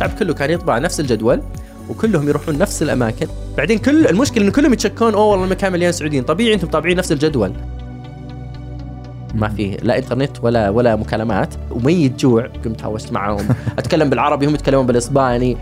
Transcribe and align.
الشعب 0.00 0.18
كله 0.18 0.34
كان 0.34 0.50
يطبع 0.50 0.78
نفس 0.78 1.00
الجدول 1.00 1.42
وكلهم 1.88 2.28
يروحون 2.28 2.58
نفس 2.58 2.82
الأماكن. 2.82 3.26
بعدين 3.56 3.78
كل 3.78 4.06
المشكلة 4.06 4.44
انه 4.44 4.52
كلهم 4.52 4.72
يتشكون 4.72 5.14
أوه 5.14 5.24
والله 5.24 5.44
المكان 5.44 5.72
مليان 5.72 5.92
سعوديين. 5.92 6.22
طبيعي 6.22 6.54
أنتم 6.54 6.68
طابعين 6.68 6.96
نفس 6.96 7.12
الجدول. 7.12 7.52
ما 9.34 9.48
في 9.48 9.76
لا 9.82 9.98
إنترنت 9.98 10.36
ولا 10.42 10.70
ولا 10.70 10.96
مكالمات. 10.96 11.54
وميت 11.70 12.20
جوع 12.20 12.46
قمت 12.64 12.82
هاوشت 12.82 13.12
معاهم. 13.12 13.48
أتكلم 13.78 14.10
بالعربي 14.10 14.46
هم 14.46 14.54
يتكلمون 14.54 14.86
بالإسباني. 14.86 15.56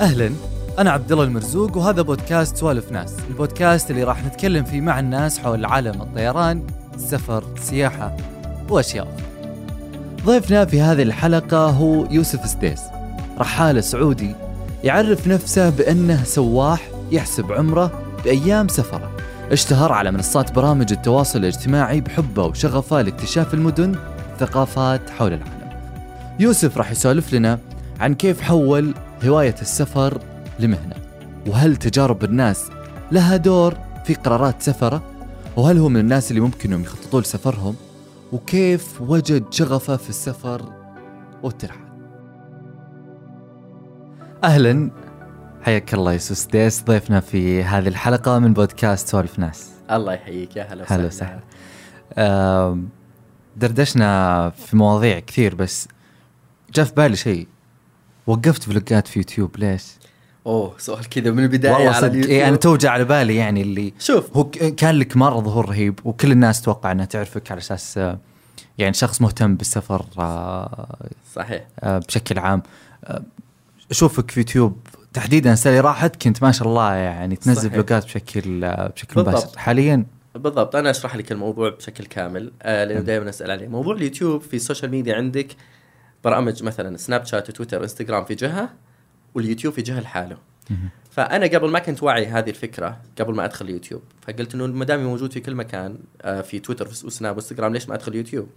أهلا 0.00 0.30
أنا 0.78 0.90
عبد 0.90 1.12
الله 1.12 1.24
المرزوق 1.24 1.76
وهذا 1.76 2.02
بودكاست 2.02 2.56
سوالف 2.56 2.92
ناس. 2.92 3.14
البودكاست 3.30 3.90
اللي 3.90 4.04
راح 4.04 4.24
نتكلم 4.24 4.64
فيه 4.64 4.80
مع 4.80 5.00
الناس 5.00 5.38
حول 5.38 5.64
عالم 5.64 6.02
الطيران 6.02 6.62
السفر 6.94 7.44
السياحه 7.56 8.16
وأشياء 8.70 9.04
أخرى. 9.04 9.33
ضيفنا 10.24 10.64
في 10.64 10.80
هذه 10.80 11.02
الحلقة 11.02 11.66
هو 11.66 12.06
يوسف 12.10 12.46
سديس 12.46 12.80
رحالة 13.38 13.80
سعودي 13.80 14.34
يعرف 14.84 15.28
نفسه 15.28 15.70
بأنه 15.70 16.24
سواح 16.24 16.88
يحسب 17.12 17.52
عمره 17.52 18.02
بأيام 18.24 18.68
سفره. 18.68 19.10
اشتهر 19.52 19.92
على 19.92 20.10
منصات 20.10 20.52
برامج 20.52 20.92
التواصل 20.92 21.38
الاجتماعي 21.38 22.00
بحبه 22.00 22.44
وشغفه 22.44 23.02
لاكتشاف 23.02 23.54
المدن 23.54 23.94
والثقافات 24.30 25.10
حول 25.10 25.32
العالم. 25.32 25.70
يوسف 26.40 26.78
راح 26.78 26.90
يسولف 26.90 27.34
لنا 27.34 27.58
عن 28.00 28.14
كيف 28.14 28.40
حول 28.40 28.94
هواية 29.24 29.54
السفر 29.62 30.20
لمهنة 30.58 30.94
وهل 31.46 31.76
تجارب 31.76 32.24
الناس 32.24 32.64
لها 33.12 33.36
دور 33.36 33.74
في 34.04 34.14
قرارات 34.14 34.62
سفره 34.62 35.02
وهل 35.56 35.78
هو 35.78 35.88
من 35.88 36.00
الناس 36.00 36.30
اللي 36.30 36.40
ممكن 36.40 36.82
يخططون 36.82 37.22
لسفرهم؟ 37.22 37.74
وكيف 38.34 39.00
وجد 39.00 39.52
شغفه 39.52 39.96
في 39.96 40.08
السفر 40.08 40.62
والترحال 41.42 41.84
أهلا. 44.44 44.90
حياك 45.62 45.94
الله 45.94 46.12
يوسف 46.12 46.36
سديس 46.36 46.82
ضيفنا 46.82 47.20
في 47.20 47.64
هذه 47.64 47.88
الحلقة 47.88 48.38
من 48.38 48.52
بودكاست 48.52 49.08
سوالف 49.08 49.38
ناس. 49.38 49.70
الله 49.90 50.12
يحييك. 50.12 50.56
يا 50.56 50.72
هلا 50.72 50.84
هلا 50.88 51.06
وسهلا. 51.06 51.40
دردشنا 53.56 54.50
في 54.50 54.76
مواضيع 54.76 55.18
كثير 55.18 55.54
بس 55.54 55.88
جاء 56.74 56.84
في 56.84 56.94
بالي 56.94 57.16
شيء. 57.16 57.46
وقفت 58.26 58.62
فلوجات 58.62 59.08
في 59.08 59.18
يوتيوب 59.18 59.56
ليش؟ 59.56 59.84
أوه 60.46 60.74
سؤال 60.78 61.08
كذا 61.08 61.30
من 61.30 61.42
البداية 61.42 61.72
والله 61.72 62.00
صدق. 62.00 62.26
إيه 62.28 62.48
أنا 62.48 62.56
توجع 62.56 62.90
على 62.90 63.04
بالي 63.04 63.36
يعني 63.36 63.62
اللي 63.62 63.92
شوف. 63.98 64.36
هو 64.36 64.50
كان 64.50 64.94
لك 64.94 65.16
مرة 65.16 65.40
ظهور 65.40 65.68
رهيب 65.68 66.00
وكل 66.04 66.32
الناس 66.32 66.62
توقع 66.62 66.92
إنها 66.92 67.04
تعرفك 67.04 67.50
على 67.50 67.58
أساس 67.58 67.98
يعني 68.78 68.94
شخص 68.94 69.22
مهتم 69.22 69.54
بالسفر 69.56 70.06
آه، 70.18 70.96
صحيح. 71.34 71.66
آه، 71.80 71.98
بشكل 71.98 72.38
عام. 72.38 72.62
آه، 73.04 73.22
أشوفك 73.90 74.30
في 74.30 74.40
يوتيوب. 74.40 74.78
تحديدا 75.12 75.52
السنة 75.52 75.72
اللي 75.72 75.80
راحت؟ 75.88 76.22
كنت 76.22 76.42
ما 76.42 76.52
شاء 76.52 76.68
الله 76.68 76.94
يعني 76.94 77.36
تنزل 77.36 77.60
صحيح. 77.60 77.72
فلوجات 77.72 78.04
بشكل 78.04 78.60
بشكل 78.88 79.14
بالضبط. 79.14 79.42
مباشر. 79.44 79.58
حاليا؟ 79.58 80.06
بالضبط. 80.34 80.76
أنا 80.76 80.90
أشرح 80.90 81.16
لك 81.16 81.32
الموضوع 81.32 81.70
بشكل 81.70 82.04
كامل 82.04 82.52
آه 82.62 82.84
لأنه 82.84 83.00
دائما 83.00 83.28
أسأل 83.28 83.50
عليه. 83.50 83.68
موضوع 83.68 83.94
اليوتيوب 83.94 84.40
في 84.42 84.56
ال 84.56 84.61
social 84.61 84.90
media 84.90 85.16
عندك 85.16 85.56
برامج 86.24 86.62
مثلا 86.62 86.96
سناب 86.96 87.24
شات 87.24 87.48
وتويتر 87.48 87.78
وإنستغرام 87.80 88.24
في 88.24 88.34
جهة 88.34 88.68
واليوتيوب 89.34 89.74
في 89.74 89.82
جهة 89.82 90.00
لحاله. 90.00 90.36
فأنا 91.10 91.46
قبل 91.46 91.70
ما 91.70 91.78
كنت 91.78 92.02
واعي 92.02 92.26
هذه 92.26 92.50
الفكرة 92.50 93.00
قبل 93.20 93.34
ما 93.34 93.44
أدخل 93.44 93.64
اليوتيوب 93.64 94.02
فقلت 94.22 94.54
إنه 94.54 94.66
ما 94.66 94.84
دام 94.84 95.04
موجود 95.04 95.32
في 95.32 95.40
كل 95.40 95.54
مكان 95.54 95.98
آه 96.22 96.40
في 96.40 96.58
تويتر 96.58 96.88
وسناب 96.88 97.34
وانستغرام 97.36 97.72
ليش 97.72 97.88
ما 97.88 97.94
أدخل 97.94 98.14
يوتيوب؟ 98.14 98.48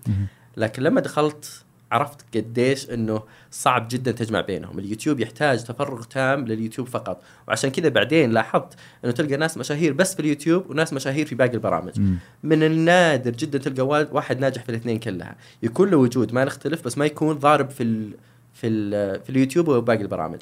لكن 0.58 0.84
لما 0.84 1.02
دخلت 1.02 1.64
عرفت 1.92 2.38
قديش 2.38 2.90
إنه 2.90 3.24
صعب 3.52 3.88
جدا 3.92 4.12
تجمع 4.12 4.42
بينهم. 4.42 4.80
اليوتيوب 4.80 5.20
يحتاج 5.20 5.64
تفرغ 5.64 6.04
تام 6.04 6.46
لليوتيوب 6.48 6.88
فقط. 6.88 7.22
وعشان 7.48 7.70
كذا 7.70 7.90
بعدين 7.90 8.32
لاحظت 8.32 8.73
إنه 9.06 9.12
تلقى 9.12 9.38
ناس 9.38 9.58
مشاهير 9.58 9.94
بس 9.94 10.14
في 10.14 10.20
اليوتيوب 10.20 10.70
وناس 10.70 10.94
مشاهير 10.94 11.26
في 11.26 11.36
باقي 11.36 11.54
البرامج. 11.54 12.00
مم. 12.00 12.17
من 12.44 12.64
النادر 12.64 13.32
جدا 13.32 13.58
تلقى 13.58 13.88
وا- 13.88 14.14
واحد 14.14 14.40
ناجح 14.40 14.64
في 14.64 14.70
الاثنين 14.70 15.00
كلها. 15.00 15.36
يكون 15.64 15.90
له 15.90 15.98
وجود 15.98 16.34
ما 16.34 16.46
نختلف 16.46 16.86
بس 16.86 16.98
ما 16.98 17.06
يكون 17.06 17.36
ضارب 17.36 17.70
في 17.70 17.84
ال 17.84 18.12
في 18.54 18.67
ال 18.67 19.20
في 19.23 19.30
اليوتيوب 19.30 19.67
وباقي 19.67 20.02
البرامج. 20.02 20.40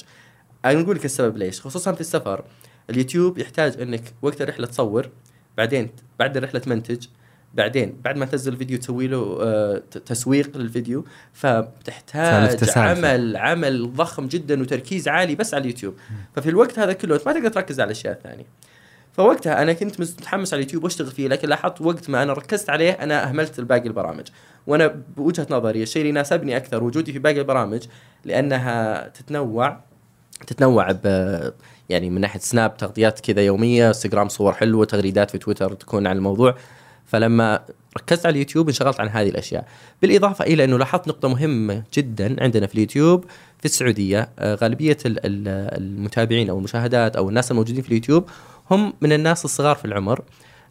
أنا 0.65 0.81
نقول 0.81 0.95
لك 0.95 1.05
السبب 1.05 1.37
ليش 1.37 1.61
خصوصا 1.61 1.91
في 1.91 2.01
السفر. 2.01 2.43
اليوتيوب 2.89 3.37
يحتاج 3.37 3.81
إنك 3.81 4.01
وقت 4.21 4.41
الرحلة 4.41 4.67
تصور 4.67 5.09
بعدين 5.57 5.89
بعد 6.19 6.37
الرحلة 6.37 6.59
تمنتج 6.59 7.07
بعدين 7.53 7.97
بعد 8.03 8.17
ما 8.17 8.25
تنزل 8.25 8.53
الفيديو 8.53 8.77
تسوي 8.77 9.07
له 9.07 9.37
آه، 9.41 9.81
تسويق 10.05 10.57
للفيديو. 10.57 11.05
سالفة 11.33 12.65
سالفة. 12.65 12.81
عمل 12.81 13.37
عمل 13.37 13.93
ضخم 13.93 14.27
جدا 14.27 14.61
وتركيز 14.61 15.07
عالي 15.07 15.35
بس 15.35 15.53
على 15.53 15.61
اليوتيوب. 15.61 15.93
ففي 16.35 16.49
الوقت 16.49 16.79
هذا 16.79 16.93
كله 16.93 17.19
ما 17.25 17.33
تقدر 17.33 17.49
تركز 17.49 17.79
على 17.79 17.87
الاشياء 17.87 18.13
الثانية 18.13 18.45
فوقتها 19.13 19.61
أنا 19.61 19.73
كنت 19.73 19.99
متحمس 19.99 20.53
على 20.53 20.59
اليوتيوب 20.59 20.83
وأشتغل 20.83 21.11
فيه 21.11 21.27
لكن 21.27 21.47
لاحظت 21.49 21.81
وقت 21.81 22.09
ما 22.09 22.23
أنا 22.23 22.33
ركزت 22.33 22.69
عليه 22.69 22.91
أنا 22.91 23.29
أهملت 23.29 23.59
باقي 23.61 23.87
البرامج. 23.87 24.27
وأنا 24.67 24.87
بوجهة 25.17 25.47
نظري 25.49 25.83
الشيء 25.83 26.01
اللي 26.01 26.09
يناسبني 26.09 26.57
أكثر 26.57 26.83
وجودي 26.83 27.13
في 27.13 27.19
باقي 27.19 27.39
البرامج 27.39 27.83
لأنها 28.25 29.07
تتنوع 29.07 29.79
تتنوع 30.47 30.91
ب 30.91 31.05
يعني 31.89 32.09
من 32.09 32.21
ناحية 32.21 32.39
سناب 32.39 32.77
تغطيات 32.77 33.19
كذا 33.19 33.41
يومية 33.41 33.87
انستغرام 33.87 34.29
صور 34.29 34.53
حلوة 34.53 34.85
تغريدات 34.85 35.31
في 35.31 35.37
تويتر 35.37 35.73
تكون 35.73 36.07
عن 36.07 36.17
الموضوع. 36.17 36.55
فلما 37.05 37.59
ركزت 37.97 38.25
على 38.25 38.33
اليوتيوب 38.33 38.67
انشغلت 38.67 38.99
عن 38.99 39.09
هذه 39.09 39.29
الأشياء. 39.29 39.67
بالإضافة 40.01 40.45
إلى 40.45 40.63
إنه 40.63 40.77
لاحظت 40.77 41.07
نقطة 41.07 41.27
مهمة 41.27 41.83
جدا 41.93 42.43
عندنا 42.43 42.67
في 42.67 42.75
اليوتيوب 42.75 43.25
في 43.59 43.65
السعودية 43.65 44.29
آه، 44.39 44.55
غالبية 44.55 44.97
ال- 45.05 45.25
ال- 45.25 45.77
المتابعين 45.83 46.49
أو 46.49 46.57
المشاهدات 46.57 47.15
أو 47.15 47.29
الناس 47.29 47.51
الموجودين 47.51 47.81
في 47.81 47.87
اليوتيوب 47.89 48.29
هم 48.71 48.93
من 49.01 49.11
الناس 49.13 49.45
الصغار 49.45 49.75
في 49.75 49.85
العمر 49.85 50.21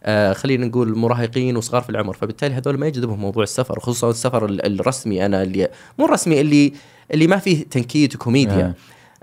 آه 0.05 0.33
خلينا 0.33 0.67
نقول 0.67 0.97
مراهقين 0.99 1.57
وصغار 1.57 1.83
في 1.83 1.91
العمر. 1.91 2.13
فبالتالي 2.15 2.55
هذول 2.55 2.79
ما 2.79 2.87
يجذبهم 2.87 3.21
موضوع 3.21 3.43
السفر 3.43 3.81
خصوصا 3.81 4.11
السفر 4.11 4.45
ال- 4.47 4.81
الرسمي. 4.81 5.27
أنا 5.27 5.43
اللي 5.43 5.69
مو 5.99 6.05
الرسمي 6.05 6.41
اللي 6.41 6.73
اللي 7.13 7.27
ما 7.27 7.37
فيه 7.37 7.65
تنكيت 7.65 8.15
وكوميديا. 8.15 8.55
آه. 8.67 8.75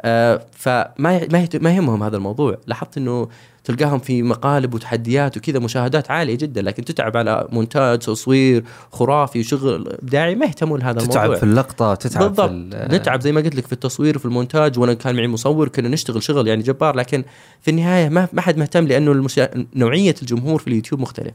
آه 0.02 0.42
فما 0.52 0.92
ما 1.00 1.48
ما 1.62 1.72
يهمهم 1.72 2.04
هذا 2.04 2.18
الموضوع. 2.18 2.58
لاحظت 2.68 2.98
إنه 2.98 3.28
تلقاهم 3.64 4.00
في 4.00 4.24
مقالب 4.24 4.74
وتحديات 4.74 5.38
وكذا 5.38 5.60
مشاهدات 5.60 6.12
عالية 6.12 6.36
جدا 6.36 6.62
لكن 6.62 6.86
تتعب 6.86 7.18
على 7.18 7.48
مونتاج 7.52 8.00
تصوير 8.00 8.64
خرافي 8.92 9.40
وشغل 9.40 9.88
ابداعي 10.02 10.36
ما 10.36 10.46
يهتمون 10.46 10.80
لهذا 10.80 11.00
الموضوع. 11.00 11.26
تتعب 11.26 11.36
في 11.36 11.44
اللقطة 11.44 11.96
تتعب 11.96 12.24
بالضبط. 12.24 12.50
في 12.50 12.88
نتعب 12.96 13.22
زي 13.22 13.32
ما 13.32 13.42
قلت 13.42 13.56
لك 13.56 13.66
في 13.66 13.74
التصوير 13.74 14.16
وفي 14.16 14.26
المونتاج 14.26 14.80
وأنا 14.80 14.94
كان 14.94 15.16
معي 15.16 15.28
مصور 15.28 15.68
كنا 15.68 15.90
نشتغل 15.90 16.24
شغل 16.24 16.48
يعني 16.48 16.64
جبار 16.64 16.96
لكن 16.96 17.24
في 17.62 17.72
النهاية 17.72 18.10
ما 18.10 18.28
ما 18.34 18.42
حد 18.42 18.58
مهتم 18.58 18.88
لأنه 18.88 19.12
المشا... 19.12 19.50
نوعية 19.76 20.16
الجمهور 20.22 20.60
في 20.60 20.68
اليوتيوب 20.68 21.02
مختلف. 21.02 21.34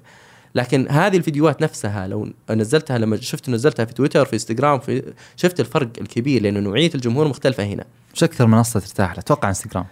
لكن 0.56 0.86
هذه 0.90 1.16
الفيديوهات 1.16 1.62
نفسها 1.62 2.06
لو 2.06 2.28
نزلتها 2.50 2.98
لما 2.98 3.16
شفت 3.16 3.48
نزلتها 3.48 3.84
في 3.84 3.94
تويتر 3.94 4.24
في 4.24 4.32
إنستغرام 4.32 4.80
في 4.80 5.12
شفت 5.36 5.60
الفرق 5.60 5.88
الكبير 6.00 6.42
لأنه 6.42 6.60
نوعية 6.60 6.90
الجمهور 6.94 7.28
مختلفة 7.28 7.64
هنا 7.64 7.84
وش 8.14 8.24
أكثر 8.24 8.46
منصة 8.46 8.80
ترتاح 8.80 9.10
لها؟ 9.10 9.18
أتوقع 9.18 9.48
إنستغرام 9.48 9.86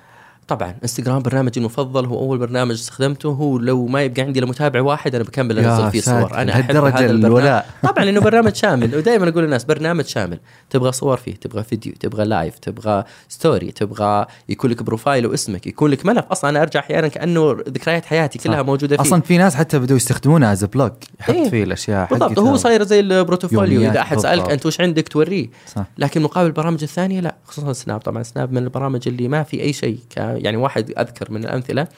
طبعا. 0.49 0.75
انستغرام 0.83 1.23
برنامجي 1.23 1.61
المفضل 1.61 2.07
هو 2.07 2.19
أول 2.19 2.39
برنامج 2.39 2.75
استخدمته. 2.75 3.29
هو 3.29 3.59
لو 3.59 3.87
ما 3.87 4.03
يبقى 4.03 4.23
عندي 4.23 4.39
الا 4.39 4.47
متابع 4.47 4.81
واحد 4.81 5.15
أنا 5.15 5.25
بكمل 5.25 5.59
أنزل 5.59 5.91
فيه 5.91 6.01
صور. 6.01 6.35
أنا 6.35 6.53
أحب 6.53 6.77
هذا 6.77 7.11
الولاء. 7.11 7.67
طبعا 7.89 8.05
لأنه 8.05 8.21
برنامج 8.21 8.55
شامل. 8.55 8.97
ودائما 8.97 9.29
أقول 9.29 9.45
للناس 9.45 9.65
برنامج 9.65 10.05
شامل. 10.05 10.39
تبغى 10.71 10.93
صور 10.93 11.17
فيه 11.17 11.35
تبغى 11.35 11.63
فيديو 11.63 11.93
تبغى 12.01 12.25
live 12.25 12.59
تبغى 12.59 13.05
story 13.29 13.73
تبغى 13.73 14.27
يكون 14.49 14.71
لك 14.71 14.83
profile 14.83 15.27
واسمك 15.27 15.67
يكون 15.67 15.91
لك 15.91 16.07
ملف. 16.07 16.25
أصلا 16.25 16.51
أنا 16.51 16.63
أرجع 16.63 16.81
أحيانا 16.81 17.09
كأنه 17.09 17.53
ذكريات 17.53 18.05
حياتي 18.05 18.39
كلها 18.39 18.63
صح. 18.63 18.67
موجودة 18.67 18.97
فيه. 18.97 19.03
أصلا 19.03 19.21
في 19.21 19.39
ناس 19.39 19.55
حتى 19.55 19.79
بدوا 19.79 19.97
يستخدمونها 19.97 20.53
as 20.53 20.65
blog 20.65 20.93
يحط 21.21 21.35
إيه. 21.35 21.51
فيه 21.51 21.65
الأشياء 21.65 22.09
بالضبط. 22.11 22.39
هو 22.39 22.57
صاير 22.57 22.83
زي 22.83 23.01
ال 23.01 23.09
portfolio. 23.09 23.91
إذا 23.91 24.01
أحد 24.01 24.19
سألك. 24.19 24.51
أنت 24.51 24.67
وش 24.67 24.81
عندك 24.81 25.09
توريه. 25.09 25.49
صح. 25.75 25.85
لكن 25.99 26.23
مقابل 26.23 26.47
البرامج 26.47 26.83
الثانية 26.83 27.21
لا 27.21 27.35
خصوصا 27.45 27.73
سناب 27.73 28.01
طبعا 28.01 28.23
سناب 28.23 28.53
من 28.53 28.59
البرامج 28.59 29.09
اللي 29.09 29.29
ما 29.29 29.43
في 29.43 29.63
أي 29.63 29.73
شيء 29.73 29.99
يعني 30.39 30.57
واحد 30.57 30.93
أذكر 30.99 31.31
من 31.31 31.45
الأمثلة 31.45 31.89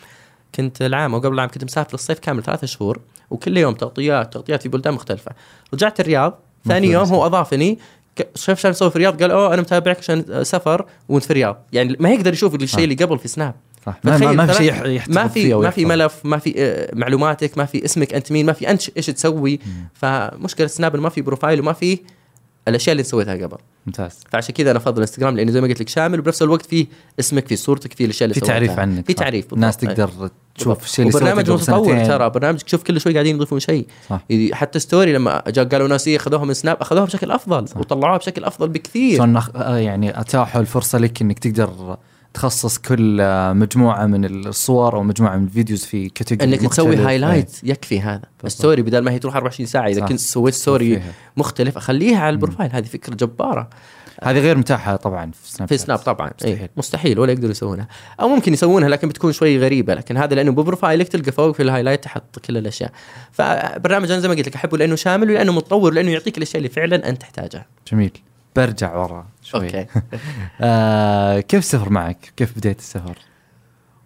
كنت 0.55 0.83
العام 0.83 1.15
أو 1.15 1.21
قبل 1.21 1.35
العام 1.35 1.49
كنت 1.49 1.65
مسافر 1.65 1.95
الصيف 1.95 2.19
كامل 2.19 2.43
ثلاثة 2.43 2.67
شهور 2.67 3.01
وكل 3.31 3.57
يوم 3.57 3.75
تغطيات 3.75 4.33
تغطيات 4.33 4.63
في 4.63 4.69
بلدان 4.69 4.95
مختلفة. 4.95 5.33
رجعت 5.75 6.01
الرياض 6.01 6.39
ثاني. 6.69 6.87
يوم 6.87 7.09
هو 7.09 7.27
أضافني 7.27 7.79
شاف 8.35 8.61
شان 8.61 8.71
نسوي 8.71 8.91
في 8.91 8.97
الرياض؟ 8.97 9.23
قال 9.23 9.31
أوه 9.31 9.55
أنا 9.55 9.63
متابعك 9.63 9.99
عشان 9.99 10.45
سفر 10.45 10.87
وأنت 11.09 11.25
في 11.25 11.31
الرياض. 11.31 11.63
يعني 11.73 11.97
ما 12.01 12.11
يقدر 12.11 12.33
يشوف 12.33 12.55
الشيء. 12.55 12.85
اللي 12.85 12.95
قبل 12.95 13.19
في 13.19 13.29
سناب. 13.29 13.55
صح. 13.87 13.99
ما, 14.05 14.19
ما, 14.19 14.33
ما 14.33 14.47
في 14.47 14.55
شيء 14.55 14.73
ما 15.09 15.29
في 15.29 15.55
ما 15.55 15.71
في. 15.71 15.85
ملف 15.85 16.21
ما 16.25 16.39
في 16.39 16.55
آه، 16.57 16.91
معلوماتك 16.95 17.59
ما 17.59 17.65
في 17.65 17.85
اسمك 17.85 18.15
أنت 18.15 18.33
مين 18.33 18.47
ما 18.47 18.53
في 18.53 18.71
أنت 18.71 18.83
إيش 18.97 19.07
تسوي. 19.07 19.61
فمشكلة 19.95 20.67
سناب 20.67 20.97
ما 20.97 21.09
في 21.09 21.21
profile 21.21 21.61
وما 21.61 21.73
في 21.73 21.99
الأشياء 22.69 22.93
اللي 22.93 23.03
سويتها 23.03 23.35
قبل. 23.35 23.59
ممتاز 23.87 24.19
فعشان 24.31 24.55
كذا 24.55 24.71
أنا 24.71 24.79
أفضل 24.79 25.01
إنستغرام 25.01 25.37
لأنه 25.37 25.51
زي 25.51 25.61
ما 25.61 25.67
قلت 25.67 25.81
لك 25.81 25.89
شامل 25.89 26.19
وبنفس 26.19 26.43
الوقت 26.43 26.67
فيه 26.67 26.87
اسمك 27.21 27.49
فيه 27.49 27.57
صورتك 27.57 27.93
فيه 27.93 28.05
الأشياء 28.05 28.25
اللي 28.25 28.35
في 28.35 28.47
تعريف. 28.47 28.79
عنك 28.79 29.07
في. 29.07 29.15
تعريف 29.15 29.53
الناس. 29.53 29.77
تقدر 29.77 30.31
تشوف 30.55 30.85
الشيء 30.85 31.09
اللي 31.09 31.31
قبل 31.31 31.53
متطور. 31.53 32.05
ترى 32.05 32.31
برنامج 32.31 32.59
تشوف 32.59 32.83
كل 32.83 33.01
شوي 33.01 33.13
قاعدين 33.13 33.37
يضيفون 33.37 33.61
شيء 33.61 33.87
حتى 34.53 34.79
story 34.79 35.13
لما 35.13 35.43
جاء 35.49 35.65
قالوا 35.65 35.89
ناس 35.89 36.09
إيه 36.09 36.17
أخذوها 36.17 36.45
من 36.45 36.55
سناب 36.55 36.77
أخذوها 36.81 37.05
بشكل 37.05 37.31
أفضل 37.31 37.69
صح. 37.69 37.77
وطلعوها 37.77 38.19
بشكل 38.19 38.45
أفضل 38.45 38.69
بكثير 38.69 39.17
شلون 39.17 39.43
يعني 39.57 40.21
أتاحوا 40.21 40.61
الفرصة 40.61 40.99
لك 40.99 41.23
إنك 41.23 41.39
تقدر 41.39 41.97
تخصص 42.37 42.79
كل 42.79 43.21
آه، 43.21 43.53
مجموعة 43.53 44.07
من 44.07 44.25
الصور 44.25 44.97
أو 44.97 45.03
مجموعة 45.03 45.37
من 45.37 45.45
ال 45.45 45.50
videos 45.50 45.85
في 45.85 46.09
category 46.09 46.55
إنك 46.55 46.71
تسوي. 46.71 46.97
highlight 46.97 47.51
يكفي 47.63 48.01
هذا. 48.01 48.23
ال 48.45 48.51
story 48.51 48.83
بدل 48.83 48.99
ما 48.99 49.11
هي 49.11 49.19
تروح 49.19 49.37
24 49.37 49.67
ساعة 49.67 49.89
إذا 49.89 50.01
صح. 50.01 50.09
كنت 50.09 50.19
سويت 50.21 50.55
story. 50.55 51.03
مختلف 51.37 51.77
أخليها 51.77 52.19
على 52.19 52.31
ال 52.31 52.36
profile. 52.36 52.73
هذه 52.73 52.85
فكرة 52.85 53.15
جبارة. 53.15 53.71
هذه 54.23 54.39
غير 54.39 54.59
متاحة 54.59 54.97
طبعا 54.97 55.31
في 55.31 55.53
سناب 55.53 55.69
في. 55.69 55.79
سناب 55.79 55.99
طبعا. 55.99 56.31
مستحيل. 56.37 56.53
مستحيل. 56.53 56.69
مستحيل 56.77 57.19
ولا 57.19 57.33
يقدروا 57.33 57.51
يسوونها. 57.51 57.89
أو 58.21 58.29
ممكن 58.29 58.53
يسوونها 58.53 58.89
لكن 58.89 59.09
بتكون 59.09 59.33
شوي 59.33 59.59
غريبة. 59.59 59.95
لكن 59.95 60.17
هذا 60.17 60.35
لأنه 60.35 60.53
ب 60.53 60.59
profile 60.59 61.03
ك 61.03 61.09
تلقى 61.09 61.33
فوق 61.33 61.55
في 61.55 61.63
ال 61.63 61.67
highlight 61.67 62.05
تحط 62.05 62.39
كل 62.39 62.57
الأشياء. 62.57 62.93
فبرنامج 63.33 64.11
أنا 64.11 64.21
زي 64.21 64.29
ما 64.29 64.35
قلت 64.35 64.49
لك 64.49 64.55
أحبه 64.55 64.79
لأنه 64.79 64.95
شامل 64.95 65.31
ولأنه 65.31 65.53
متطور 65.53 65.93
ولأنه 65.93 66.11
يعطيك 66.11 66.39
الأشياء 66.39 66.57
اللي 66.57 66.69
فعلا 66.69 67.09
أنت 67.09 67.21
تحتاجها. 67.21 67.67
جميل. 67.93 68.13
برجع 68.57 68.97
ورا 68.97 69.27
شوي. 69.43 69.65
أوكي. 69.67 69.87
آه 70.61 71.41
كيف 71.41 71.61
السفر 71.61 71.91
معك؟ 71.91 72.33
كيف 72.37 72.57
بديت 72.59 72.79
السفر؟ 72.79 73.19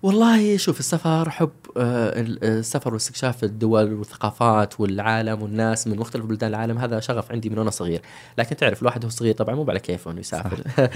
والله 0.02 0.56
شوف 0.56 0.78
السفر 0.80 1.30
حب 1.30 1.50
آه، 1.76 2.20
ال- 2.20 2.44
السفر 2.44 2.94
واستكشاف 2.94 3.44
الدول 3.44 3.92
والثقافات 3.94 4.80
والعالم 4.80 5.42
والناس 5.42 5.86
من 5.86 5.96
مختلف 5.98 6.24
بلدان 6.24 6.50
العالم 6.50 6.78
هذا 6.78 7.00
شغف 7.00 7.32
عندي 7.32 7.50
من 7.50 7.58
وأنا 7.58 7.70
صغير. 7.70 8.02
لكن 8.38 8.56
تعرف 8.56 8.82
الواحد 8.82 9.04
وهو 9.04 9.10
صغير 9.10 9.34
طبعا 9.34 9.54
مو 9.54 9.66
على 9.68 9.80
كيفه 9.80 10.10
إنه 10.10 10.20
يسافر. 10.20 10.62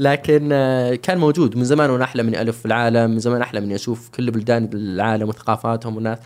لكن 0.00 0.48
آه، 0.52 0.94
كان 0.94 1.18
موجود 1.18 1.56
من 1.56 1.64
زمان 1.64 1.90
وأنا 1.90 2.04
احلم 2.04 2.26
اني 2.26 2.40
ألف 2.40 2.58
في 2.58 2.66
العالم 2.66 3.10
من 3.10 3.18
زمان 3.18 3.42
احلم 3.42 3.62
إني 3.62 3.74
أشوف 3.74 4.08
كل 4.08 4.30
بلدان 4.30 4.70
العالم 4.74 5.28
وثقافاتهم 5.28 5.94
والناس. 5.94 6.18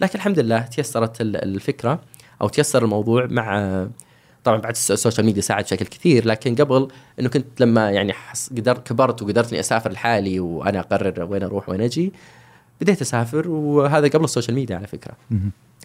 لكن 0.00 0.14
الحمد 0.14 0.38
لله 0.38 0.60
تيسرت 0.60 1.20
ال- 1.20 1.36
الفكرة 1.44 2.00
أو 2.42 2.48
تيسر 2.48 2.84
الموضوع 2.84 3.26
مع 3.26 3.86
طبعا 4.44 4.58
بعد 4.58 4.70
الس- 4.72 4.90
السوشيال 4.90 5.26
ميديا 5.26 5.42
ساعد 5.42 5.64
بشكل 5.64 5.86
كثير 5.86 6.26
لكن 6.26 6.54
قبل 6.54 6.88
إنه 7.20 7.28
كنت 7.28 7.60
لما 7.60 7.90
يعني 7.90 8.12
حس 8.12 8.50
قدرت 8.50 8.86
كبرت 8.86 9.22
وقدرت 9.22 9.50
إني 9.50 9.60
أسافر 9.60 9.92
لحالي 9.92 10.40
وأنا 10.40 10.80
أقرر 10.80 11.22
وين 11.30 11.42
أروح 11.42 11.68
وين 11.68 11.80
أجي 11.80 12.12
بديت 12.80 13.00
أسافر 13.00 13.48
وهذا 13.48 14.08
قبل 14.08 14.24
السوشيال 14.24 14.54
ميديا 14.54 14.76
على 14.76 14.86
فكرة. 14.86 15.12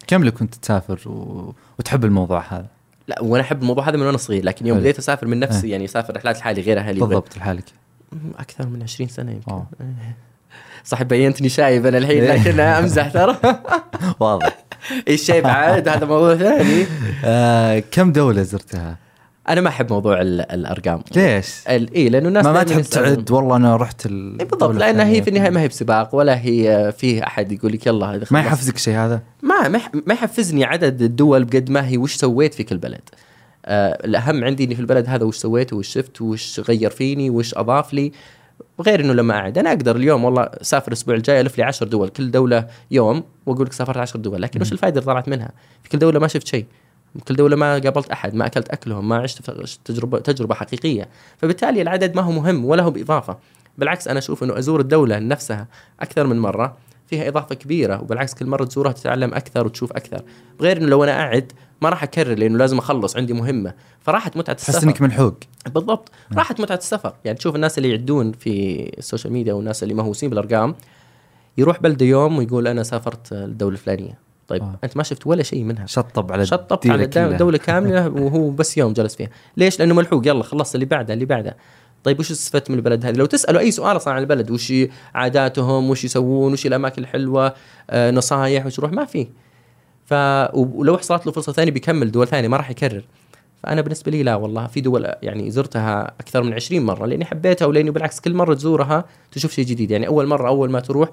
كم 0.06 0.24
لك 0.24 0.32
كنت 0.34 0.54
تسافر 0.54 1.08
و... 1.08 1.54
وتحب 1.78 2.04
الموضوع 2.04 2.44
هذا؟ 2.48 2.66
لا 3.08 3.22
وأنا 3.22 3.42
أحب 3.44 3.62
الموضوع 3.62 3.88
هذا 3.88 3.96
من 3.96 4.06
وأنا 4.06 4.16
صغير 4.16 4.44
لكن 4.44 4.66
يوم. 4.66 4.78
بديت 4.78 4.98
أسافر 4.98 5.26
من 5.26 5.38
نفسي 5.40 5.66
إيه. 5.66 5.72
يعني 5.72 5.84
أسافر 5.84 6.16
رحلات 6.16 6.38
لحالي 6.38 6.60
غير 6.62 6.78
أهلي 6.78 7.00
بالضبط 7.00 7.36
لحالك 7.36 7.64
أكثر 8.38 8.66
من 8.66 8.82
20 8.82 9.08
سنة 9.08 9.32
يمكن 9.32 9.50
أوه. 9.52 9.66
صح 10.84 11.02
بينتني 11.02 11.48
شايب 11.48 11.86
أنا 11.86 11.98
الحين 11.98 12.24
إيه. 12.24 12.32
لكن 12.42 12.60
أمزح 12.60 13.08
ترى 13.08 13.36
واضح 14.20 14.64
إيش 15.08 15.22
شايب 15.22 15.46
عاد 15.46 15.88
هذا 15.88 16.06
موضوع 16.06 16.36
ثاني 16.36 16.86
آه 17.24 17.82
كم 17.90 18.12
دولة 18.12 18.42
زرتها؟ 18.42 18.96
أنا 19.48 19.60
ما 19.60 19.68
أحب 19.68 19.92
موضوع 19.92 20.20
ال- 20.20 20.52
الأرقام 20.52 21.02
ليش؟ 21.16 21.46
اي 21.68 22.08
لأنه 22.08 22.28
الناس 22.28 22.44
ما, 22.44 22.52
ما 22.52 22.62
تحب. 22.62 22.80
تعد 22.80 23.30
والله 23.30 23.56
أنا 23.56 23.76
رحت 23.76 24.06
ال 24.06 24.36
إيه 24.40 24.46
بالضبط 24.48 24.74
لأنها 24.74 25.04
هي 25.06 25.22
في 25.22 25.30
النهاية 25.30 25.50
ما 25.50 25.60
هي 25.60 25.68
بسباق 25.68 26.14
ولا 26.14 26.40
هي 26.44 26.92
فيه 26.98 27.22
أحد 27.22 27.52
يقول 27.52 27.72
لك 27.72 27.86
يلا 27.86 28.06
هذا 28.06 28.24
ما. 28.30 28.40
يحفزك 28.40 28.78
شيء 28.78 28.94
هذا؟ 28.96 29.20
ما 29.42 29.68
ما 30.06 30.14
يحفزني 30.14 30.64
عدد 30.64 31.02
الدول 31.02 31.44
بقد 31.44 31.70
ما 31.70 31.88
هي 31.88 31.96
وش 31.98 32.14
سويت 32.14 32.54
في 32.54 32.62
كل 32.62 32.76
بلد 32.78 33.00
آه 33.66 34.04
الأهم 34.04 34.44
عندي 34.44 34.64
إني 34.64 34.74
في 34.74 34.80
البلد 34.80 35.08
هذا 35.08 35.24
وش 35.24 35.36
سويت 35.36 35.72
وش 35.72 35.88
شفت 35.88 36.20
وش 36.22 36.60
غير 36.60 36.90
فيني 36.90 37.30
وش 37.30 37.54
أضاف 37.54 37.94
لي 37.94 38.12
غير 38.80 39.00
إنه 39.00 39.12
لما 39.12 39.38
اقعد 39.38 39.58
أنا 39.58 39.70
أقدر 39.70 39.96
اليوم 39.96 40.24
والله 40.24 40.42
أسافر 40.42 40.88
الأسبوع 40.88 41.14
الجاي 41.14 41.40
ألف 41.40 41.58
لي 41.58 41.64
10 41.64 41.86
دول 41.86 42.08
كل 42.08 42.30
دولة 42.30 42.66
يوم 42.90 43.24
وأقول 43.46 43.66
لك 43.66 43.72
سافرت 43.72 43.96
10 43.96 44.20
دول 44.20 44.42
لكن 44.42 44.60
وش 44.60 44.72
الفائده 44.72 45.00
اللي 45.00 45.12
طلعت 45.12 45.28
منها؟ 45.28 45.50
في 45.82 45.88
كل 45.88 45.98
دولة 45.98 46.18
ما 46.18 46.28
شفت 46.28 46.46
شيء 46.46 46.66
كل 47.28 47.36
دولة 47.36 47.56
ما 47.56 47.78
قابلت 47.78 48.10
أحد 48.10 48.34
ما 48.34 48.46
أكلت 48.46 48.68
أكلهم 48.68 49.08
ما 49.08 49.16
عشت 49.16 49.50
تجربة 49.84 50.18
تجربة 50.18 50.54
حقيقية. 50.54 51.08
فبالتالي 51.38 51.82
العدد 51.82 52.16
ما 52.16 52.22
هو 52.22 52.32
مهم 52.32 52.64
ولا 52.64 52.82
هو 52.82 52.90
بإضافة. 52.90 53.38
بالعكس 53.78 54.08
أنا 54.08 54.18
أشوف 54.18 54.42
إنه 54.42 54.58
أزور 54.58 54.80
الدولة 54.80 55.18
نفسها 55.18 55.66
أكثر 56.00 56.26
من 56.26 56.38
مرة 56.38 56.76
فيها 57.06 57.28
إضافة 57.28 57.54
كبيرة 57.54 58.02
وبالعكس 58.02 58.34
كل 58.34 58.46
مرة 58.46 58.64
تزورها 58.64 58.92
تتعلم 58.92 59.34
أكثر 59.34 59.66
وتشوف 59.66 59.92
أكثر. 59.92 60.22
غير 60.60 60.76
إنه 60.76 60.86
لو 60.86 61.04
أنا 61.04 61.12
قاعد 61.12 61.52
ما 61.80 61.88
راح 61.88 62.02
أكرر 62.02 62.34
لأنه 62.34 62.58
لازم 62.58 62.78
أخلص 62.78 63.16
عندي 63.16 63.32
مهمة. 63.32 63.74
فراحت 64.00 64.36
متعة 64.36 64.56
تحس 64.56 64.68
السفر. 64.68 64.86
إنك 64.86 65.02
ملحوق. 65.02 65.34
بالضبط. 65.74 66.10
راحت 66.36 66.60
متعة 66.60 66.76
السفر. 66.76 67.14
يعني 67.24 67.38
تشوف 67.38 67.54
الناس 67.54 67.78
اللي 67.78 67.90
يعدون 67.90 68.32
في 68.32 68.84
السوشيال 68.98 69.32
ميديا 69.32 69.52
والناس 69.52 69.82
اللي 69.82 69.94
مهووسين 69.94 70.30
بالأرقام 70.30 70.74
يروح 71.58 71.80
بلده 71.80 72.06
يوم 72.06 72.38
ويقول 72.38 72.66
أنا 72.66 72.82
سافرت 72.82 73.32
الدولة 73.32 73.72
الفلانية. 73.72 74.18
طيب 74.48 74.62
آه. 74.62 74.66
آه. 74.66 74.78
أنت 74.84 74.96
ما 74.96 75.02
شفت 75.02 75.26
ولا 75.26 75.42
شيء 75.42 75.64
منها. 75.64 75.86
شطب 75.86 76.32
على 76.32 76.46
شطبت 76.46 76.86
الديرة 76.86 77.24
على 77.24 77.36
دولة 77.36 77.58
كاملة 77.58 78.08
وهو 78.22 78.50
بس 78.50 78.78
يوم 78.78 78.92
جلس 78.92 79.16
فيها. 79.16 79.28
ليش؟ 79.56 79.78
لأنه 79.80 79.94
ملحوق. 79.94 80.26
يلا 80.26 80.42
خلصت 80.42 80.74
اللي 80.74 80.86
بعده 80.86 81.14
اللي 81.14 81.24
بعده. 81.24 81.56
طيب 82.04 82.20
وش 82.20 82.30
استفدت 82.30 82.70
من 82.70 82.76
البلد 82.76 83.06
هذه؟ 83.06 83.16
لو 83.16 83.26
تسألوا 83.26 83.60
أي 83.60 83.70
سؤال 83.70 83.96
أصلا 83.96 84.14
عن 84.14 84.20
البلد 84.22 84.50
وش 84.50 84.72
عاداتهم 85.14 85.90
وش 85.90 86.04
يسوون 86.04 86.52
وش 86.52 86.66
الأماكن 86.66 87.02
الحلوة 87.02 87.54
آه 87.90 88.10
نصايح 88.10 88.66
وش 88.66 88.78
يروح 88.78 88.92
ما 88.92 89.04
في. 89.04 89.26
ف 90.10 90.14
ولو 90.54 90.98
حصلت 90.98 91.26
له 91.26 91.32
فرصة 91.32 91.52
ثانية 91.52 91.72
بيكمل 91.72 92.10
دول 92.10 92.28
ثانية 92.28 92.48
ما 92.48 92.56
راح 92.56 92.70
يكرر. 92.70 93.02
فأنا 93.62 93.80
بالنسبة 93.80 94.12
لي 94.12 94.22
لا 94.22 94.34
والله 94.34 94.66
في 94.66 94.80
دول 94.80 95.12
يعني 95.22 95.50
زرتها 95.50 96.14
أكثر 96.20 96.42
من 96.42 96.54
20 96.54 96.82
مرة 96.82 97.06
لأني 97.06 97.24
حبيتها 97.24 97.66
ولأني 97.66 97.90
بالعكس 97.90 98.20
كل 98.20 98.34
مرة 98.34 98.54
تزورها 98.54 99.04
تشوف 99.32 99.52
شيء 99.52 99.64
جديد. 99.64 99.90
يعني 99.90 100.06
أول 100.06 100.26
مرة 100.26 100.48
أول 100.48 100.70
ما 100.70 100.80
تروح 100.80 101.08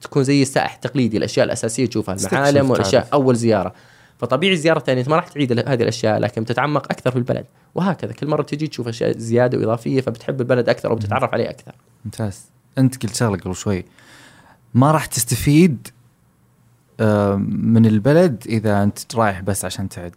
تكون 0.00 0.24
زي 0.24 0.42
السائح 0.42 0.74
التقليدي 0.74 1.16
الأشياء 1.16 1.46
الأساسية 1.46 1.86
تشوفها 1.86 2.14
المعالم 2.14 2.70
والأشياء 2.70 3.02
تعرف. 3.02 3.14
أول 3.14 3.36
زيارة. 3.36 3.74
فطبيعي 4.18 4.52
الزيارة 4.52 4.78
الثانية 4.78 5.04
ما 5.08 5.16
راح 5.16 5.28
تعيد 5.28 5.68
هذه 5.68 5.82
الأشياء 5.82 6.18
لكن 6.18 6.42
بتتعمق 6.42 6.84
أكثر 6.84 7.10
في 7.10 7.16
البلد. 7.16 7.44
وهكذا 7.74 8.12
كل 8.12 8.26
مرة 8.26 8.42
تجي 8.42 8.66
تشوف 8.66 8.88
أشياء 8.88 9.18
زيادة 9.18 9.58
وإضافية 9.58 10.00
فبتحب 10.00 10.40
البلد 10.40 10.68
أكثر 10.68 10.92
وبتتعرف 10.92 11.34
عليه 11.34 11.50
أكثر. 11.50 11.72
ممتاز. 12.04 12.44
أنت 12.78 13.02
قلت 13.02 13.14
شغلة 13.14 13.36
قبل 13.36 13.54
شوي. 13.54 13.84
ما 14.74 14.92
راح 14.92 15.06
تستفيد 15.06 15.88
من 17.38 17.86
البلد 17.86 18.44
إذا 18.46 18.82
أنت 18.82 19.16
رايح 19.16 19.40
بس 19.40 19.64
عشان 19.64 19.88
تعد. 19.88 20.14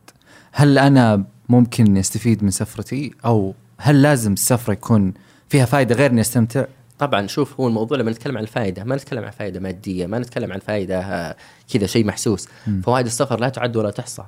هل 0.52 0.78
أنا 0.78 1.24
ممكن 1.50 1.98
أستفيد 1.98 2.44
من 2.44 2.52
سفرتي؟ 2.52 3.14
أو 3.26 3.54
هل 3.78 4.02
لازم 4.02 4.34
السفره 4.34 4.74
يكون 4.74 5.14
فيها 5.50 5.66
فائده 5.66 5.96
غير 5.96 6.12
إني 6.12 6.22
أستمتع؟ 6.22 6.66
طبعا 7.00 7.28
شوف 7.28 7.60
هو 7.60 7.68
الموضوع 7.68 7.98
لما 7.98 8.12
نتكلم 8.12 8.38
عن 8.38 8.44
الفائده 8.44 8.84
ما 8.84 8.96
نتكلم 8.96 9.24
عن 9.24 9.32
فائده 9.32 9.60
مادية 9.60 10.08
ما 10.08 10.20
نتكلم 10.20 10.54
عن 10.54 10.60
فائده 10.60 11.00
آه، 11.00 11.36
كذا 11.74 11.86
شيء 11.88 12.06
محسوس. 12.06 12.48
فوائد 12.84 13.06
السفر 13.06 13.40
لا 13.40 13.50
تعد 13.50 13.78
ولا 13.78 13.92
تحصى. 13.92 14.24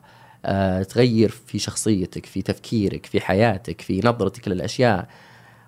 آه، 0.45 0.83
تغير 0.83 1.30
في 1.47 1.59
شخصيتك 1.59 2.25
في 2.25 2.42
تفكيرك 2.42 3.06
في 3.06 3.21
حياتك 3.21 3.81
في 3.81 4.02
نظرتك 4.04 4.47
للأشياء. 4.47 5.07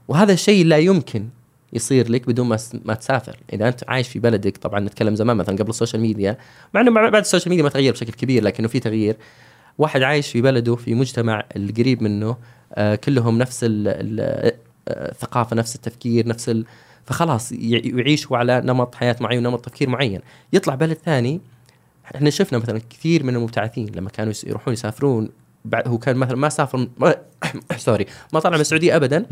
وهذا 0.07 0.33
الشيء 0.33 0.65
لا 0.65 0.77
يمكن. 0.77 1.29
يصير 1.73 2.11
لك 2.11 2.27
بدون 2.27 2.47
ما 2.47 2.57
ما 2.85 2.93
تسافر. 2.93 3.37
إذا 3.53 3.67
أنت 3.67 3.83
عايش 3.87 4.07
في 4.07 4.19
بلدك 4.19 4.57
طبعا 4.57 4.79
نتكلم 4.79 5.15
زمان 5.15 5.37
مثلا 5.37 5.55
قبل 5.57 5.69
السوشيال 5.69 6.01
ميديا 6.01 6.37
مع 6.73 6.81
إنه 6.81 6.91
بعد 6.91 7.15
السوشيال 7.15 7.49
ميديا 7.49 7.63
ما 7.63 7.69
تغير 7.69 7.93
بشكل 7.93 8.13
كبير 8.13 8.43
لكنه 8.43 8.67
في 8.67 8.79
تغيير. 8.79 9.15
واحد 9.77 10.01
عايش 10.03 10.31
في 10.31 10.41
بلده 10.41 10.75
في 10.75 10.95
مجتمع 10.95 11.43
القريب 11.55 12.03
منه 12.03 12.37
آه 12.73 12.95
كلهم 12.95 13.37
نفس 13.37 13.63
ال- 13.63 13.87
ال- 13.87 14.19
آه، 14.87 15.11
الثقافه 15.11 15.55
نفس 15.55 15.75
التفكير 15.75 16.27
نفس 16.27 16.49
ال... 16.49 16.65
فخلاص 17.05 17.51
ي- 17.51 17.57
يعيشوا 17.85 18.37
على 18.37 18.61
نمط 18.65 18.95
حياة 18.95 19.15
معين 19.19 19.45
ونمط 19.47 19.65
تفكير 19.65 19.89
معين. 19.89 20.19
يطلع 20.53 20.75
بلد 20.75 20.97
ثاني 21.05 21.41
إحنا 22.15 22.29
شفنا 22.29 22.59
مثلا 22.59 22.81
كثير 22.89 23.23
من 23.23 23.35
المبتعثين 23.35 23.91
لما 23.95 24.09
كانوا 24.09 24.33
يروحون 24.47 24.73
يسافرون 24.73 25.29
بعد 25.65 25.87
هو 25.87 25.97
كان 25.97 26.15
مثلا 26.15 26.35
ما 26.35 26.49
سافر 26.49 26.87
sorry 27.77 28.05
ما 28.33 28.39
طلع 28.39 28.55
من 28.55 28.61
السعودية 28.61 28.95
ابدا. 28.95 29.25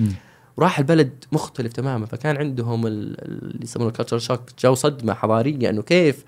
وراح 0.57 0.79
البلد 0.79 1.11
مختلف 1.31 1.73
تماما 1.73 2.05
فكان 2.05 2.37
عندهم 2.37 2.87
ال- 2.87 3.21
ال- 3.21 3.43
اللي 3.51 3.63
يسمونه 3.63 3.89
ال 3.89 3.93
culture 3.93 4.19
shock 4.19 4.41
جو 4.59 4.73
صدمة 4.75 5.13
حضاريه 5.13 5.69
إنه 5.69 5.81
كيف 5.81 6.23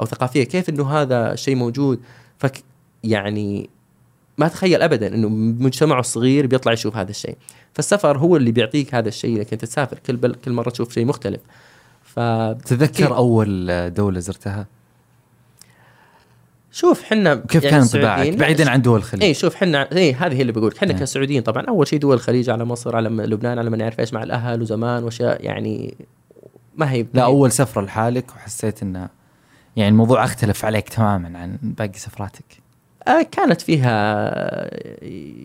أو 0.00 0.04
ثقافية 0.06 0.44
كيف 0.44 0.68
إنه 0.68 0.90
هذا 0.90 1.32
الشيء 1.32 1.56
موجود؟ 1.56 2.00
فك 2.38 2.62
يعني 3.04 3.70
ما 4.38 4.48
تخيل 4.48 4.82
ابدا 4.82 5.14
إنه 5.14 5.28
مجتمعه 5.64 6.00
الصغير 6.00 6.46
بيطلع 6.46 6.72
يشوف 6.72 6.96
هذا 6.96 7.10
الشيء. 7.10 7.36
فالسفر 7.72 8.18
هو 8.18 8.36
اللي 8.36 8.52
بيعطيك 8.52 8.94
هذا 8.94 9.08
الشيء 9.08 9.40
انت 9.40 9.54
تسافر 9.54 9.98
كل 9.98 10.16
بل 10.16 10.34
كل 10.34 10.52
مرة 10.52 10.70
تشوف 10.70 10.92
شيء 10.94 11.04
مختلف. 11.06 11.40
ف 12.02 12.20
تذكر 12.66 12.84
أكيد. 12.84 13.06
أول 13.06 13.90
دولة 13.94 14.20
زرتها؟ 14.20 14.66
شوف 16.72 17.02
حنا 17.02 17.32
وكيف 17.32 17.64
يعني 17.64 17.76
كان 17.76 17.80
انطباعك 17.82 18.36
بعيدا 18.36 18.70
عن 18.70 18.82
دول 18.82 18.98
الخليج. 18.98 19.22
اي 19.24 19.34
شوف 19.34 19.54
حنا 19.54 19.88
اي 19.96 20.12
هذه 20.12 20.34
هي 20.34 20.40
اللي 20.40 20.52
بقول. 20.52 20.78
حنا 20.78 20.92
إيه. 20.92 20.98
كسعوديين 20.98 21.42
طبعا 21.42 21.64
أول 21.64 21.88
شيء 21.88 21.98
دول 21.98 22.14
الخليج 22.14 22.50
على 22.50 22.64
مصر 22.64 22.96
على 22.96 23.08
لبنان 23.08 23.58
على 23.58 23.70
ما 23.70 23.76
نعرف 23.76 24.00
إيش 24.00 24.12
مع 24.14 24.22
الأهل 24.22 24.62
وزمان 24.62 25.04
وأشياء 25.04 25.44
يعني 25.44 25.94
ما 26.76 26.92
هي 26.92 27.06
لا 27.14 27.24
أول 27.24 27.52
سفرة 27.52 27.82
لحالك 27.82 28.30
وحسيت 28.30 28.82
إنه 28.82 29.08
يعني 29.76 29.88
الموضوع 29.90 30.24
أختلف 30.24 30.64
عليك 30.64 30.88
تماما 30.88 31.38
عن 31.38 31.58
باقي 31.62 31.98
سفراتك. 31.98 32.44
آه 33.08 33.22
كانت 33.32 33.60
فيها 33.60 33.92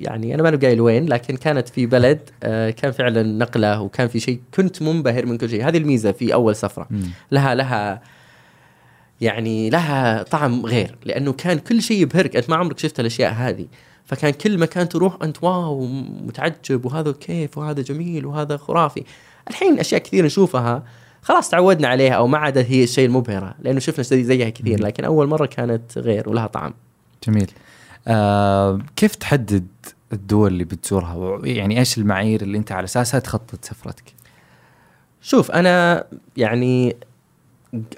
يعني 0.01 0.35
أنا 0.35 0.43
ما 0.43 0.59
قايل 0.61 0.81
وين 0.81 1.05
لكن 1.05 1.37
كانت 1.37 1.69
في 1.69 1.85
بلد 1.85 2.19
آه 2.43 2.69
كان 2.69 2.91
فعلا 2.91 3.23
نقلة 3.23 3.81
وكان 3.81 4.07
في 4.07 4.19
شيء 4.19 4.41
كنت 4.53 4.81
منبهر 4.81 5.25
من 5.25 5.37
كل 5.37 5.49
شيء. 5.49 5.67
هذه 5.67 5.77
الميزة 5.77 6.11
في 6.11 6.33
أول 6.33 6.55
سفرة. 6.55 6.87
مم. 6.89 7.09
لها 7.31 7.55
لها 7.55 8.01
يعني 9.21 9.69
لها 9.69 10.23
طعم 10.23 10.65
غير 10.65 10.95
لأنه 11.05 11.33
كان 11.33 11.59
كل 11.59 11.81
شيء 11.81 12.01
يبهرك 12.01 12.35
أنت 12.35 12.49
ما 12.49 12.55
عمرك 12.55 12.79
شفت 12.79 12.99
الأشياء 12.99 13.33
هذه. 13.33 13.65
فكان 14.05 14.31
كل 14.31 14.57
مكان 14.57 14.89
تروح 14.89 15.17
أنت 15.23 15.43
واو 15.43 15.85
متعجب 16.25 16.85
وهذا 16.85 17.11
كيف 17.11 17.57
وهذا 17.57 17.81
جميل 17.81 18.25
وهذا 18.25 18.57
خرافي. 18.57 19.03
الحين 19.49 19.79
أشياء 19.79 20.01
كثير 20.01 20.25
نشوفها. 20.25 20.83
خلاص 21.21 21.49
تعودنا 21.49 21.87
عليها 21.87 22.13
أو 22.13 22.27
ما 22.27 22.37
عاد 22.37 22.57
هي 22.57 22.83
الشيء 22.83 23.05
المبهرة 23.05 23.55
لأنه 23.59 23.79
شفنا 23.79 24.03
شيء 24.03 24.23
زيها 24.23 24.49
كثير. 24.49 24.81
لكن 24.83 25.05
أول 25.05 25.27
مرة 25.27 25.45
كانت 25.45 25.97
غير 25.97 26.29
ولها 26.29 26.47
طعم. 26.47 26.73
جميل. 27.27 27.51
آه 28.07 28.79
كيف 28.95 29.15
تحدد 29.15 29.67
الدول 30.13 30.51
اللي 30.51 30.63
بتزورها؟ 30.63 31.39
يعني 31.43 31.79
إيش 31.79 31.97
المعايير 31.97 32.41
اللي 32.41 32.57
أنت 32.57 32.71
على 32.71 32.83
أساسها 32.83 33.19
تخطط 33.19 33.65
سفرتك؟ 33.65 34.03
شوف 35.21 35.51
أنا 35.51 36.03
يعني 36.37 36.95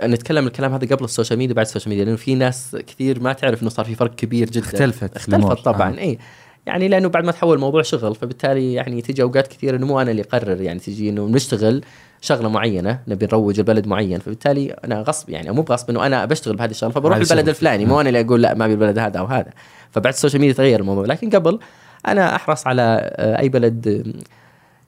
نتكلم 0.04 0.48
الكلام 0.48 0.74
هذا 0.74 0.96
قبل 0.96 1.06
السوشيال 1.06 1.40
ميديا 1.40 1.56
بعد 1.56 1.66
السوشيال 1.66 1.90
ميديا 1.90 2.06
لأنه 2.06 2.18
في 2.18 2.36
ناس 2.36 2.78
كثير 2.88 3.20
ما 3.20 3.34
تعرف 3.34 3.62
إنه 3.62 3.70
صار 3.70 3.86
في 3.86 3.96
فرق 3.96 4.16
كبير 4.16 4.50
جدا 4.50 4.66
اختلفت. 4.66 5.16
اختلفت 5.16 5.66
طبعا 5.66 5.96
آه. 5.96 6.00
اي 6.00 6.20
يعني 6.66 6.88
لأنه 6.88 7.10
بعد 7.10 7.26
ما 7.26 7.32
تحول 7.32 7.56
الموضوع 7.56 7.82
شغل 7.82 8.16
فبالتالي 8.16 8.74
يعني 8.74 9.02
تجي 9.02 9.22
أوقات 9.22 9.48
كثير 9.48 9.76
إنه 9.76 9.86
مو 9.86 10.02
أنا 10.02 10.12
اللي 10.12 10.22
أقرر 10.22 10.62
يعني 10.62 10.80
تجي 10.80 11.10
إنه 11.10 11.26
نشتغل 11.26 11.84
شغلة 12.22 12.50
معينة 12.50 13.00
نبي 13.08 13.26
نروج 13.26 13.60
البلد 13.60 13.88
معين 13.88 14.20
فبالتالي 14.20 14.72
أنا 14.72 15.02
غصب 15.02 15.30
يعني 15.30 15.52
مو 15.52 15.62
بغصب 15.62 15.90
إنه 15.90 16.06
أنا 16.06 16.26
بشتغل 16.26 16.56
بهذه 16.56 16.72
الشغلة 16.72 16.94
فبروح 16.94 17.18
البلد. 17.18 17.50
الفلاني 17.50 17.86
مو 17.86 18.02
أنا 18.02 18.10
اللي 18.10 18.22
أقول 18.22 18.42
لا 18.42 18.54
ما 18.54 18.66
أبي 18.66 18.74
البلد 18.74 19.00
هذا 19.00 19.20
أو 19.20 19.26
هذا 19.26 19.52
فبعد 19.92 20.14
السوشيال 20.14 20.42
ميديا 20.42 20.56
تغير 20.56 20.80
الموضوع 20.80 21.06
لكن 21.06 21.30
قبل 21.30 21.60
أنا 22.08 22.36
أحرص 22.36 22.68
على 22.68 23.12
آه، 23.16 23.40
أي 23.40 23.50
بلد 23.50 24.14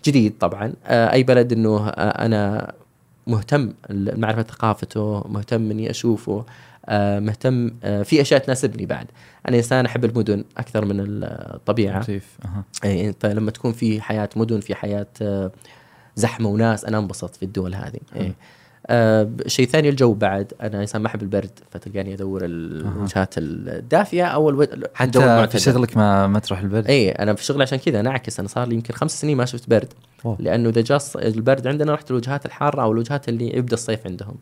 جديد 0.05 0.37
طبعا 0.39 0.73
آه، 0.85 1.13
أي 1.13 1.23
بلد 1.23 1.53
إنه 1.53 1.87
آه، 1.87 2.25
أنا 2.25 2.71
مهتم 3.27 3.73
معرفه 3.89 4.43
ثقافته 4.43 5.23
مهتم 5.27 5.71
إني 5.71 5.89
أشوفه 5.89 6.45
آه، 6.89 7.19
مهتم 7.19 7.71
آه، 7.83 8.03
في 8.03 8.21
أشياء 8.21 8.39
تناسبني 8.39 8.85
بعد. 8.85 9.07
أنا 9.47 9.57
إنسان 9.57 9.85
أحب 9.85 10.05
المدن 10.05 10.43
أكثر 10.57 10.85
من 10.85 10.95
الطبيعة. 10.99 11.99
لطيف 11.99 12.37
إنت 12.85 13.25
لما 13.25 13.51
تكون 13.51 13.73
في 13.73 14.01
حياة 14.01 14.29
مدن 14.35 14.59
في 14.59 14.75
حياة 14.75 15.07
آه، 15.21 15.51
زحمة 16.15 16.49
وناس 16.49 16.85
أنا 16.85 16.97
انبسط 16.97 17.35
في 17.35 17.43
الدول 17.43 17.75
هذه. 17.75 17.99
حلو. 18.13 18.33
آه 18.89 19.29
شيء 19.47 19.67
ثاني 19.67 19.89
الجو 19.89 20.13
بعد. 20.13 20.53
أنا 20.61 20.81
إنسان 20.81 21.01
ما 21.01 21.07
أحب 21.07 21.21
البرد 21.21 21.59
فتلقاني 21.71 22.13
أدور 22.13 22.41
الوجهات 22.43 23.33
الدافية 23.37 24.25
أو 24.25 24.49
ألو... 24.49 24.67
حتى. 24.93 25.47
في 25.47 25.59
شغلك 25.59 25.97
ما 25.97 26.27
ما 26.27 26.39
تروح 26.39 26.59
البلد 26.59 26.87
اي 26.87 27.11
أنا 27.11 27.33
في 27.33 27.43
شغلي 27.43 27.63
عشان 27.63 27.77
كذا 27.77 27.99
أنا 27.99 28.09
أعكس. 28.09 28.39
أنا 28.39 28.47
صار 28.47 28.67
لي 28.67 28.75
يمكن 28.75 28.93
خمس 28.93 29.21
سنين 29.21 29.37
ما 29.37 29.45
شفت 29.45 29.69
برد. 29.69 29.93
أوه. 30.25 30.37
لأنه 30.39 30.69
إذا 30.69 30.81
جاء 30.81 31.01
البرد 31.15 31.67
عندنا 31.67 31.93
رحت 31.93 32.11
الوجهات 32.11 32.45
الحارة 32.45 32.81
أو 32.81 32.91
الوجهات 32.91 33.29
اللي 33.29 33.57
يبدأ 33.57 33.73
الصيف 33.73 34.07
عندهم. 34.07 34.35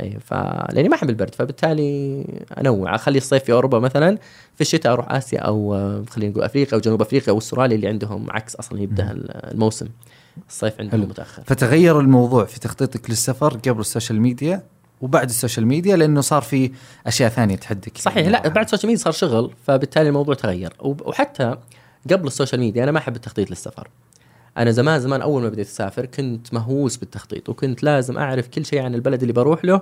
اي 0.00 0.18
ف 0.20 0.34
لأني 0.72 0.88
ما 0.88 0.94
أحب 0.94 1.10
البرد 1.10 1.34
فبالتالي 1.34 2.24
أنوع. 2.60 2.94
أخلي 2.94 3.18
الصيف 3.18 3.44
في 3.44 3.52
أوروبا 3.52 3.78
مثلا 3.78 4.18
في 4.54 4.60
الشتاء 4.60 4.92
أروح 4.92 5.12
آسيا 5.12 5.40
أو 5.40 5.70
خلينا 6.10 6.32
نقول 6.32 6.44
أفريقيا 6.44 6.74
أو 6.74 6.80
جنوب 6.80 7.02
أفريقيا 7.02 7.32
أو 7.32 7.38
أستراليا 7.38 7.76
اللي 7.76 7.88
عندهم 7.88 8.30
عكس 8.30 8.56
أصلا 8.56 8.80
يبدأ 8.80 9.08
الموسم. 9.12 9.86
الصيف 10.48 10.80
عندهم 10.80 11.00
حلو. 11.00 11.10
متأخر. 11.10 11.42
فتغير 11.46 12.00
الموضوع 12.00 12.44
في 12.44 12.60
تخطيطك 12.60 13.10
للسفر 13.10 13.56
قبل 13.56 13.80
السوشيال 13.80 14.20
ميديا 14.20 14.62
وبعد 15.00 15.28
السوشيال 15.28 15.66
ميديا 15.66 15.96
لأنه 15.96 16.20
صار 16.20 16.42
في 16.42 16.70
أشياء 17.06 17.30
ثانية 17.30 17.56
تحدك. 17.56 17.98
صحيح 17.98 18.28
لا 18.28 18.48
بعد 18.48 18.64
السوشيال 18.64 18.86
ميديا 18.86 19.02
صار 19.02 19.12
شغل 19.12 19.54
فبالتالي 19.66 20.08
الموضوع 20.08 20.34
تغير. 20.34 20.72
وحتى 20.80 21.56
قبل 22.10 22.26
السوشيال 22.26 22.60
ميديا 22.60 22.84
أنا 22.84 22.92
ما 22.92 22.98
أحب 22.98 23.16
التخطيط 23.16 23.50
للسفر. 23.50 23.88
أنا 24.58 24.70
زمان 24.70 25.00
زمان 25.00 25.22
أول 25.22 25.42
ما 25.42 25.48
بديت 25.48 25.66
أسافر 25.66 26.06
كنت 26.06 26.54
مهووس 26.54 26.96
بالتخطيط 26.96 27.48
وكنت 27.48 27.82
لازم 27.82 28.18
أعرف 28.18 28.48
كل 28.48 28.64
شيء 28.66 28.82
عن 28.82 28.94
البلد 28.94 29.20
اللي 29.20 29.32
بروح 29.32 29.64
له. 29.64 29.80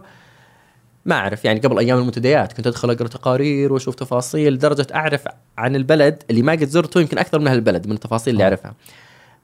ما 1.05 1.15
أعرف 1.15 1.45
يعني 1.45 1.61
قبل 1.61 1.79
أيام 1.79 1.99
المنتديات 1.99 2.53
كنت 2.53 2.67
أدخل 2.67 2.91
أقرأ 2.91 3.09
تقارير 3.09 3.73
وأشوف 3.73 3.95
تفاصيل 3.95 4.53
لدرجة 4.53 4.87
أعرف 4.95 5.25
عن 5.59 5.77
البلد 5.77 6.23
اللي 6.31 6.43
ما 6.43 6.53
قد 6.53 6.65
زرته 6.65 7.01
يمكن 7.01 7.19
أكثر 7.19 7.39
من 7.39 7.47
أهل 7.47 7.57
البلد 7.57 7.87
من 7.87 7.93
التفاصيل 7.93 8.33
اللي 8.33 8.45
آه. 8.45 8.49
أعرفها. 8.49 8.75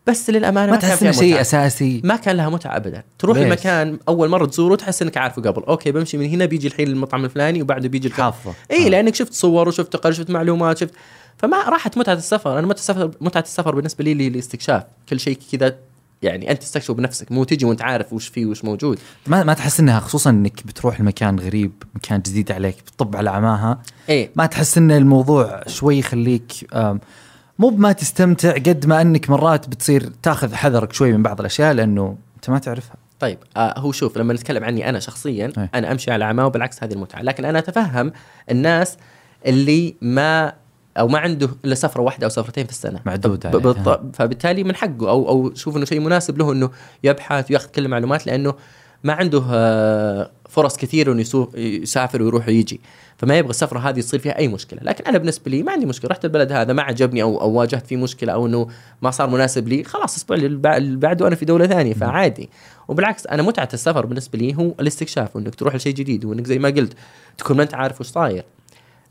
بس 0.06 0.30
للأمانة 0.30 0.72
ما 0.72 0.78
كان 0.78 0.90
تحس 0.90 1.02
إنه 1.02 1.12
شيء. 1.12 1.40
أساسي؟ 1.40 2.00
ما 2.04 2.16
كان 2.16 2.36
لها 2.36 2.48
متعة 2.48 2.76
ابدا. 2.76 3.02
تروح 3.18 3.36
ليش؟ 3.36 3.46
المكان 3.46 3.98
أول 4.08 4.28
مرة 4.28 4.46
تزوره 4.46 4.76
تحس 4.76 5.02
إنك 5.02 5.16
عارفه 5.16 5.42
قبل. 5.42 5.62
أوكي 5.62 5.92
بمشي 5.92 6.18
من 6.18 6.26
هنا 6.26 6.44
بيجي 6.44 6.66
الحين 6.66 6.88
المطعم 6.88 7.24
الفلاني 7.24 7.62
وبعده 7.62 7.88
بيجي 7.88 8.10
حافظه 8.10 8.54
اي 8.70 8.86
آه. 8.86 8.88
لأنك 8.88 9.14
شفت 9.14 9.32
صور 9.32 9.68
وشفت 9.68 9.92
تقارير 9.92 10.18
شفت 10.18 10.30
معلومات 10.30 10.78
شفت. 10.78 10.94
فما 11.36 11.68
راحت 11.68 11.98
متعة 11.98 12.14
السفر. 12.14 12.58
أنا 12.58 12.66
متعة 12.66 12.78
السفر 12.78 13.10
متعة 13.20 13.40
السفر 13.40 13.74
بالنسبة 13.74 14.04
لي 14.04 14.28
الاستكشاف 14.28 14.82
كل 15.08 15.20
شيء 15.20 15.38
كذا 15.52 15.76
يعني 16.22 16.50
أنت 16.50 16.62
تستكشفه 16.62 16.94
بنفسك. 16.94 17.32
مو 17.32 17.44
تجي 17.44 17.64
وأنت 17.64 17.82
عارف 17.82 18.12
وش 18.12 18.28
فيه 18.28 18.46
وش 18.46 18.64
موجود. 18.64 18.98
ما 19.26 19.44
ما 19.44 19.54
تحس 19.54 19.80
إنها 19.80 20.00
خصوصا 20.00 20.30
إنك 20.30 20.66
بتروح 20.66 21.00
لمكان 21.00 21.38
غريب 21.38 21.72
مكان 21.94 22.20
جديد 22.20 22.52
عليك 22.52 22.76
بتطب 22.86 23.16
على 23.16 23.30
عماها 23.30 23.78
اي 24.08 24.30
ما 24.36 24.46
تحس 24.46 24.78
إن 24.78 24.90
الموضوع 24.90 25.62
شوي 25.66 25.98
يخليك 25.98 26.52
مو 27.58 27.68
بما 27.68 27.92
تستمتع 27.92 28.52
قد 28.52 28.86
ما 28.86 29.00
أنك 29.00 29.30
مرات 29.30 29.68
بتصير 29.68 30.10
تاخذ 30.22 30.54
حذرك 30.54 30.92
شوي 30.92 31.12
من 31.12 31.22
بعض 31.22 31.40
الأشياء 31.40 31.72
لأنه 31.74 32.16
أنت 32.36 32.50
ما 32.50 32.58
تعرفها 32.58 32.94
طيب 33.20 33.38
آه 33.56 33.78
هو 33.78 33.92
شوف 33.92 34.18
لما 34.18 34.34
نتكلم 34.34 34.64
عني 34.64 34.88
أنا 34.88 34.98
شخصيا 35.00 35.52
أي. 35.58 35.68
أنا 35.74 35.92
أمشي 35.92 36.10
على 36.10 36.24
عماه 36.24 36.46
وبالعكس 36.46 36.82
هذه 36.84 36.92
المتعة 36.92 37.22
لكن 37.22 37.44
أنا 37.44 37.58
أتفهم 37.58 38.12
الناس 38.50 38.96
اللي 39.46 39.94
ما 40.00 40.52
أو 40.98 41.08
ما 41.08 41.18
عنده 41.18 41.48
إلا 41.64 41.74
سفرة 41.74 42.02
واحدة 42.02 42.24
أو 42.24 42.30
سفرتين 42.30 42.64
في 42.64 42.70
السنة 42.72 43.00
معدود 43.06 43.40
ب- 43.40 43.46
عليه. 43.46 43.58
بالط- 43.58 44.16
فبالتالي 44.16 44.64
من 44.64 44.74
حقه 44.76 45.10
أو 45.10 45.28
أو 45.28 45.54
شوف 45.54 45.76
إنه 45.76 45.84
شيء 45.84 46.00
مناسب 46.00 46.38
له 46.38 46.52
إنه 46.52 46.70
يبحث 47.04 47.50
ويأخذ 47.50 47.66
كل 47.68 47.84
المعلومات 47.84 48.26
لأنه 48.26 48.54
ما 49.04 49.12
عنده 49.12 49.42
آه، 49.50 50.30
فرص 50.48 50.76
كثير 50.76 51.12
إنه 51.12 51.24
يسافر 51.54 52.22
ويروح 52.22 52.48
ويجي. 52.48 52.80
فما 53.18 53.38
يبغى 53.38 53.50
السفرة 53.50 53.78
هذه 53.78 53.98
يصير 53.98 54.20
فيها 54.20 54.38
أي 54.38 54.48
مشكلة. 54.48 54.80
لكن 54.82 55.04
أنا 55.04 55.18
بالنسبة 55.18 55.50
لي 55.50 55.62
ما 55.62 55.72
عندي 55.72 55.86
مشكلة. 55.86 56.10
رحت 56.10 56.24
البلد 56.24 56.52
هذا 56.52 56.72
ما 56.72 56.82
عجبني 56.82 57.22
أو 57.22 57.40
أو 57.40 57.50
واجهت 57.50 57.86
فيه 57.86 57.96
مشكلة 57.96 58.32
أو 58.32 58.46
إنه 58.46 58.68
ما 59.02 59.10
صار 59.10 59.30
مناسب 59.30 59.68
لي 59.68 59.84
خلاص 59.84 60.12
الأسبوع 60.12 60.36
اللي 60.36 60.96
بعده 60.96 61.26
أنا 61.26 61.36
في 61.36 61.44
دولة 61.44 61.66
ثانية 61.66 61.94
فعادي. 61.94 62.50
وبالعكس 62.88 63.26
أنا 63.26 63.42
متعة 63.42 63.68
السفر 63.74 64.06
بالنسبة 64.06 64.38
لي 64.38 64.56
هو 64.56 64.74
الاستكشاف 64.80 65.36
وإنك 65.36 65.54
تروح 65.54 65.74
لشيء 65.74 65.94
جديد 65.94 66.24
وإنك 66.24 66.46
زي 66.46 66.58
ما 66.58 66.68
قلت 66.68 66.92
تكون 67.38 67.56
ما 67.56 67.62
أنت 67.62 67.74
عارف 67.74 68.00
وش 68.00 68.06
صاير 68.06 68.44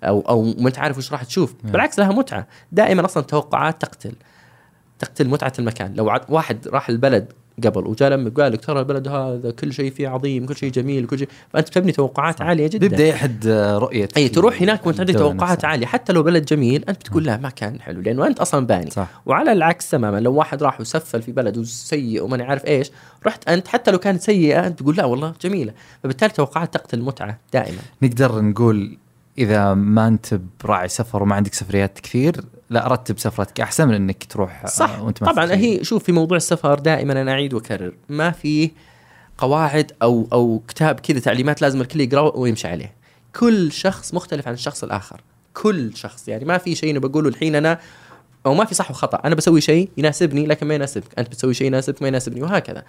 أو 0.03 0.21
أو 0.21 0.43
ما 0.43 0.67
أنت 0.67 0.79
عارف 0.79 0.97
وش 0.97 1.11
راح 1.11 1.23
تشوف. 1.23 1.53
بالعكس 1.63 1.99
لها 1.99 2.11
متعة. 2.11 2.47
دائما 2.71 3.05
أصلا 3.05 3.23
التوقعات 3.23 3.81
تقتل 3.81 4.13
تقتل 4.99 5.27
متعة 5.27 5.53
المكان. 5.59 5.93
لو 5.93 6.19
واحد 6.29 6.67
راح 6.67 6.89
البلد 6.89 7.33
قبل. 7.63 7.87
وجاء 7.87 8.09
لما 8.09 8.29
قال 8.29 8.51
لك 8.53 8.65
ترى 8.65 8.79
البلد 8.79 9.07
هذا 9.07 9.51
كل 9.51 9.73
شيء 9.73 9.91
فيه 9.91 10.07
عظيم 10.07 10.45
كل 10.45 10.55
شيء 10.55 10.71
جميل 10.71 11.05
كل 11.05 11.19
شيء. 11.19 11.27
فأنت 11.53 11.67
بتبني 11.67 11.91
توقعات 11.91 12.39
صح. 12.39 12.45
عالية 12.45 12.67
جدا. 12.67 12.87
بيبدا 12.87 13.07
يحد 13.07 13.47
رؤية 13.77 14.09
أي 14.17 14.29
تروح 14.29 14.61
هناك 14.61 14.87
وأنت 14.87 14.99
عندك 14.99 15.13
توقعات 15.13 15.57
نفسها. 15.57 15.69
عالية. 15.69 15.85
حتى 15.85 16.13
لو 16.13 16.23
بلد 16.23 16.45
جميل 16.45 16.85
أنت 16.89 16.99
بتقول 16.99 17.23
لا 17.23 17.37
ما 17.37 17.49
كان 17.49 17.81
حلو. 17.81 18.01
لأنه 18.01 18.27
أنت 18.27 18.39
أصلا 18.39 18.65
باني. 18.65 18.91
صح. 18.91 19.21
وعلى 19.25 19.51
العكس 19.51 19.89
تماما 19.89 20.19
لو 20.19 20.33
واحد 20.33 20.63
راح 20.63 20.81
وسفل 20.81 21.21
في 21.21 21.31
بلد 21.31 21.57
وسيء 21.57 22.23
وماني 22.23 22.43
عارف 22.43 22.65
إيش 22.65 22.91
رحت 23.25 23.49
أنت 23.49 23.67
حتى 23.67 23.91
لو 23.91 23.97
كانت 23.97 24.21
سيئة 24.21 24.67
أنت 24.67 24.79
تقول 24.79 24.95
لا 24.95 25.05
والله 25.05 25.33
جميلة. 25.41 25.73
فبالتالي 26.03 26.31
توقعات 26.31 26.73
تقتل 26.73 26.97
المتعة 26.97 27.39
دائما. 27.53 27.77
نقدر 28.01 28.41
نقول 28.41 28.97
إذا 29.37 29.73
ما 29.73 30.07
أنت 30.07 30.39
براعي 30.63 30.87
سفر 30.87 31.23
وما 31.23 31.35
عندك 31.35 31.53
سفريات 31.53 31.99
كثير 31.99 32.35
لا 32.69 32.87
رتب 32.87 33.19
سفرتك. 33.19 33.61
أحسن 33.61 33.87
من 33.87 33.93
إنك 33.93 34.23
تروح 34.23 34.63
آه، 34.63 34.67
صح. 34.67 34.99
وأنت 35.01 35.23
طبعا. 35.23 35.51
هي 35.51 35.83
شوف 35.83 36.03
في 36.03 36.11
موضوع 36.11 36.37
السفر 36.37 36.79
دائما 36.79 37.21
أنا 37.21 37.31
أعيد 37.31 37.53
وأكرر. 37.53 37.93
ما 38.09 38.31
في 38.31 38.71
قواعد 39.37 39.91
أو 40.01 40.27
أو 40.33 40.61
كتاب 40.67 40.99
كذا 40.99 41.19
تعليمات 41.19 41.61
لازم 41.61 41.81
الكل 41.81 42.01
يقرأه 42.01 42.37
ويمشي 42.37 42.67
عليه. 42.67 42.93
كل 43.35 43.71
شخص 43.71 44.13
مختلف 44.13 44.47
عن 44.47 44.53
الشخص 44.53 44.83
الآخر. 44.83 45.21
كل 45.53 45.95
شخص. 45.95 46.27
يعني 46.27 46.45
ما 46.45 46.57
في 46.57 46.75
شيء 46.75 46.91
أنا 46.91 46.99
بقوله 46.99 47.29
الحين 47.29 47.55
أنا 47.55 47.79
أو 48.45 48.53
ما 48.53 48.65
في 48.65 48.75
صح 48.75 48.91
وخطأ. 48.91 49.21
أنا 49.25 49.35
بسوي 49.35 49.61
شيء 49.61 49.89
يناسبني 49.97 50.45
لكن 50.45 50.67
ما 50.67 50.75
يناسبك. 50.75 51.19
أنت 51.19 51.27
بتسوي 51.27 51.53
شيء 51.53 51.67
يناسبك 51.67 52.01
ما 52.01 52.07
يناسبني 52.07 52.41
وهكذا. 52.41 52.83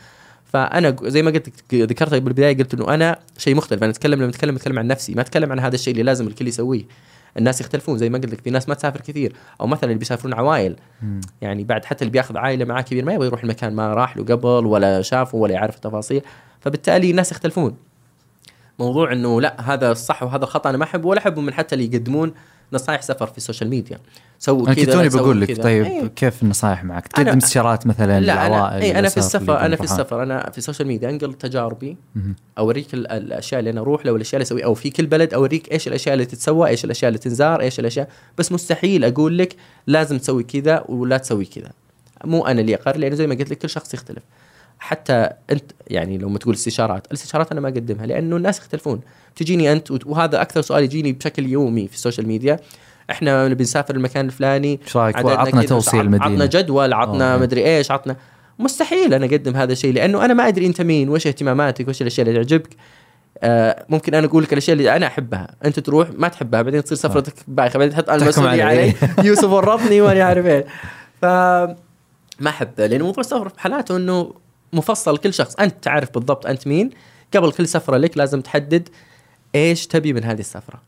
فأنا 0.52 0.97
زي 1.02 1.23
ما 1.23 1.30
قلت 1.30 1.75
ذكرت 1.75 2.14
بالبداية 2.14 2.59
قلت 2.59 2.75
إنه 2.75 2.95
أنا 2.95 3.18
شيء 3.38 3.54
مختلف. 3.54 3.83
أنا 3.83 3.90
أتكلم 3.90 4.23
لما 4.23 4.30
أتكلم 4.30 4.56
أتكلم 4.56 4.78
عن 4.78 4.87
نفسي. 4.87 5.14
ما 5.14 5.21
أتكلم 5.21 5.52
عن 5.52 5.59
هذا 5.61 5.75
الشيء 5.75 5.92
اللي 5.92 6.02
لازم 6.02 6.26
الكل 6.26 6.49
يسويه. 6.49 6.85
الناس 7.38 7.61
يختلفون 7.61 7.99
زي 7.99 8.09
ما 8.09 8.19
قلت 8.19 8.33
لك 8.33 8.40
في 8.40 8.50
ناس 8.50 8.69
ما 8.69 8.75
تسافر 8.75 9.00
كثير 9.00 9.33
أو 9.61 9.66
مثلا 9.66 9.85
اللي 9.85 9.99
بيسافرون 9.99 10.35
عوائل 10.35 10.76
مم. 11.02 11.21
يعني 11.40 11.64
بعد 11.64 11.85
حتى 11.85 12.02
اللي 12.05 12.12
بياخذ 12.12 12.37
عائلة 12.37 12.64
معاه 12.64 12.83
كبير 12.83 13.05
ما 13.05 13.14
يبغى 13.14 13.26
يروح 13.26 13.43
المكان 13.43 13.75
ما 13.75 13.95
راح 13.95 14.16
له 14.16 14.25
قبل 14.25 14.66
ولا 14.66 15.02
شافه 15.02 15.38
ولا 15.38 15.55
يعرف 15.55 15.76
التفاصيل. 15.76 16.23
فبالتالي 16.61 17.11
الناس 17.11 17.33
يختلفون. 17.33 17.76
موضوع 18.78 19.12
إنه 19.12 19.40
لا 19.40 19.75
هذا 19.75 19.93
الصح 19.93 20.23
وهذا 20.23 20.45
الخطا 20.45 20.71
أنا 20.71 20.78
ما 20.78 20.85
أحبه 20.85 21.09
ولا 21.09 21.21
أحبه 21.21 21.40
من 21.40 21.52
حتى 21.52 21.75
اللي 21.75 21.85
يقدمون 21.85 22.35
نصائح 22.73 23.03
سفر 23.03 23.27
في 23.27 23.39
السوشيال 23.39 23.71
ميديا 23.71 23.99
سووا 24.39 24.67
أنا 24.67 24.75
كنت 24.75 24.85
كذا 24.85 24.93
توني 24.93 25.03
لا 25.05 25.09
تسووا 25.09 25.23
بقول 25.23 25.41
لك. 25.41 25.63
طيب 25.63 25.85
إيه. 25.85 26.07
كيف 26.07 26.43
النصائح 26.43 26.85
معك؟ 26.85 27.05
أنا- 27.07 27.11
تقدم 27.11 27.37
استشارات 27.37 27.87
مثلا 27.87 28.21
لا 28.21 28.47
أنا 28.47 28.55
للعوائل 28.55 28.83
اي 28.83 28.99
أنا 28.99 29.09
في 29.09 29.17
السفر 29.17 29.61
أنا 29.61 29.77
في 29.77 29.83
السفر 29.85 30.23
أنا 30.23 30.51
في 30.51 30.59
السوشيال 30.59 30.89
ميديا 30.89 31.11
أنقل 31.11 31.35
تجاربي. 31.35 31.97
أوريك 32.59 32.95
ال- 32.95 33.07
الأشياء 33.11 33.59
اللي 33.59 33.71
أنا 33.71 33.81
أروح 33.81 34.05
لها 34.07 34.13
والأشياء 34.13 34.35
اللي 34.37 34.43
أسويها 34.47 34.65
أو 34.65 34.75
في 34.75 34.91
كل 34.91 35.07
بلد 35.07 35.35
أوريك 35.35 35.73
إيش 35.73 35.89
الأشياء 35.89 36.15
اللي 36.15 36.25
تتسوى 36.27 36.69
إيش 36.69 36.85
الأشياء 36.85 37.09
اللي 37.09 37.19
تنزار 37.19 37.61
إيش 37.61 37.81
الأشياء 37.81 38.09
بس 38.39 38.53
مستحيل 38.53 39.05
أقول 39.05 39.39
لك 39.39 39.57
لازم 39.87 40.19
تسوي 40.19 40.43
كذا 40.43 40.85
ولا 40.89 41.17
تسوي 41.19 41.45
كذا 41.45 41.71
مو 42.25 42.47
أنا 42.47 42.61
اللي 42.61 42.75
اقرر 42.75 42.97
لأنه 42.99 43.15
زي 43.15 43.27
ما 43.27 43.35
قلت 43.35 43.51
لك 43.51 43.59
كل 43.59 43.69
شخص 43.71 43.95
يختلف 43.95 44.23
حتى 44.78 45.28
انت 45.52 45.73
يعني 45.88 46.18
لو 46.18 46.28
ما 46.28 46.38
تقول 46.38 46.54
استشارات 46.54 47.06
الاستشارات 47.06 47.52
أنا 47.52 47.61
ما 47.61 47.68
أقدمها 47.68 48.06
لأنه 48.06 48.37
الناس 48.37 48.59
يختلفون. 48.59 49.00
تجيني 49.37 49.73
أنت 49.73 50.06
وهذا 50.06 50.42
أكثر 50.42 50.61
سؤال 50.61 50.85
يجيني 50.85 51.12
بشكل 51.12 51.47
يومي 51.47 51.88
في 51.88 51.95
السوشيال 51.95 52.26
ميديا. 52.28 52.61
إحنا 53.11 53.49
نبي 53.49 53.62
نسافر 53.64 53.95
المكان 53.95 54.26
الفلاني 54.26 54.80
إيش 54.87 54.97
رأيك؟ 54.97 55.16
عطنا 55.16 55.62
توصيه 55.62 55.99
عط- 55.99 56.04
عطنا 56.06 56.26
المدينة 56.26 56.45
جدول 56.47 56.92
عطنا 56.92 57.33
أوه. 57.35 57.42
مدري 57.42 57.76
إيش 57.76 57.90
عطنا. 57.90 58.16
مستحيل 58.59 59.14
أنا 59.14 59.26
أقدم 59.26 59.56
هذا 59.56 59.73
الشيء 59.73 59.92
لأنه 59.92 60.25
أنا 60.25 60.35
ما 60.35 60.49
أدري 60.49 60.66
أنت 60.66 60.80
مين 60.80 61.09
وايش 61.09 61.26
اهتماماتك 61.26 61.87
وايش 61.87 62.02
الأشياء 62.02 62.28
اللي 62.28 62.38
تعجبك. 62.45 62.76
آه 63.42 63.85
ممكن 63.88 64.14
أنا 64.14 64.26
أقول 64.26 64.42
لك 64.42 64.52
الأشياء 64.52 64.76
اللي 64.76 64.97
أنا 64.97 65.06
أحبها. 65.06 65.47
أنت 65.64 65.80
تروح 65.80 66.09
ما 66.16 66.28
تحبها 66.28 66.62
بعدين 66.62 66.85
تصير 66.85 66.99
سفرتك 66.99 67.35
بايخة 67.49 67.78
بعدين 67.78 67.92
تحط 67.95 68.11
المسؤولية 68.11 68.64
علي. 68.64 68.95
يوسف 69.25 69.49
ورطني 69.50 70.00
وأنا 70.00 70.25
عارف 70.25 70.47
إيه 70.47 70.66
ف 71.23 71.25
ما 72.40 72.49
احب 72.50 72.68
لأنه 72.78 73.04
موضوع 73.04 73.21
السفر 73.21 73.49
بحالاته 73.49 73.97
إنه 73.97 74.33
مفصل 74.76 75.18
كل 75.18 75.35
شخص. 75.35 75.54
أنت 75.54 75.75
تعرف 75.83 76.11
بالضبط 76.14 76.47
أنت 76.47 76.66
مين. 76.66 76.90
قبل 77.35 77.52
كل 77.52 77.68
سفرة 77.68 77.97
لك 77.97 78.18
لازم 78.18 78.40
تحدد 78.40 78.88
إيش 79.54 79.87
تبي 79.87 80.12
من 80.12 80.25
هذه 80.25 80.40
السفرة. 80.40 80.83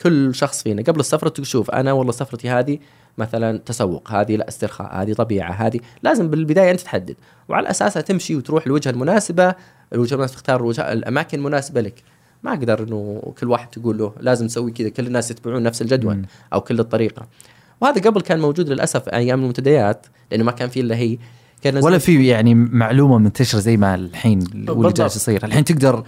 كل 0.00 0.34
شخص 0.34 0.62
فينا 0.62 0.82
قبل 0.82 1.00
السفرة 1.00 1.28
تشوف 1.28 1.70
أنا 1.70 1.92
والله 1.92 2.12
سفرتي 2.12 2.48
هذه 2.50 2.78
مثلا 3.18 3.58
تسوق 3.58 4.10
هذه 4.10 4.36
لا 4.36 4.48
استرخاء 4.48 5.02
هذه 5.02 5.12
طبيعة 5.12 5.52
هذه 5.52 5.80
لازم 6.02 6.30
بالبداية 6.30 6.70
أنت 6.70 6.80
تحدد. 6.80 7.16
وعلى 7.48 7.70
أساسها 7.70 8.02
تمشي 8.02 8.36
وتروح 8.36 8.66
الوجهة 8.66 8.90
المناسبة 8.90 9.54
الوجهة 9.92 10.14
المناسبة 10.14 10.36
تختار 10.36 10.60
الوجهه 10.60 10.92
الأماكن 10.92 11.38
المناسبة 11.38 11.80
لك. 11.80 12.02
ما 12.42 12.50
أقدر 12.50 12.82
إنه 12.82 13.32
كل 13.40 13.50
واحد 13.50 13.70
تقول 13.70 13.98
له 13.98 14.12
لازم 14.20 14.46
تسوي 14.46 14.70
كذا 14.70 14.88
كل 14.88 15.06
الناس 15.06 15.30
يتبعون 15.30 15.62
نفس 15.62 15.82
الجدول. 15.82 16.26
أو 16.52 16.60
كل 16.60 16.80
الطريقة. 16.80 17.26
وهذا 17.80 18.00
قبل 18.00 18.20
كان 18.20 18.40
موجود 18.40 18.68
للأسف 18.68 19.08
أيام 19.08 19.40
المنتديات 19.40 20.06
لأنه 20.30 20.44
ما 20.44 20.52
كان 20.52 20.68
في 20.68 20.80
إلا 20.80 20.96
هي. 20.96 21.18
كان 21.62 21.76
ولا 21.76 21.98
في 21.98 22.26
يعني 22.26 22.54
معلومة 22.54 23.18
منتشرة 23.18 23.58
زي 23.58 23.76
ما 23.76 23.94
الحين 23.94 24.38
واللي. 24.68 24.92
جالس 24.92 25.16
يصير. 25.16 25.44
الحين 25.44 25.64
تقدر 25.64 26.04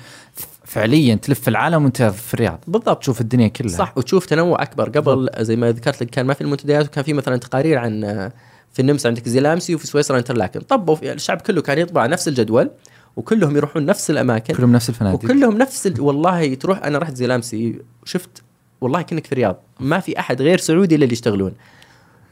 فعليا 0.65 1.15
تلف 1.15 1.49
العالم 1.49 1.85
وأنت 1.85 2.03
في 2.03 2.35
الرياض. 2.35 2.61
بالضبط. 2.67 2.99
تشوف 2.99 3.21
الدنيا 3.21 3.49
كلها. 3.49 3.77
صح. 3.77 3.93
وتشوف 3.97 4.27
تنوع 4.27 4.63
أكبر. 4.63 4.89
قبل 4.89 5.31
زي 5.39 5.57
ما 5.57 5.73
ذكرت 5.73 6.03
لك 6.03 6.11
كان 6.11 6.27
ما 6.27 6.35
في 6.35 6.41
المنتديات 6.41 6.87
وكان 6.87 7.05
في 7.05 7.13
مثلا 7.13 7.37
تقارير 7.37 7.79
عن 7.79 8.05
آه، 8.05 8.33
في 8.73 8.83
النمسا 8.83 9.09
عندك 9.09 9.29
زيلامسي 9.29 9.75
وفي 9.75 9.87
سويسرا 9.87 10.19
انترلاكن. 10.19 10.61
طبوا 10.61 10.97
الشعب 11.03 11.41
كله 11.41 11.63
كان 11.63 11.79
يطبع 11.79 12.07
نفس 12.07 12.29
الجدول 12.29 12.71
وكلهم 13.17 13.57
يروحون 13.57 13.87
نفس 13.87 14.11
الأماكن. 14.11 14.55
كلهم 14.55 14.73
نفس 14.73 14.89
الفنادق. 14.89 15.25
وكلهم 15.25 15.59
نفس 15.59 15.87
ال... 15.87 16.01
والله 16.01 16.55
تروح 16.55 16.85
أنا 16.85 16.99
رحت 16.99 17.17
زيلامسي 17.17 17.79
شفت 18.05 18.43
والله 18.81 19.03
كأنك 19.03 19.27
في 19.27 19.33
الرياض. 19.33 19.63
ما 19.81 20.01
في 20.01 20.19
أحد 20.19 20.43
غير 20.43 20.59
سعودي 20.59 20.95
اللي 20.95 21.13
يشتغلون. 21.13 21.53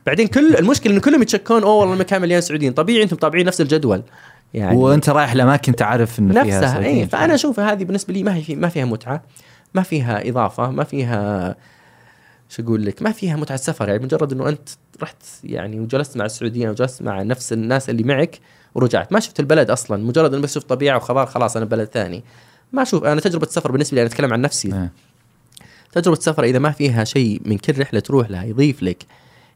بعدين 0.06 0.26
كل 0.26 0.56
المشكلة 0.56 0.92
انه 0.92 1.00
كلهم 1.00 1.22
يتشكون 1.22 1.62
أوه 1.62 1.74
والله 1.74 1.94
المكان 1.94 2.22
مليان 2.22 2.40
سعوديين. 2.40 2.72
طبيعي 2.72 3.02
أنتم 3.02 3.16
طابعين 3.16 3.46
نفس 3.46 3.60
الجدول. 3.60 4.02
يعني 4.54 4.76
وأنت 4.76 5.08
رايح 5.08 5.34
لأماكن 5.34 5.76
تعرف 5.76 6.18
انه 6.18 6.42
فيها 6.42 6.60
نفسها 6.60 6.84
اي. 6.84 7.06
فأنا 7.06 7.34
أشوف 7.34 7.60
هذه 7.60 7.84
بالنسبة 7.84 8.14
لي 8.14 8.22
ما 8.22 8.36
هي 8.36 8.42
في 8.42 8.56
ما 8.56 8.68
فيها 8.68 8.84
متعة 8.84 9.22
ما 9.74 9.82
فيها 9.82 10.28
إضافة 10.28 10.70
ما 10.70 10.84
فيها 10.84 11.56
شو 12.48 12.62
أقول 12.62 12.84
لك 12.84 13.02
ما 13.02 13.12
فيها 13.12 13.36
متعة 13.36 13.56
سفر. 13.56 13.88
يعني 13.88 14.04
مجرد 14.04 14.32
إنه 14.32 14.48
أنت 14.48 14.68
رحت 15.02 15.22
يعني 15.44 15.80
وجلست 15.80 16.16
مع 16.16 16.24
السعوديين 16.24 16.68
وجلست 16.68 17.02
مع 17.02 17.22
نفس 17.22 17.52
الناس 17.52 17.90
اللي 17.90 18.02
معك 18.02 18.38
ورجعت. 18.74 19.12
ما 19.12 19.20
شفت 19.20 19.40
البلد 19.40 19.70
أصلا 19.70 20.04
مجرد 20.04 20.34
إنه 20.34 20.42
بس 20.42 20.54
شفت 20.54 20.68
طبيعة 20.68 20.96
وخبر 20.96 21.26
خلاص 21.26 21.56
أنا 21.56 21.64
بلد 21.64 21.88
ثاني. 21.88 22.24
ما 22.72 22.82
أشوف 22.82 23.04
أنا 23.04 23.20
تجربة 23.20 23.46
السفر 23.46 23.72
بالنسبة 23.72 23.94
لي 23.94 24.02
أنا 24.02 24.10
أتكلم 24.10 24.32
عن 24.32 24.40
نفسي. 24.40 24.68
إيه. 24.68 24.92
تجربة 25.92 26.16
السفر 26.16 26.44
إذا 26.44 26.58
ما 26.58 26.70
فيها 26.70 27.04
شيء 27.04 27.40
من 27.44 27.58
كل 27.58 27.80
رحلة 27.80 28.00
تروح 28.00 28.30
لها 28.30 28.44
يضيف 28.44 28.82
لك 28.82 29.06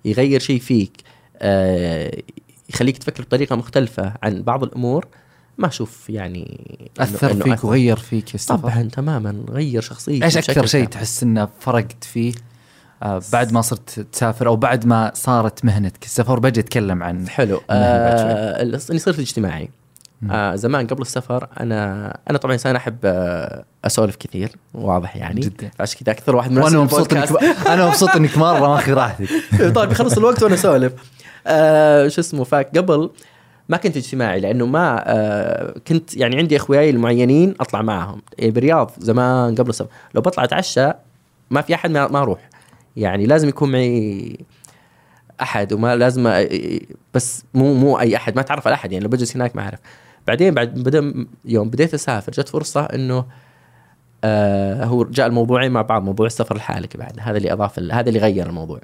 يغير 0.05 0.41
شيء 0.41 0.61
فيك 0.61 0.93
آه 1.39 2.23
يخليك 2.71 2.99
تفكر 2.99 3.23
بطريقة 3.23 3.57
مختلفة 3.57 4.15
عن 4.23 4.43
بعض 4.43 4.63
الأمور 4.63 5.07
ما 5.59 5.67
أشوف 5.67 6.11
يعني 6.11 6.61
أثر 6.99 7.31
إنه 7.31 7.45
فيك 7.45 7.53
أثر. 7.53 7.67
وغير 7.67 7.97
فيك 7.97 8.37
طبعا 8.49 8.83
تماما 8.83 9.45
غير 9.51 9.81
شخصيتي 9.81 10.25
إيش 10.25 10.37
أكثر 10.37 10.67
شيء. 10.67 10.85
تحس 10.85 11.23
إنه 11.23 11.49
فرقت 11.61 12.05
فيه 12.05 12.33
آه 13.03 13.23
بعد 13.33 13.53
ما 13.53 13.61
صرت 13.61 14.01
تسافر 14.01 14.47
أو 14.47 14.57
بعد 14.57 14.87
ما 14.87 15.13
صارت 15.15 15.65
مهنتك 15.65 16.05
السفر 16.05 16.39
بجي 16.39 16.61
أتكلم 16.61 17.03
عن 17.03 17.29
حلو 17.29 17.61
آه 17.71 18.63
اني 18.63 18.99
صرت 18.99 19.19
اجتماعي. 19.19 19.71
آه 20.31 20.55
زمان 20.55 20.87
قبل 20.87 21.03
السفر 21.03 21.49
أنا 21.61 22.07
أنا 22.31 22.39
طبعا 22.39 22.53
إنسان 22.53 22.77
أحب 22.77 22.97
آه 23.05 23.65
أسولف 23.85 24.17
كثير 24.17 24.53
واضح 24.75 25.17
يعني. 25.17 25.41
جدا. 25.41 25.71
عشان 25.81 26.01
كذا 26.05 26.13
أكثر 26.13 26.37
واحد 26.37 26.51
مناسب 26.51 26.65
وأنا 26.67 26.79
مبسوط 26.85 27.13
إنك. 27.15 27.29
أنا 27.67 27.87
مبسوط 27.89 28.11
إنك 28.11 28.39
مره 28.39 28.61
ماخذ 28.69 28.93
راحتك 28.93 29.29
طيب 29.75 29.91
يخلص 29.93 30.17
الوقت 30.19 30.43
وأنا 30.43 30.55
أسولف. 30.55 30.93
آه 31.47 32.09
شو 32.09 32.21
اسمه 32.21 32.45
فقبل 32.45 33.11
ما 33.69 33.77
كنت 33.77 33.97
اجتماعي 33.97 34.41
لأنه 34.41 34.67
ما 34.67 35.03
آه 35.07 35.75
كنت 35.89 36.17
يعني 36.17 36.37
عندي 36.37 36.57
أخوياي 36.57 36.91
المعينين 36.91 37.55
أطلع 37.61 37.83
معهم. 37.83 38.23
إيه 38.39 38.51
بالرياض 38.51 38.91
زمان 38.99 39.55
قبل 39.55 39.71
السفر. 39.71 39.89
لو 40.15 40.21
بطلع 40.21 40.45
أتعشى 40.45 40.91
ما 41.51 41.61
في 41.61 41.75
أحد 41.75 41.91
ما 41.91 42.09
ما 42.09 42.19
أروح. 42.23 42.49
يعني 42.97 43.27
لازم 43.27 43.49
يكون 43.49 43.73
معي 43.73 44.37
أحد 45.43 45.73
وما 45.73 45.97
لازم 45.97 46.45
أ- 46.45 46.53
بس 47.15 47.45
مو 47.55 47.75
مو 47.75 48.01
أي 48.01 48.17
أحد 48.17 48.37
ما 48.37 48.43
تعرف 48.43 48.67
على 48.67 48.75
أحد. 48.75 48.93
يعني 48.93 49.05
لو 49.05 49.11
بجلس 49.11 49.37
هناك 49.37 49.57
ما 49.57 49.63
أعرف. 49.63 49.79
بعدين 50.27 50.55
بعد 50.55 50.75
بدأ 50.75 51.27
يوم 51.45 51.71
بديت 51.71 51.95
أسافر 51.95 52.33
جت 52.33 52.49
فرصة 52.49 52.81
إنه 52.85 53.25
آه 54.25 54.85
هو 54.85 55.05
جاء 55.05 55.27
الموضوعين 55.27 55.73
مع 55.73 55.83
بعض 55.83 56.03
موضوع 56.03 56.27
السفر 56.27 56.57
لحالك 56.57 56.97
بعد 56.97 57.21
هذا 57.21 57.37
اللي 57.37 57.53
اضاف 57.53 57.79
هذا 57.79 58.09
اللي 58.09 58.21
غير 58.21 58.47
الموضوع. 58.47 58.81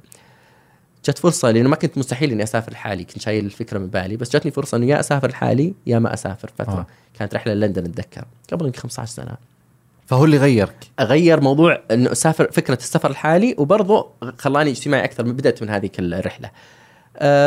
جت 1.04 1.18
فرصة 1.18 1.50
لأنه 1.50 1.68
ما 1.68 1.76
كنت 1.76 1.98
مستحيل 1.98 2.30
إني 2.32 2.42
أسافر 2.42 2.72
لحالي 2.72 3.04
كنت 3.04 3.20
شايل 3.20 3.44
الفكرة 3.44 3.78
من 3.78 3.86
بالي 3.86 4.16
بس 4.16 4.36
جتني 4.36 4.50
فرصة 4.50 4.76
إنه 4.76 4.86
يا 4.86 5.00
أسافر 5.00 5.28
لحالي 5.28 5.74
يا 5.86 5.98
ما 5.98 6.14
أسافر. 6.14 6.50
فترة 6.58 6.72
آه. 6.80 6.86
كانت 7.18 7.34
رحلة 7.34 7.54
لندن 7.54 7.84
أتذكر 7.84 8.24
قبل 8.52 8.66
يمكن 8.66 8.78
15 8.78 9.12
سنة. 9.12 9.36
فهو 10.06 10.24
اللي 10.24 10.36
غيرك؟ 10.36 10.76
أغير 11.00 11.40
موضوع 11.40 11.80
إنه 11.90 12.12
أسافر 12.12 12.50
فكرة 12.52 12.74
السفر 12.74 13.10
لحالي 13.10 13.54
وبرضه 13.58 14.08
خلاني 14.38 14.70
اجتماعي 14.70 15.04
أكثر 15.04 15.24
من 15.24 15.32
بدأت 15.32 15.62
من 15.62 15.70
هذيك 15.70 15.98
الرحلة. 15.98 16.50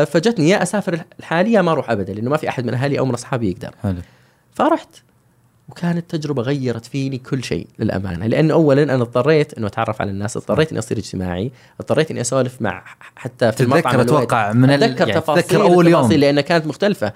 فجتني 0.05 0.49
يا 0.49 0.63
أسافر 0.63 0.99
لحالي 1.19 1.51
يا 1.51 1.61
ما 1.61 1.71
أروح 1.71 1.91
ابدا 1.91 2.13
لأنه 2.13 2.29
ما 2.29 2.37
في 2.37 2.49
أحد 2.49 2.65
من 2.65 2.73
أهلي 2.73 2.99
أو 2.99 3.05
من 3.05 3.13
أصحابي 3.13 3.49
يقدر. 3.49 3.75
حلو. 3.83 3.95
فرحت 4.53 4.89
وكانت 5.69 6.15
تجربه 6.15 6.41
غيرت 6.41 6.85
فيني 6.85 7.17
كل 7.17 7.43
شيء 7.43 7.67
للأمانة 7.79 8.27
لأنه 8.27 8.53
اولا 8.53 8.83
أنا 8.83 8.93
اضطريت 8.93 9.53
إنه 9.53 9.67
أتعرف 9.67 10.01
على 10.01 10.11
الناس 10.11 10.37
اضطريت 10.37 10.69
إني 10.69 10.79
أصير 10.79 10.97
اجتماعي 10.97 11.51
اضطريت 11.79 12.11
إني 12.11 12.21
أسولف 12.21 12.61
مع 12.61 12.83
حتى 13.15 13.51
في 13.51 13.63
المطعم 13.63 13.81
تتذكر 13.81 14.01
الوقت. 14.01 14.09
أتوقع 14.09 14.53
من 14.53 14.69
ال... 14.69 14.83
أتذكر 14.83 15.07
يعني 15.07 15.21
تفاصيل 15.21 15.43
تتذكر 15.43 15.61
أول 15.61 15.87
يوم. 15.87 16.11
لانها 16.11 16.41
كانت 16.41 16.67
مختلفة. 16.67 17.13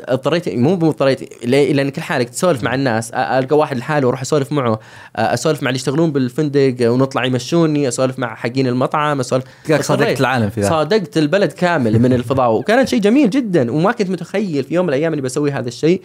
اضطريت 0.00 0.48
مو 0.48 0.74
اضطريت 0.74 1.44
ليه؟ 1.44 1.72
لأن 1.72 1.88
كل 1.88 2.02
حالك 2.02 2.28
تسولف 2.28 2.62
مع 2.62 2.74
الناس 2.74 3.10
ألقى 3.10 3.56
واحد 3.56 3.76
لحاله 3.78 4.06
وأروح 4.06 4.20
أسولف 4.20 4.52
معه 4.52 4.80
أسولف 5.16 5.62
مع 5.62 5.68
اللي 5.68 5.78
يشتغلون 5.78 6.12
بالفندق 6.12 6.76
ونطلع 6.80 7.24
يمشوني 7.24 7.88
أسولف 7.88 8.18
مع 8.18 8.34
حقين 8.34 8.66
المطعم 8.66 9.20
أسولف 9.20 9.44
اضطريت. 9.70 10.20
العالم 10.20 10.50
في 10.50 10.60
ذا 10.60 10.68
صادقت 10.68 11.18
البلد 11.18 11.52
كامل 11.52 11.98
من 11.98 12.12
الفضاء 12.12 12.52
وكان 12.52 12.86
شيء 12.86 13.00
جميل 13.00 13.30
جدا 13.30 13.72
وما 13.72 13.92
كنت 13.92 14.10
متخيل 14.10 14.64
في 14.64 14.74
يوم 14.74 14.86
من 14.86 14.92
الأيام 14.92 15.12
إني 15.12 15.22
بسوي 15.22 15.50
هذا 15.50 15.68
الشيء 15.68 16.02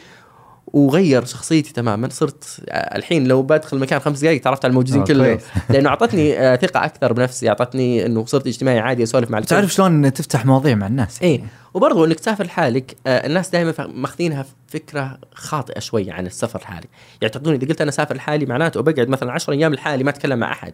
وغير 0.74 1.26
شخصيتي 1.26 1.74
تماما. 1.74 2.10
صرت 2.10 2.60
الحين 2.70 3.28
لو 3.28 3.42
بدخل 3.42 3.80
مكان 3.80 4.00
خمس 4.00 4.20
دقائق 4.20 4.42
تعرفت 4.42 4.66
على 4.66 4.72
الموجودين 4.72 5.02
آه، 5.02 5.06
كلهم. 5.06 5.38
لأنه 5.70 5.90
أعطتني 5.90 6.40
آه، 6.40 6.56
ثقة 6.56 6.86
أكثر 6.86 7.14
بنفسي 7.14 7.50
أعطتني 7.50 8.06
إنه 8.06 8.26
صرت 8.26 8.48
اجتماعي 8.48 8.80
عادي 8.80 9.04
أسولف 9.04 9.32
مع. 9.32 9.40
تعرف 9.40 9.74
شلون 9.74 10.14
تفتح 10.14 10.46
مواضيع 10.46 10.76
مع 10.76 10.88
الناس. 10.88 11.22
إيه. 11.22 11.42
وبرضه 11.74 12.06
إنك 12.06 12.20
تسافر 12.20 12.44
لحالك 12.44 12.96
آه 13.08 13.28
الناس 13.28 13.50
دائما 13.50 13.74
ماخذينها 13.80 14.46
فكرة 14.68 15.18
خاطئة 15.34 15.80
شوي 15.80 16.12
عن 16.12 16.26
السفر 16.26 16.60
لحالي 16.60 16.88
يعتقدون 17.22 17.54
إذا 17.54 17.68
قلت 17.68 17.82
أنا 17.82 17.92
سافر 17.92 18.16
لحالي 18.16 18.46
معناته 18.46 18.82
بقعد 18.82 19.10
مثلا 19.10 19.32
10 19.32 19.54
أيام 19.54 19.74
لحالي 19.74 20.04
ما 20.04 20.10
أتكلم 20.10 20.40
مع 20.40 20.52
أحد. 20.52 20.74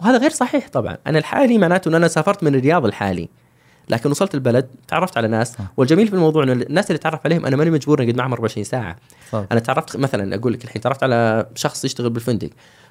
وهذا 0.00 0.18
غير 0.18 0.30
صحيح 0.30 0.68
طبعا. 0.68 0.96
أنا 1.06 1.18
الحالي 1.18 1.58
معناته 1.58 1.88
إن 1.88 1.94
أنا 1.94 2.08
سافرت 2.08 2.44
من 2.44 2.54
الرياض 2.54 2.86
لحالي. 2.86 3.28
لكن 3.90 4.10
وصلت 4.10 4.34
البلد 4.34 4.68
تعرفت 4.88 5.16
على 5.16 5.28
ناس 5.28 5.52
صح. 5.52 5.64
والجميل 5.76 6.08
في 6.08 6.14
الموضوع 6.14 6.42
إنه 6.42 6.52
الناس 6.52 6.86
اللي 6.86 6.98
تعرف 6.98 7.20
عليهم 7.24 7.46
أنا 7.46 7.56
ماني 7.56 7.70
مجبور 7.70 8.02
إني 8.02 8.10
أقعد 8.10 8.18
معهم 8.18 8.32
24 8.32 8.64
ساعة 8.64 8.96
صح. 9.32 9.44
أنا 9.52 9.60
تعرفت 9.60 9.96
مثلا 9.96 10.34
أقول 10.34 10.52
لك 10.52 10.64
الحين 10.64 10.82
تعرفت 10.82 11.02
على 11.02 11.46
شخص 11.54 11.84
يشتغل 11.84 12.10
بالفندق 12.10 12.50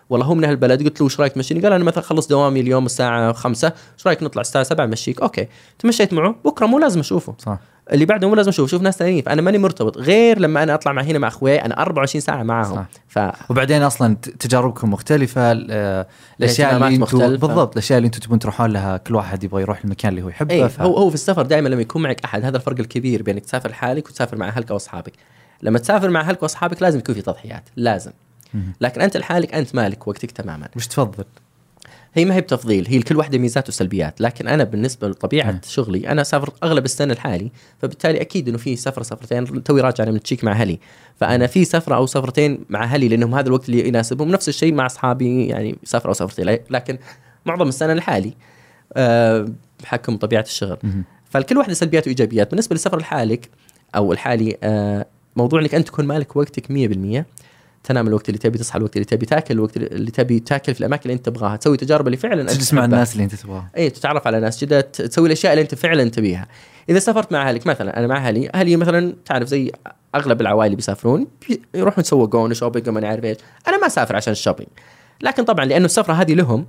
والله 0.09 0.25
هو 0.25 0.35
من 0.35 0.43
أهل 0.43 0.55
قلت 0.59 0.99
له 0.99 1.05
وش 1.05 1.19
رأيك 1.19 1.33
تمشيني؟ 1.33 1.61
قال 1.61 1.73
أنا 1.73 1.83
مثلا 1.83 2.03
خلص 2.03 2.27
دوامي 2.27 2.59
اليوم 2.59 2.85
الساعة 2.85 3.33
5 3.33 3.73
وش 3.97 4.07
رأيك 4.07 4.23
نطلع 4.23 4.41
الساعة 4.41 4.63
7 4.63 4.85
مشيك؟ 4.85 5.21
أوكي 5.21 5.47
تمشيت 5.79 6.13
معه 6.13 6.35
بكرة 6.45 6.65
مو 6.65 6.79
لازم 6.79 6.99
أشوفه 6.99 7.35
صح 7.39 7.59
اللي 7.93 8.05
بعده 8.05 8.27
مو 8.29 8.35
لازم 8.35 8.49
أشوف 8.49 8.69
شوف 8.71 8.81
ناس 8.81 8.97
ثانيين 8.97 9.23
فأنا 9.23 9.41
ماني 9.41 9.57
مرتبط 9.57 9.97
غير 9.97 10.39
لما 10.39 10.63
أنا 10.63 10.73
أطلع 10.73 10.91
مع 10.91 11.01
هنا 11.01 11.19
مع 11.19 11.27
أخوي 11.27 11.55
أنا 11.61 11.81
24 11.81 12.21
ساعة 12.21 12.43
معاهم 12.43 12.75
صح. 12.75 12.85
ف 13.07 13.19
وبعدين 13.51 13.83
أصلا 13.83 14.15
تجاربكم 14.15 14.93
مختلفة 14.93 15.51
ال- 15.51 16.05
الأشياء 16.39 16.75
اللي 16.75 16.87
أنتم 16.87 17.01
مختلفة. 17.01 17.47
بالضبط 17.47 17.71
الأشياء 17.71 17.97
اللي 17.97 18.05
أنتم 18.05 18.19
تبون 18.19 18.39
تروحون 18.39 18.69
لها 18.71 18.97
كل 18.97 19.15
واحد 19.15 19.43
يبغى 19.43 19.61
يروح 19.61 19.83
المكان 19.83 20.09
اللي 20.09 20.21
هو 20.21 20.29
يحبه 20.29 20.55
إيه 20.55 20.67
ف... 20.67 20.81
هو 20.81 20.97
هو 20.97 21.09
في 21.09 21.15
السفر 21.15 21.41
دائما 21.41 21.69
لما 21.69 21.81
يكون 21.81 22.01
معك 22.01 22.23
أحد 22.25 22.45
هذا 22.45 22.57
الفرق 22.57 22.79
الكبير 22.79 23.23
بينك 23.23 23.45
تسافر 23.45 23.69
لحالك 23.69 24.07
وتسافر 24.09 24.37
مع 24.37 24.47
أهلك 24.47 24.71
أو 24.71 24.75
أصحابك 24.75 25.13
لما 25.61 25.79
تسافر 25.79 26.09
مع 26.09 26.21
أهلك 26.21 26.43
وأصحابك 26.43 26.81
لازم 26.81 26.99
يكون 26.99 27.15
في 27.15 27.21
تضحيات 27.21 27.63
لازم. 27.75 28.11
لكن 28.81 29.01
أنت 29.01 29.17
لحالك 29.17 29.53
أنت 29.53 29.75
مالك 29.75 30.07
وقتك 30.07 30.31
تماما 30.31 30.67
وش 30.75 30.87
تفضل؟ 30.87 31.23
هي 32.17 32.25
ما 32.25 32.35
هي 32.35 32.41
بتفضيل 32.41 32.87
هي 32.87 32.97
لكل 32.99 33.17
واحدة 33.17 33.37
ميزات 33.37 33.69
وسلبيات 33.69 34.21
لكن 34.21 34.47
أنا 34.47 34.63
بالنسبة 34.63 35.07
لطبيعة 35.07 35.51
مم. 35.51 35.59
شغلي 35.67 36.11
أنا 36.11 36.23
سافر 36.23 36.53
أغلب 36.63 36.85
السنة 36.85 37.13
لحالي 37.13 37.51
فبالتالي 37.81 38.21
أكيد 38.21 38.47
إنه 38.49 38.57
في 38.57 38.75
سفرة 38.75 39.03
سفرتين 39.03 39.63
توي 39.63 39.81
راجع 39.81 40.03
أنا 40.03 40.11
من 40.11 40.17
التشيك 40.17 40.43
مع 40.43 40.51
أهلي 40.51 40.79
فأنا 41.15 41.47
في 41.47 41.65
سفرة 41.65 41.95
أو 41.95 42.05
سفرتين 42.05 42.65
مع 42.69 42.83
أهلي 42.83 43.07
لأنهم 43.07 43.35
هذا 43.35 43.47
الوقت 43.47 43.69
اللي 43.69 43.87
يناسبهم 43.87 44.29
نفس 44.31 44.49
الشيء 44.49 44.73
مع 44.73 44.85
أصحابي 44.85 45.47
يعني 45.47 45.77
سفرة 45.83 46.09
أو 46.09 46.13
سفرتين 46.13 46.57
لكن 46.69 46.97
معظم 47.45 47.67
السنة 47.67 47.93
لحالي 47.93 48.33
أه 48.93 49.47
بحكم 49.83 50.17
طبيعة 50.17 50.41
الشغل 50.41 50.77
مهم. 50.83 51.03
فالكل 51.29 51.57
واحدة 51.57 51.73
سلبيات 51.73 52.07
وإيجابيات 52.07 52.49
بالنسبة 52.49 52.73
للسفر 52.73 52.99
لحالك 52.99 53.49
أو 53.95 54.13
الحالي 54.13 54.57
آه 54.63 55.05
موضوع 55.35 55.61
إنك 55.61 55.75
أنت 55.75 55.87
تكون 55.87 56.05
مالك 56.05 56.35
وقتك 56.35 56.65
100% 56.65 57.23
تنام 57.87 58.07
الوقت 58.07 58.29
اللي 58.29 58.37
تبي 58.39 58.57
تصحى 58.57 58.77
الوقت 58.77 58.95
اللي 58.95 59.05
تبي 59.05 59.25
تاكل 59.25 59.53
الوقت 59.53 59.77
اللي 59.77 60.11
تبي 60.11 60.39
تاكل 60.39 60.73
في 60.73 60.79
الأماكن 60.79 61.01
اللي 61.03 61.13
أنت 61.13 61.25
تبغاها 61.25 61.55
تسوي 61.55 61.77
تجارب 61.77 62.07
اللي 62.07 62.17
فعلا 62.17 62.43
تجلس 62.43 62.73
مع. 62.73 62.85
الناس 62.85 63.13
اللي 63.13 63.23
أنت 63.23 63.35
تبغاها. 63.35 63.69
اي 63.77 63.89
تتعرف 63.89 64.27
على 64.27 64.39
ناس 64.39 64.63
جدد 64.63 64.83
تسوي 64.83 65.27
الأشياء 65.27 65.53
اللي 65.53 65.61
أنت 65.61 65.75
فعلا 65.75 66.09
تبيها. 66.09 66.47
إذا 66.89 66.99
سافرت 66.99 67.31
مع 67.31 67.49
أهلك 67.49 67.67
مثلا 67.67 67.99
أنا 67.99 68.07
مع 68.07 68.17
أهلي 68.17 68.49
أهلي 68.55 68.75
مثلا 68.75 69.13
تعرف 69.25 69.47
زي 69.47 69.71
أغلب 70.15 70.41
العوائل 70.41 70.65
اللي 70.65 70.75
بيسافرون 70.75 71.27
بي- 71.49 71.61
يروحون 71.73 71.99
يتسوقون 72.01 72.53
shopping 72.53 72.89
وما 72.89 72.99
نعرف 72.99 73.23
إيش. 73.23 73.37
أنا 73.67 73.77
ما 73.77 73.87
أسافر 73.87 74.15
عشان 74.15 74.31
ال 74.31 74.35
shopping 74.35 74.69
لكن 75.21 75.43
طبعا 75.43 75.65
لأنه 75.65 75.85
السفرة 75.85 76.13
هذه 76.13 76.33
لهم 76.33 76.65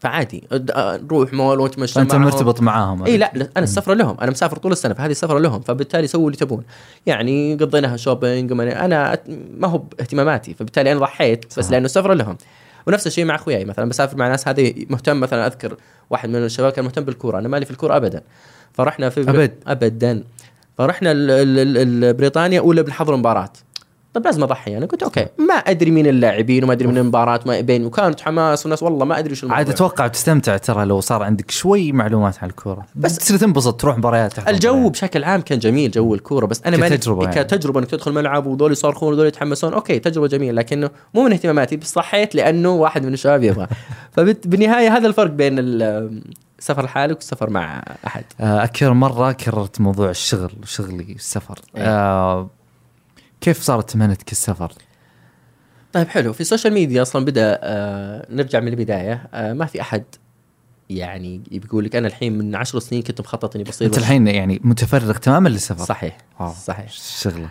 فعادي. 0.00 0.48
نروح 0.52 1.32
مول 1.32 1.60
ونتمشى 1.60 2.00
معهم. 2.00 2.22
مرتبط 2.22 2.60
معاهم. 2.60 3.04
إي 3.04 3.16
لا 3.16 3.32
أنا 3.34 3.64
السفره 3.64 3.94
لهم. 3.94 4.16
أنا 4.20 4.30
مسافر 4.30 4.56
طول 4.56 4.72
السنة 4.72 4.94
فهذه 4.94 5.10
السفره 5.10 5.38
لهم 5.38 5.60
فبالتالي 5.60 6.06
سووا 6.06 6.26
اللي 6.26 6.36
تبون. 6.36 6.62
يعني 7.06 7.54
قضيناها 7.54 7.96
shopping 7.96 8.52
أنا 8.52 9.18
ما 9.58 9.68
هو 9.68 9.78
باهتماماتي 9.78 10.54
فبالتالي 10.54 10.92
أنا 10.92 11.00
ضحيت 11.00 11.44
بس 11.58 11.64
صح. 11.66 11.70
لأنه 11.72 11.84
السفره 11.84 12.14
لهم. 12.14 12.36
ونفس 12.86 13.06
الشيء 13.06 13.24
مع 13.24 13.34
أخوياي. 13.34 13.64
مثلا 13.64 13.88
بسافر 13.88 14.16
مع 14.16 14.28
ناس 14.28 14.48
هذه 14.48 14.86
مهتم 14.90 15.20
مثلا 15.20 15.46
أذكر 15.46 15.76
واحد 16.10 16.28
من 16.28 16.36
الشباب 16.36 16.72
كان 16.72 16.84
مهتم 16.84 17.04
بالكورة. 17.04 17.38
أنا 17.38 17.48
مالي 17.48 17.64
في 17.64 17.70
الكورة 17.70 17.96
ابدا. 17.96 18.22
فرحنا 18.72 19.08
في 19.08 19.20
أبد. 19.20 19.54
ابدا. 19.66 20.22
فرحنا 20.78 21.12
ال- 21.12 21.30
ال- 21.30 22.04
ال- 22.04 22.14
بريطانيا 22.14 22.60
اولى 22.60 22.82
بنحضر 22.82 23.16
مباراة. 23.16 23.52
طب 24.14 24.24
لازم 24.24 24.42
أضحي. 24.42 24.76
أنا 24.76 24.86
قلت 24.86 25.02
okay. 25.02 25.26
ما 25.38 25.54
أدري 25.54 25.90
مين 25.90 26.06
اللاعبين 26.06 26.64
وما 26.64 26.72
أدري 26.72 26.88
من 26.88 26.98
المباراة 26.98 27.40
ما 27.46 27.60
بين 27.60 27.84
وكانت 27.86 28.20
حماس 28.20 28.66
وناس 28.66 28.82
والله 28.82 29.04
ما 29.04 29.18
أدري 29.18 29.32
وش 29.32 29.42
الموضوع. 29.42 29.58
عاد 29.58 29.68
أتوقع 29.68 30.06
بتستمتع 30.06 30.56
ترى 30.56 30.84
لو 30.84 31.00
صار 31.00 31.22
عندك 31.22 31.50
شوي 31.50 31.92
معلومات 31.92 32.38
عن 32.42 32.48
الكورة. 32.48 32.86
بس- 32.96 33.18
تصير 33.18 33.36
تنبسط 33.36 33.80
تروح 33.80 33.98
مباريات 33.98 34.48
الجو 34.48 34.72
مباريات. 34.72 34.92
بشكل 34.92 35.24
عام 35.24 35.40
كان 35.40 35.58
جميل 35.58 35.90
جو 35.90 36.14
الكورة. 36.14 36.46
بس 36.46 36.62
أنا 36.66 36.76
ماني 36.76 36.96
كتجربة 36.96 37.24
يعني. 37.28 37.44
كتجربه 37.44 37.80
إنك 37.80 37.90
تدخل 37.90 38.12
ملعب 38.12 38.46
وذول 38.46 38.72
يصرخون 38.72 39.12
وذول 39.12 39.26
يتحمسون 39.26 39.72
أوكي 39.72 39.98
تجربة 39.98 40.26
جميلة. 40.26 40.52
لكنه 40.52 40.90
مو 41.14 41.22
من 41.24 41.32
اهتماماتي 41.32 41.76
بس 41.76 41.92
صحيت 41.92 42.34
لأنه 42.34 42.70
واحد 42.70 43.06
من 43.06 43.12
الشباب 43.12 43.42
يبغى. 43.42 43.66
فبالنهايه 44.16 44.96
هذا 44.96 45.06
الفرق 45.06 45.30
بين 45.30 45.54
السفر 45.58 46.84
لحالك 46.84 47.16
والسفر 47.16 47.50
مع 47.50 47.82
أحد. 48.06 48.24
آه، 48.40 48.64
أكثر 48.64 48.92
مرة 48.92 49.32
كررت 49.32 49.80
موضوع 49.80 50.10
الشغل 50.10 50.52
وشغلي 50.62 51.12
السفر. 51.12 51.58
إيه. 51.76 51.82
آه 51.82 52.50
كيف 53.40 53.62
صارت 53.62 53.96
مهنتك 53.96 54.32
السفر؟ 54.32 54.72
طيب 55.92 56.08
حلو 56.08 56.32
في 56.32 56.40
السوشيال 56.40 56.72
ميديا 56.72 57.02
أصلا 57.02 57.24
بدأ 57.24 57.58
آه 57.62 58.26
نرجع 58.30 58.60
من 58.60 58.68
البداية 58.68 59.28
آه 59.34 59.52
ما 59.52 59.66
في 59.66 59.80
أحد 59.80 60.04
يعني 60.90 61.40
بيقول 61.50 61.84
لك 61.84 61.96
أنا 61.96 62.08
الحين 62.08 62.38
من 62.38 62.54
عشر 62.54 62.78
سنين 62.78 63.02
كنت 63.02 63.20
مخطط 63.20 63.54
إني 63.54 63.64
بصير 63.64 63.86
أنت 63.86 63.98
الحين 63.98 64.26
يعني 64.26 64.60
متفرغ 64.64 65.16
تماما 65.16 65.48
للسفر 65.48 65.84
صحيح 65.84 66.16
واو. 66.40 66.52
صحيح 66.52 66.90
شغلة 66.92 67.48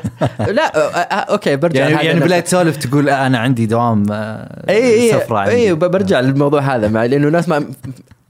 لا 0.56 0.76
آه 0.76 0.98
آه 0.98 1.14
أوكي 1.14 1.56
برجع 1.56 1.88
يعني 1.88 2.06
يعني. 2.06 2.20
بلا 2.20 2.40
تسولف 2.40 2.76
تقول 2.76 3.08
آه، 3.08 3.26
أنا 3.26 3.38
عندي 3.38 3.66
دوام 3.66 4.06
آه، 4.12 4.70
إي 4.70 5.12
إي 5.12 5.24
إي 5.48 5.74
برجع 5.74 6.20
للموضوع 6.20 6.60
هذا 6.60 6.88
مع 6.88 7.04
لأنه 7.04 7.26
الناس 7.26 7.48
ما 7.48 7.70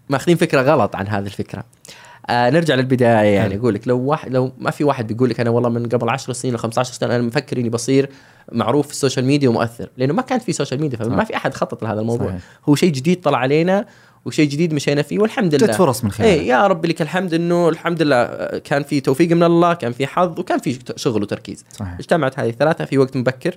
ماخذين 0.09 0.37
فكرة 0.37 0.63
غلط 0.63 0.97
عن 0.97 1.09
هذه 1.09 1.27
الفكرة 1.27 1.59
آه 1.59 2.08
نرجع 2.31 2.75
للبداية 2.75 3.35
يعني. 3.35 3.57
أقول 3.57 3.75
لك 3.75 3.89
لو 3.89 3.99
واحد 3.99 4.33
لو 4.33 4.53
ما 4.59 4.71
في 4.71 4.85
واحد 4.85 5.07
بيقول 5.07 5.31
لك 5.31 5.41
أنا 5.41 5.51
والله 5.51 5.69
من 5.69 5.89
قبل 5.89 6.09
10 6.09 6.33
سنين 6.33 6.55
أو 6.55 6.61
15 6.61 6.93
سنة 6.93 7.17
أنا 7.17 7.23
مفكر 7.23 7.57
إني 7.59 7.69
بصير 7.69 8.11
معروف 8.53 8.87
في 8.87 8.93
السوشيال 8.93 9.25
ميديا 9.25 9.49
ومؤثر 9.49 9.89
لأنه 9.97 10.15
ما 10.15 10.23
كانت 10.23 10.43
في 10.43 10.53
سوشيال 10.53 10.81
ميديا 10.81 10.99
فما. 10.99 11.25
في 11.25 11.37
أحد 11.37 11.55
خطط 11.55 11.83
لهذا 11.83 12.01
الموضوع. 12.01 12.29
صحيح. 12.29 12.41
هو 12.69 12.75
شيء 12.75 12.93
جديد 12.93 13.21
طلع 13.21 13.39
علينا 13.39 13.87
وشيء 14.25 14.49
جديد 14.49 14.75
مشينا 14.75 15.03
فيه 15.03 15.19
والحمد 15.19 15.55
لله. 15.55 15.67
جت 15.67 15.75
فرص 15.75 16.05
من 16.05 16.11
خلاله 16.11 16.33
إيه 16.33 16.49
يا 16.49 16.67
رب 16.67 16.87
لك 16.87 17.03
الحمد 17.03 17.35
إنه 17.35 17.69
الحمد 17.69 18.03
لله 18.03 18.17
آه، 18.17 18.59
كان 18.59 18.83
في 18.83 19.01
توفيق 19.01 19.31
من 19.31 19.43
الله 19.43 19.75
كان 19.75 19.93
في 19.93 20.07
حظ 20.07 20.41
وكان 20.41 20.59
في 20.59 20.79
شغل 20.97 21.23
وتركيز. 21.23 21.65
صحيح. 21.73 21.95
اجتمعت 21.99 22.39
هذه 22.39 22.51
الثلاثة 22.51 22.85
في 22.85 22.99
وقت 22.99 23.17
مبكر. 23.17 23.57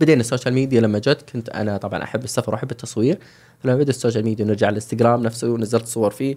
بدينا 0.00 0.20
السوشيال 0.20 0.54
ميديا 0.54 0.80
لما 0.80 0.98
جت 0.98 1.30
كنت 1.32 1.48
أنا 1.48 1.76
طبعا 1.76 2.02
أحب 2.02 2.24
السفر 2.24 2.52
وأحب 2.52 2.70
التصوير. 2.70 3.18
فلما 3.62 3.76
بدأ 3.76 3.90
السوشيال 3.90 4.24
ميديا 4.24 4.44
نرجع 4.44 4.68
الإنستغرام 4.68 5.22
نفسه 5.22 5.48
ونزلت 5.50 5.86
صور 5.86 6.10
فيه. 6.10 6.36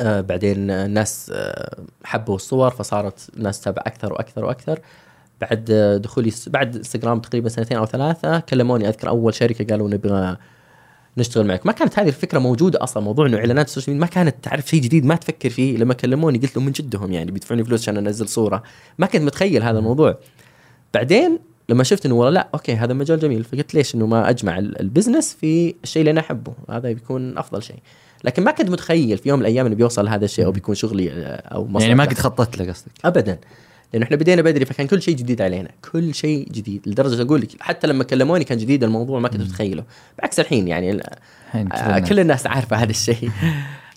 آه 0.00 0.20
بعدين 0.20 0.70
الناس 0.70 1.32
آه 1.34 1.78
حبوا 2.04 2.36
الصور 2.36 2.70
فصارت 2.70 3.30
الناس 3.36 3.60
تتابع 3.60 3.82
أكثر 3.86 4.12
وأكثر 4.12 4.44
وأكثر. 4.44 4.80
بعد 5.40 5.64
دخولي 6.04 6.32
بعد 6.46 6.76
انستغرام 6.76 7.20
تقريبا 7.20 7.48
سنتين 7.48 7.76
أو 7.76 7.86
ثلاثة 7.86 8.38
كلموني 8.38 8.88
أذكر 8.88 9.08
أول 9.08 9.34
شركة 9.34 9.64
قالوا 9.64 9.88
نبغى 9.88 10.36
نشتغل 11.18 11.46
معك. 11.46 11.66
ما 11.66 11.72
كانت 11.72 11.98
هذه 11.98 12.08
الفكرة 12.08 12.38
موجودة 12.38 12.82
أصلا 12.82 13.02
موضوع 13.02 13.26
إنه 13.26 13.36
إعلانات 13.36 13.66
السوشيال 13.66 13.96
ميديا 13.96 14.06
ما 14.06 14.12
كانت 14.12 14.44
تعرف 14.44 14.66
شيء 14.68 14.80
جديد 14.80 15.04
ما 15.04 15.14
تفكر 15.16 15.50
فيه. 15.50 15.76
لما 15.76 15.94
كلموني 15.94 16.38
قلت 16.38 16.56
لهم 16.56 16.66
من 16.66 16.72
جدهم 16.72 17.12
يعني 17.12 17.30
بيدفعوني 17.30 17.64
فلوس 17.64 17.82
عشان 17.82 17.96
أنزل 17.96 18.28
صورة. 18.28 18.62
ما 18.98 19.06
كنت 19.06 19.22
متخيل 19.22 19.62
هذا 19.62 19.78
الموضوع. 19.78 20.18
بعدين 20.94 21.38
لما 21.68 21.84
شفت 21.84 22.06
إنه 22.06 22.14
والله 22.14 22.30
لا 22.30 22.48
أوكي 22.54 22.74
هذا 22.74 22.94
مجال 22.94 23.18
جميل. 23.18 23.44
فقلت 23.44 23.74
ليش 23.74 23.94
إنه 23.94 24.06
ما 24.06 24.30
أجمع 24.30 24.58
ال- 24.58 24.80
ال 24.80 24.86
business 24.86 25.34
في 25.40 25.74
الشيء 25.84 26.00
اللي 26.00 26.10
أنا 26.10 26.20
أحبه؟ 26.20 26.52
هذا 26.70 26.92
بيكون 26.92 27.38
أفضل 27.38 27.62
شيء. 27.62 27.78
لكن 28.24 28.44
ما 28.44 28.50
كنت 28.50 28.70
متخيل 28.70 29.18
في 29.18 29.28
يوم 29.28 29.38
من 29.38 29.46
الأيام 29.46 29.66
إنه 29.66 29.74
بيوصل 29.74 30.04
لهذا 30.04 30.24
الشيء 30.24 30.44
أو 30.44 30.52
بيكون 30.52 30.74
شغلي 30.74 31.12
آه، 31.12 31.54
أو 31.54 31.64
مصدر 31.64 31.82
يعني 31.82 31.94
ما. 31.94 32.04
قد 32.04 32.18
خططت 32.18 32.58
له 32.58 32.72
قصدك؟ 32.72 32.90
ابدا. 33.04 33.38
لأنه 33.92 34.04
إحنا 34.04 34.16
بدينا 34.16 34.42
بدري 34.42 34.64
فكان 34.64 34.86
كل 34.86 35.02
شيء 35.02 35.16
جديد 35.16 35.42
علينا. 35.42 35.68
كل 35.92 36.14
شيء 36.14 36.48
جديد. 36.52 36.82
لدرجة 36.86 37.22
أقول 37.22 37.40
لك 37.40 37.48
حتى 37.60 37.86
لما 37.86 38.04
كلموني 38.04 38.44
كان 38.44 38.58
جديد 38.58 38.84
الموضوع 38.84 39.20
ما 39.20 39.28
كنت 39.28 39.40
اتخيله 39.40 39.84
بعكس 40.18 40.40
الحين 40.40 40.68
يعني 40.68 40.92
آه، 40.92 41.18
الناس. 41.54 42.08
كل 42.08 42.20
الناس 42.20 42.46
عارفة 42.46 42.76
هذا 42.76 42.90
الشيء. 42.90 43.30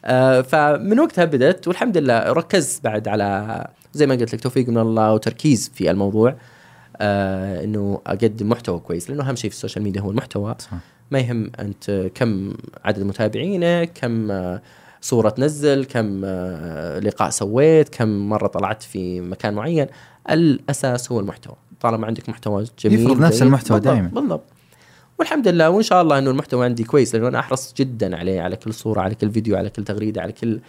آه، 0.06 0.42
فمن 0.42 1.00
وقتها 1.00 1.26
بدأت 1.26 1.68
والحمد 1.68 1.98
لله 1.98 2.20
ركزت 2.20 2.84
بعد 2.84 3.08
على 3.08 3.68
زي 3.94 4.08
ما 4.08 4.16
قلت 4.16 4.36
لك 4.36 4.42
توفيق 4.42 4.70
من 4.70 4.78
الله 4.78 5.14
وتركيز 5.14 5.72
في 5.74 5.92
الموضوع. 5.92 6.36
آه 7.02 7.64
إنه 7.64 8.02
أقدم 8.08 8.50
محتوى 8.50 8.80
كويس 8.80 9.10
لأنه 9.10 9.30
أهم 9.30 9.36
شيء 9.36 9.50
في 9.50 9.56
السوشيال 9.56 9.84
ميديا 9.84 10.02
هو 10.02 10.12
المحتوى 10.12 10.56
صح. 10.60 10.72
ما 11.12 11.20
يهم 11.20 11.52
أنت 11.60 12.10
كم 12.16 12.54
عدد 12.86 13.04
متابعينك 13.04 13.92
كم 13.96 14.32
آه، 14.32 14.62
صورة 15.02 15.30
تنزل 15.30 15.86
كم 15.86 16.22
آه، 16.26 17.00
لقاء 17.00 17.30
سويت 17.30 17.90
كم 17.90 18.30
مرة 18.30 18.48
طلعت 18.48 18.84
في 18.84 19.22
مكان 19.22 19.54
معين 19.54 19.88
الأساس 20.30 21.12
هو 21.12 21.20
المحتوى 21.20 21.56
طالما 21.82 22.08
عندك 22.08 22.30
محتوى 22.30 22.66
جميل 22.80 23.00
يفرض 23.00 23.22
نفس 23.22 23.42
المحتوى 23.42 23.80
دايماً. 23.80 24.08
بالضبط 24.08 24.44
والحمد 25.20 25.48
لله 25.48 25.70
وإن 25.70 25.84
شاء 25.84 26.02
الله 26.02 26.18
إنه 26.20 26.30
المحتوى 26.32 26.66
عندي 26.66 26.84
كويس 26.84 27.16
لأنه 27.16 27.28
أنا 27.28 27.40
أحرص 27.40 27.74
جدا 27.78 28.18
عليه 28.18 28.42
على 28.42 28.56
كل 28.56 28.74
صورة 28.74 29.02
على 29.02 29.16
كل 29.16 29.32
فيديو 29.32 29.58
على 29.58 29.70
كل 29.70 29.84
تغريدة 29.84 30.22
على 30.22 30.32
كل 30.32 30.60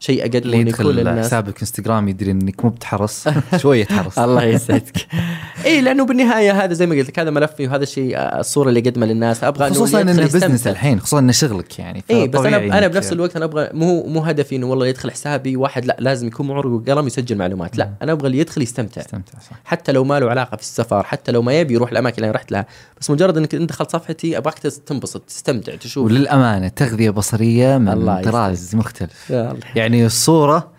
شيء 0.00 0.22
اقدمه 0.22 0.56
يدخل 0.56 0.90
الناس. 0.90 1.26
حسابك 1.26 1.60
إنستغرام 1.60 2.08
يدري 2.08 2.30
إنك 2.30 2.64
مو 2.64 2.70
بتحرص. 2.70 3.28
شوية 3.62 3.84
تحرص. 3.84 4.18
الله 4.18 4.44
يسعدك. 4.44 5.06
اي 5.64 5.80
لأنه 5.80 6.06
بالنهاية 6.06 6.64
هذا 6.64 6.72
زي 6.72 6.86
ما 6.86 6.94
قلت 6.94 7.08
لك 7.08 7.18
هذا 7.18 7.30
ملفي 7.30 7.66
وهذا 7.66 7.82
الشيء 7.82 8.16
آه، 8.16 8.40
الصورة 8.40 8.68
اللي 8.68 8.80
اقدمها 8.80 9.08
للناس. 9.08 9.44
أبغى 9.44 9.70
خصوصا 9.70 10.00
انه 10.00 10.12
business 10.12 10.34
يستمتع. 10.34 10.70
الحين 10.70 11.00
خصوصا 11.00 11.18
انه 11.18 11.32
شغلك 11.32 11.78
يعني 11.78 12.04
اي 12.10 12.28
بس 12.28 12.40
أنا 12.40 12.56
أنا 12.56 12.86
بنفس 12.86 13.12
الوقت 13.12 13.36
أنا 13.36 13.44
أبغى 13.44 13.68
مو 13.72 14.06
مو 14.06 14.20
هدفي 14.20 14.56
إنه 14.56 14.66
والله 14.66 14.86
يدخل 14.86 15.10
حسابي 15.10 15.56
واحد 15.56 15.84
لا 15.84 15.96
لازم 16.00 16.26
يكون 16.26 16.46
معه 16.46 16.66
وقلم 16.66 17.06
يسجل 17.06 17.36
معلومات. 17.36 17.78
لا 17.78 17.90
أنا 18.02 18.12
أبغى 18.12 18.26
اللي 18.26 18.38
يدخل 18.38 18.62
يستمتع. 18.62 19.02
تستمتع 19.02 19.38
صح. 19.38 19.60
حتى 19.64 19.92
لو 19.92 20.04
ما 20.04 20.20
له 20.20 20.30
علاقة 20.30 20.56
في 20.56 20.62
السفر 20.62 21.02
حتى 21.02 21.32
لو 21.32 21.42
ما 21.42 21.60
يبي 21.60 21.74
يروح 21.74 21.90
الأماكن 21.90 22.16
اللي 22.16 22.26
أنا 22.26 22.34
رحت 22.34 22.52
لها. 22.52 22.66
بس 23.00 23.10
مجرد 23.10 23.36
إنك 23.36 23.54
أنت 23.54 23.68
دخلت 23.68 23.90
صفحتي 23.90 24.38
أبغاك 24.38 24.58
تنبسط 24.58 25.20
تستمتع 25.20 25.74
تشوف. 25.74 26.04
وللأمانة 26.04 26.68
تغذية 26.68 27.10
بصرية 27.10 27.78
من 27.78 28.22
طراز 28.22 28.76
مختلف. 28.76 29.26
الله. 29.30 29.56
يعني 29.86 30.06
الصورة 30.06 30.70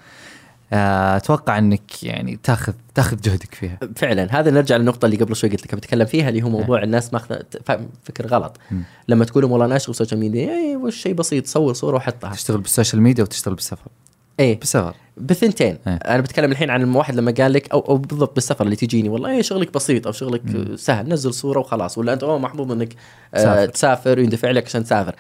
آه، 0.73 1.17
أتوقع 1.17 1.57
إنك 1.57 2.03
يعني 2.03 2.39
تاخذ 2.43 2.73
تاخذ 2.95 3.17
جهدك 3.21 3.53
فيها. 3.55 3.79
فعلا. 3.95 4.39
هذا 4.39 4.51
نرجع 4.51 4.77
للنقطة 4.77 5.05
اللي 5.05 5.17
قبل 5.17 5.35
شوي 5.35 5.49
قلت 5.49 5.61
لك 5.61 5.75
بتكلم 5.75 6.05
فيها 6.05 6.29
اللي 6.29 6.41
هو 6.43 6.49
موضوع 6.49 6.83
الناس 6.83 7.13
ماخذة 7.13 7.39
فاهم 7.65 7.89
فكرة 8.03 8.27
غلط. 8.27 8.57
مم. 8.71 8.83
لما 9.07 9.25
تقول 9.25 9.43
لهم 9.43 9.51
والله 9.51 9.65
أنا 9.65 9.75
اشتغل 9.75 9.95
سوشيال 9.95 10.19
ميديا 10.19 10.49
اي 10.51 10.75
وش 10.75 10.95
شيء 10.95 11.13
بسيط 11.13 11.47
صور 11.47 11.73
صورة 11.73 11.95
وحطها. 11.95 12.33
تشتغل 12.33 12.57
بالسوشيال 12.57 13.01
ميديا 13.01 13.23
وتشتغل 13.23 13.55
بالسفر. 13.55 13.87
إيه. 14.39 14.59
بالسفر. 14.59 14.95
بثنتين. 15.17 15.77
إيه. 15.87 15.93
أنا 15.93 16.21
بتكلم 16.21 16.51
الحين 16.51 16.69
عن 16.69 16.95
واحد 16.95 17.15
لما 17.15 17.33
قال 17.39 17.53
لك 17.53 17.71
أو 17.71 17.79
أو 17.79 17.97
بالضبط 17.97 18.35
بالسفر 18.35 18.65
اللي 18.65 18.75
تجيني 18.75 19.09
والله 19.09 19.29
إيه 19.29 19.41
شغلك 19.41 19.73
بسيط 19.73 20.07
أو 20.07 20.13
شغلك 20.13 20.41
مم. 20.45 20.75
سهل 20.77 21.09
نزل 21.09 21.33
صورة 21.33 21.59
وخلاص 21.59 21.97
ولا 21.97 22.13
أنت 22.13 22.23
أوه 22.23 22.37
محظوظ 22.37 22.71
إنك 22.71 22.93
آه 23.33 23.65
تسافر. 23.65 24.19
ويندفع 24.19 24.51
لك 24.51 24.65
عشان 24.65 24.83
تسافر. 24.83 25.15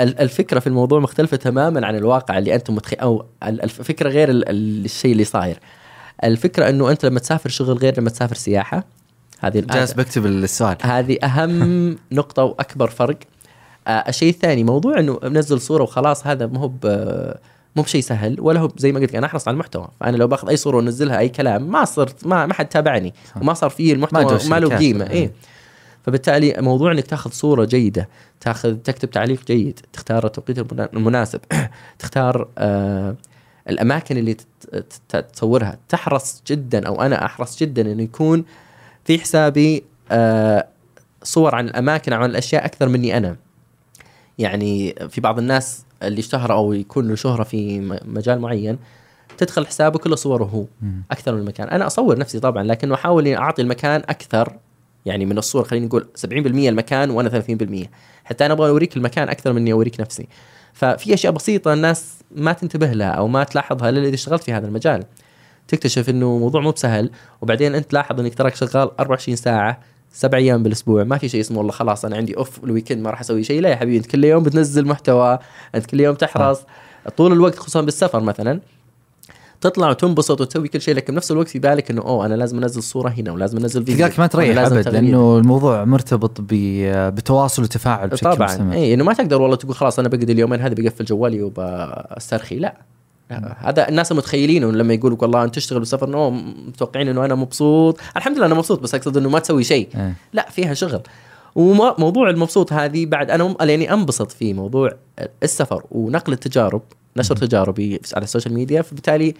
الفكرة 0.00 0.58
في 0.60 0.66
الموضوع 0.66 1.00
مختلفة 1.00 1.36
تماما 1.36 1.86
عن 1.86 1.96
الواقع 1.96 2.38
اللي 2.38 2.54
أنتم 2.54 2.74
متخيل 2.74 2.98
أو 3.00 3.24
ال- 3.42 3.62
الفكرة 3.62 4.08
غير 4.08 4.30
ال- 4.30 4.48
ال- 4.48 4.84
الشيء 4.84 5.12
اللي 5.12 5.24
صاير. 5.24 5.58
الفكرة 6.24 6.68
إنه 6.68 6.90
أنت 6.90 7.04
لما 7.06 7.20
تسافر 7.20 7.48
شغل 7.50 7.76
غير 7.78 8.00
لما 8.00 8.10
تسافر 8.10 8.34
سياحة 8.34 8.84
هذه 9.40 9.60
جالس 9.60 9.92
بكتب 9.92 10.26
السؤال 10.26 10.76
هذه 10.82 11.18
أهم 11.24 11.96
نقطة 12.12 12.44
وأكبر 12.44 12.90
فرق. 12.90 13.16
آه 13.86 13.90
الشيء 13.90 14.28
الثاني 14.30 14.64
موضوع 14.64 14.98
إنه 15.00 15.18
منزل 15.22 15.60
صورة 15.60 15.82
وخلاص 15.82 16.26
هذا 16.26 16.46
مو 16.46 16.60
هو 16.60 16.68
ب- 16.68 17.34
مو 17.76 17.82
بشيء 17.82 18.00
سهل 18.00 18.36
ولا 18.40 18.60
هو 18.60 18.70
زي 18.76 18.92
ما 18.92 19.00
قلت 19.00 19.14
أنا 19.14 19.26
أحرص 19.26 19.48
على 19.48 19.54
المحتوى. 19.54 19.88
فأنا 20.00 20.16
لو 20.16 20.26
باخذ 20.26 20.48
أي 20.48 20.56
صورة 20.56 20.76
وانزلها 20.76 21.18
أي 21.18 21.28
كلام 21.28 21.62
ما 21.70 21.84
صرت 21.84 22.26
ما 22.26 22.46
ما 22.46 22.54
حد 22.54 22.66
تابعني 22.66 23.14
وما 23.40 23.54
صار 23.54 23.70
فيه 23.70 23.92
المحتوى 23.92 24.20
ما 24.50 24.60
له. 24.60 24.68
قيمة. 24.78 25.10
اي 25.10 25.30
فبالتالي 26.06 26.54
موضوع 26.58 26.92
إنك 26.92 27.06
تاخذ 27.06 27.30
صورة 27.30 27.64
جيدة 27.64 28.08
تاخذ 28.40 28.74
تكتب 28.76 29.10
تعليق 29.10 29.44
جيد 29.46 29.80
تختار 29.92 30.26
التوقيت 30.26 30.58
المنا- 30.58 30.88
المناسب 30.94 31.40
تختار 31.98 32.48
آه 32.58 33.16
الأماكن 33.68 34.16
اللي 34.16 34.36
تصورها. 35.32 35.78
تحرص 35.88 36.42
جدا 36.46 36.86
أو 36.86 37.02
أنا 37.02 37.24
أحرص 37.24 37.58
جدا 37.58 37.92
إنه 37.92 38.02
يكون 38.02 38.44
في 39.04 39.18
حسابي 39.18 39.84
آه 40.10 40.66
صور 41.22 41.54
عن 41.54 41.68
الأماكن 41.68 42.12
عن 42.12 42.30
الأشياء 42.30 42.64
أكثر 42.64 42.88
مني 42.88 43.16
أنا. 43.16 43.36
يعني 44.38 44.94
في 45.08 45.20
بعض 45.20 45.38
الناس 45.38 45.84
اللي 46.02 46.20
اشتهر 46.20 46.52
أو 46.52 46.72
يكون 46.72 47.08
له 47.08 47.14
شهرة 47.14 47.42
في 47.42 47.80
مجال 48.04 48.40
معين 48.40 48.78
تدخل 49.38 49.66
حسابه 49.66 49.98
كله 49.98 50.16
صوره 50.16 50.44
هو. 50.44 50.64
أكثر 51.10 51.34
من 51.34 51.40
المكان 51.40 51.68
أنا 51.68 51.86
أصور 51.86 52.18
نفسي 52.18 52.40
طبعا 52.40 52.62
لكن 52.62 52.92
أحاول 52.92 53.26
إني 53.26 53.36
أعطي 53.38 53.62
المكان 53.62 54.00
أكثر 54.08 54.56
يعني 55.08 55.26
من 55.26 55.38
الصور 55.38 55.64
خلينا 55.64 55.86
نقول 55.86 56.08
70% 56.16 56.26
المكان 56.68 57.10
وأنا 57.10 57.28
30% 57.28 57.86
حتى 58.24 58.46
أنا 58.46 58.54
أبغى 58.54 58.68
أوريك 58.68 58.96
المكان 58.96 59.28
أكثر 59.28 59.52
من 59.52 59.58
إني 59.58 59.72
أوريك 59.72 60.00
نفسي. 60.00 60.28
ففي 60.72 61.14
أشياء 61.14 61.32
بسيطة 61.32 61.72
الناس 61.72 62.14
ما 62.30 62.52
تنتبه 62.52 62.92
لها 62.92 63.10
أو 63.10 63.28
ما 63.28 63.44
تلاحظها 63.44 63.88
إلا 63.88 64.00
إذا 64.00 64.14
اشتغلت 64.14 64.42
في 64.42 64.52
هذا 64.52 64.66
المجال. 64.66 65.04
تكتشف 65.68 66.10
إنه 66.10 66.38
موضوع 66.38 66.60
مو 66.60 66.70
بسهل 66.70 67.10
وبعدين 67.40 67.74
أنت 67.74 67.92
لاحظ 67.92 68.20
إنك 68.20 68.34
تراك 68.34 68.54
شغال 68.54 68.90
24 69.00 69.36
ساعة 69.36 69.80
سبع 70.12 70.38
أيام 70.38 70.62
بالأسبوع 70.62 71.04
ما 71.04 71.18
في 71.18 71.28
شيء 71.28 71.40
اسمه 71.40 71.58
والله 71.58 71.72
خلاص 71.72 72.04
أنا 72.04 72.16
عندي 72.16 72.36
off 72.36 72.64
ال 72.64 72.69
weekend 72.69 73.02
ما 73.02 73.10
راح 73.10 73.20
أسوي 73.20 73.44
شيء. 73.44 73.60
لا 73.60 73.68
يا 73.68 73.76
حبيبي 73.76 73.96
أنت 73.96 74.06
كل 74.06 74.24
يوم 74.24 74.42
بتنزل 74.42 74.86
محتوى 74.86 75.38
أنت 75.74 75.86
كل 75.86 76.00
يوم 76.00 76.14
تحرص. 76.14 76.60
طول 77.16 77.32
الوقت 77.32 77.58
خصوصا 77.58 77.80
بالسفر 77.80 78.20
مثلا 78.20 78.60
تطلع 79.60 79.90
وتنبسط 79.90 80.40
وتسوي 80.40 80.68
كل 80.68 80.80
شيء 80.80 80.94
لكن 80.94 81.12
بنفس 81.12 81.30
الوقت 81.30 81.48
في 81.48 81.58
بالك 81.58 81.90
إنه 81.90 82.02
أوه 82.02 82.26
أنا 82.26 82.34
لازم 82.34 82.62
أنزل 82.62 82.82
صورة 82.82 83.08
هنا 83.08 83.32
ولازم 83.32 83.58
أنزل 83.58 83.84
فيديو 83.84 83.96
تلقاك 83.96 84.20
ما 84.20 84.26
تريح 84.26 84.56
لازم 84.56 84.76
ابد. 84.76 84.88
لأنه 84.88 85.38
الموضوع 85.38 85.84
مرتبط 85.84 86.40
بتواصل 86.40 87.62
وتفاعل 87.62 88.08
بشكل 88.08 88.36
طبعا. 88.36 88.48
مستمر 88.48 88.74
اي 88.74 88.94
إنه 88.94 89.04
ما 89.04 89.12
تقدر 89.12 89.42
والله 89.42 89.56
تقول 89.56 89.74
خلاص 89.74 89.98
أنا 89.98 90.08
بقعد 90.08 90.30
اليومين 90.30 90.60
هذه 90.60 90.74
بقفل 90.74 91.04
جوالي 91.04 91.42
وبسترخي 91.42 92.58
لا. 92.58 92.74
هذا 93.58 93.88
الناس 93.88 94.12
متخيلين 94.12 94.64
لما 94.64 94.94
يقولوا 94.94 95.16
لك 95.16 95.22
والله 95.22 95.44
أنت 95.44 95.54
تشتغل 95.54 95.78
بالسفر 95.78 96.08
إنه 96.08 96.30
متوقعين 96.68 97.08
إنه 97.08 97.24
أنا 97.24 97.34
مبسوط. 97.34 97.98
الحمد 98.16 98.36
لله 98.36 98.46
أنا 98.46 98.54
مبسوط 98.54 98.80
بس 98.80 98.94
أقصد 98.94 99.16
إنه 99.16 99.28
ما 99.28 99.38
تسوي 99.38 99.64
شيء. 99.64 99.88
إيه. 99.96 100.14
لا 100.32 100.50
فيها 100.50 100.74
شغل. 100.74 101.00
وموضوع 101.54 102.30
المبسوط 102.30 102.72
هذه 102.72 103.06
بعد 103.06 103.30
أنا 103.30 103.54
يعني 103.60 103.92
أنبسط 103.92 104.32
في 104.32 104.54
موضوع 104.54 104.90
السفر 105.42 105.82
ونقل 105.90 106.32
التجارب 106.32 106.82
نشر 107.18 107.36
تجاربي 107.36 108.00
على 108.14 108.24
السوشيال 108.24 108.54
ميديا 108.54 108.82
فبالتالي 108.82 109.34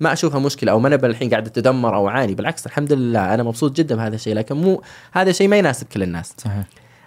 ما 0.00 0.12
أشوفها 0.12 0.40
مشكلة 0.40 0.72
أو 0.72 0.78
ما 0.78 0.88
أنا 0.88 1.06
الحين 1.06 1.30
قاعد 1.30 1.46
اتذمر 1.46 1.96
أو 1.96 2.08
أعاني. 2.08 2.34
بالعكس 2.34 2.66
الحمد 2.66 2.92
لله 2.92 3.34
أنا 3.34 3.42
مبسوط 3.42 3.76
جدا 3.76 3.96
بهذا 3.96 4.14
الشيء 4.14 4.34
لكن 4.34 4.56
مو 4.56 4.82
هذا 5.12 5.32
شيء 5.32 5.48
ما 5.48 5.56
يناسب 5.56 5.86
كل 5.86 6.02
الناس. 6.02 6.34
صحيح. 6.38 6.64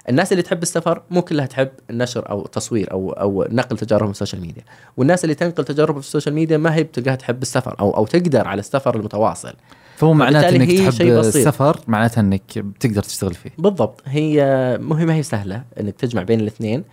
الناس 0.10 0.32
اللي 0.32 0.44
تحب 0.44 0.64
السفر 0.64 1.02
مو 1.10 1.22
كلها 1.22 1.46
تحب 1.46 1.70
النشر 1.90 2.30
أو 2.30 2.46
التصوير 2.46 2.92
أو 2.92 3.12
أو 3.12 3.48
نقل 3.52 3.78
تجاربهم 3.78 4.14
في 4.14 4.22
السوشيال 4.22 4.42
ميديا. 4.42 4.64
والناس 4.98 5.24
اللي 5.24 5.36
تنقل 5.36 5.66
تجاربها 5.66 6.02
في 6.02 6.08
السوشيال 6.08 6.36
ميديا 6.36 6.58
ما 6.58 6.76
هي 6.76 6.84
بتلقاها 6.84 7.16
تحب 7.16 7.42
السفر 7.42 7.76
أو 7.80 7.92
أو 7.92 8.06
تقدر 8.06 8.48
على 8.48 8.60
السفر 8.60 8.96
المتواصل. 8.96 9.54
فهو 9.96 10.14
معناته 10.14 10.50
إنك 10.50 10.72
تحب. 10.72 11.08
السفر 11.08 11.80
معناته 11.88 12.20
إنك 12.20 12.60
بتقدر 12.60 13.04
تشتغل 13.04 13.34
فيه. 13.34 13.50
بالضبط. 13.58 14.02
هي 14.06 14.78
مهمة 14.82 15.14
هي 15.14 15.24
سهلة 15.24 15.64
إنك 15.80 15.96
تجمع 15.96 16.24
بين 16.24 16.40
الاثنين. 16.40 16.84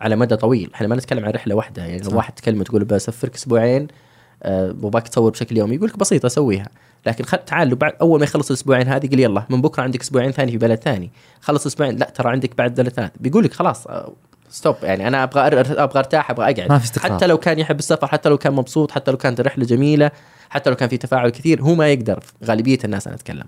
على 0.00 0.16
مدى 0.16 0.36
طويل، 0.36 0.70
إحنا 0.74 0.88
ما 0.88 0.96
نتكلم 0.96 1.24
عن 1.24 1.30
رحلة 1.30 1.54
واحدة. 1.54 1.84
يعني 1.84 1.98
لو 1.98 2.10
صح. 2.10 2.16
واحد 2.16 2.32
تكلمه 2.32 2.64
تقول 2.64 2.84
بسفرك 2.84 3.34
أسبوعين 3.34 3.88
آه، 4.42 4.74
وباك 4.82 5.08
تصور 5.08 5.30
بشكل 5.30 5.56
يومي 5.56 5.74
يقول 5.74 5.88
لك 5.88 5.98
بسيطة 5.98 6.26
اسويها، 6.26 6.68
لكن 7.06 7.24
خل 7.24 7.38
تعال 7.38 7.68
لو 7.68 7.76
بعد 7.76 7.92
أول 8.00 8.18
ما 8.18 8.24
يخلص 8.24 8.50
الأسبوعين 8.50 8.88
هذه 8.88 9.06
قل 9.06 9.20
يلا 9.20 9.44
من 9.50 9.62
بكرة 9.62 9.82
عندك 9.82 10.00
أسبوعين 10.00 10.30
ثاني 10.30 10.50
في 10.52 10.58
بلد 10.58 10.78
ثاني، 10.78 11.10
خلص 11.40 11.66
أسبوعين 11.66 11.96
لا 11.96 12.10
ترى 12.14 12.30
عندك 12.30 12.56
بعد 12.58 12.74
ثالث، 12.88 13.10
بيقول 13.20 13.44
لك 13.44 13.52
خلاص 13.52 13.86
آه، 13.86 14.12
ستوب 14.50 14.76
يعني 14.82 15.08
أنا 15.08 15.22
أبغى 15.22 15.50
أر- 15.50 15.78
أبغى 15.78 15.98
أرتاح 15.98 16.30
أبغى 16.30 16.44
أقعد. 16.50 16.68
ما 16.68 16.78
في 16.78 16.84
استقرار. 16.84 17.12
حتى 17.16 17.26
لو 17.26 17.38
كان 17.38 17.58
يحب 17.58 17.78
السفر 17.78 18.06
حتى 18.06 18.28
لو 18.28 18.38
كان 18.38 18.52
مبسوط 18.52 18.90
حتى 18.90 19.10
لو 19.10 19.16
كانت 19.16 19.40
الرحلة 19.40 19.64
جميلة 19.64 20.10
حتى 20.50 20.70
لو 20.70 20.76
كان 20.76 20.88
في 20.88 20.96
تفاعل 20.96 21.30
كثير 21.30 21.62
هو 21.62 21.74
ما 21.74 21.88
يقدر. 21.88 22.22
غالبية 22.44 22.78
الناس 22.84 23.06
أنا 23.06 23.16
أتكلم. 23.16 23.44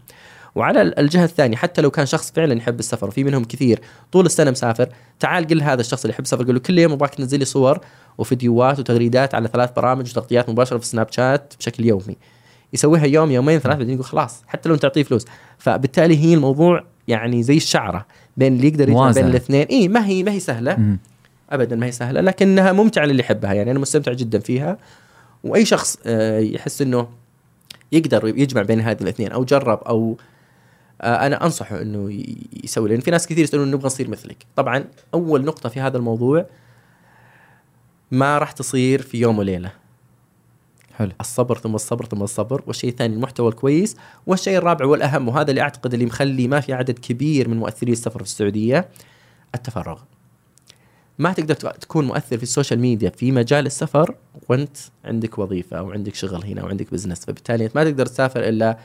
وعلى 0.57 0.83
ال- 0.83 0.99
الجهة 0.99 1.25
الثانية 1.25 1.57
حتى 1.57 1.83
لو 1.83 1.91
كان 1.91 2.07
شخص 2.07 2.33
فعلا 2.33 2.55
يحب 2.55 2.79
السفر 2.79 3.09
وفي 3.09 3.25
منهم 3.25 3.45
كثير 3.45 3.81
طول 4.13 4.27
السنة 4.27 4.51
مسافر 4.51 4.89
تعال 5.21 5.47
قل 5.47 5.63
هذا 5.63 5.81
الشخص 5.81 6.05
اللي 6.05 6.13
يحب 6.13 6.25
السفر 6.25 6.45
قل 6.45 6.55
له 6.55 6.61
كل 6.61 6.79
يوم 6.79 6.93
أبغاك 6.93 7.15
تنزل 7.15 7.39
لي 7.39 7.45
صور 7.45 7.81
وفيديوهات 8.19 8.79
وتغريدات 8.79 9.35
على 9.35 9.49
ثلاث 9.49 9.71
برامج 9.77 10.11
وتغطيات 10.11 10.49
مباشرة 10.51 10.79
في 10.79 10.87
سناب 10.87 11.07
شات 11.13 11.55
بشكل 11.59 11.85
يومي. 11.85 12.17
يسويها 12.73 13.05
يوم 13.07 13.31
يومين 13.31 13.59
ثلاث 13.59 13.77
بعدين 13.77 13.95
يقول 13.95 14.05
خلاص 14.05 14.43
حتى 14.47 14.69
لو 14.69 14.77
تعطيه 14.77 15.03
فلوس. 15.03 15.25
فبالتالي 15.59 16.19
هي 16.19 16.35
الموضوع 16.35 16.85
يعني 17.09 17.43
زي 17.43 17.57
الشعرة 17.57 18.07
بين 18.37 18.57
اللي 18.57 18.69
يقدر 18.69 18.89
يجمع. 18.89 19.11
بين 19.11 19.25
الاثنين. 19.27 19.67
اي 19.67 19.89
ما 19.89 20.07
هي 20.07 20.23
ما 20.23 20.33
هي 20.33 20.41
سهلة. 20.41 20.97
ابدا 21.51 21.77
ما 21.77 21.87
هي 21.87 21.93
سهلة 21.93 22.21
لكنها 22.21 22.73
ممتعة 22.73 23.05
للي 23.05 23.21
يحبها. 23.21 23.53
يعني 23.53 23.71
أنا 23.71 23.79
مستمتع 23.79 24.13
جدا 24.13 24.39
فيها. 24.39 24.79
وأي 25.45 25.65
شخص 25.65 25.99
آه، 26.07 26.39
يحس 26.39 26.83
إنه 26.83 27.09
يقدر 27.93 28.29
يجمع 28.39 28.63
بين 28.63 28.81
هذه 28.81 28.97
الاثنين 29.01 29.33
أو 29.33 29.45
جرب 29.45 29.79
أو 29.79 30.17
أنا 31.03 31.45
أنصحه 31.45 31.83
إنه 31.83 32.23
يسوي 32.65 32.89
لأن 32.89 33.01
في 33.01 33.11
ناس 33.11 33.27
كثير 33.27 33.45
يسألون 33.45 33.71
نبغى 33.71 33.87
نصير 33.87 34.11
مثلك. 34.11 34.47
طبعا 34.57 34.85
أول 35.15 35.45
نقطة 35.45 35.69
في 35.69 35.81
هذا 35.81 35.97
الموضوع 35.97 36.47
ما 38.11 38.39
راح 38.39 38.53
تصير 38.53 39.03
في 39.03 39.21
يوم 39.21 39.39
وليلة. 39.39 39.73
حلو. 40.95 41.13
الصبر 41.21 41.59
ثم 41.59 41.75
الصبر 41.75 42.05
ثم 42.05 42.23
الصبر 42.23 42.63
والشيء 42.67 42.91
الثاني 42.91 43.15
المحتوى 43.15 43.49
الكويس 43.49 43.97
والشيء 44.27 44.59
الرابع 44.59 44.85
والأهم 44.87 45.29
وهذا 45.29 45.51
اللي 45.51 45.61
أعتقد 45.61 45.93
اللي 45.95 46.07
مخلي 46.07 46.49
ما 46.49 46.61
في 46.61 46.73
عدد 46.73 46.99
كبير 46.99 47.49
من 47.49 47.57
مؤثري 47.57 47.93
السفر 47.93 48.19
في 48.19 48.25
السعودية 48.25 48.89
التفرغ. 49.55 50.01
ما 51.19 51.33
تقدر 51.33 51.55
تك- 51.55 51.77
تكون 51.77 52.05
مؤثر 52.07 52.37
في 52.37 52.43
السوشيال 52.43 52.81
ميديا 52.81 53.11
في 53.11 53.33
مجال 53.33 53.67
السفر 53.67 54.15
وأنت 54.49 54.77
عندك 55.05 55.39
وظيفة 55.39 55.79
أو 55.79 55.93
عندك 55.93 56.15
شغل 56.15 56.45
هنا 56.45 56.61
أو 56.61 56.67
عندك 56.69 56.93
بزنس 56.93 57.25
فبالتالي 57.25 57.65
أنت 57.65 57.77
ما 57.77 57.85
تقدر 57.85 58.07
تسافر 58.07 58.49
إلا 58.49 58.79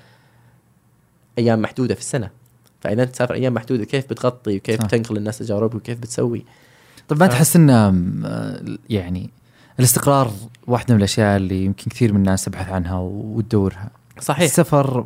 أيام 1.38 1.62
محدودة 1.62 1.96
في 1.96 2.02
السنة 2.02 2.30
فإذا 2.82 3.04
أنت 3.04 3.12
تسافر 3.12 3.34
أيام 3.34 3.54
محدودة 3.54 3.86
كيف 3.86 4.10
بتغطي 4.10 4.58
وكيف 4.58 4.82
صح. 4.82 4.88
تنقل 4.88 5.17
الناس 5.17 5.38
تجاربك 5.38 5.76
وكيف 5.76 6.00
بتسوي 6.00 6.46
طب 7.08 7.20
ما 7.20 7.26
آه. 7.26 7.30
تحس 7.30 7.56
إن 7.56 7.70
آه، 7.70 8.62
يعني 8.89 9.30
الاستقرار 9.80 10.32
واحدة 10.67 10.94
من 10.94 11.00
الأشياء 11.00 11.38
اللي 11.38 11.65
يمكن 11.65 11.91
كثير 11.91 12.13
من 12.13 12.20
الناس 12.20 12.46
تبحث 12.46 12.70
عنها 12.70 13.00
وتدورها 13.00 13.89
صحيح 14.20 14.44
السفر 14.44 15.06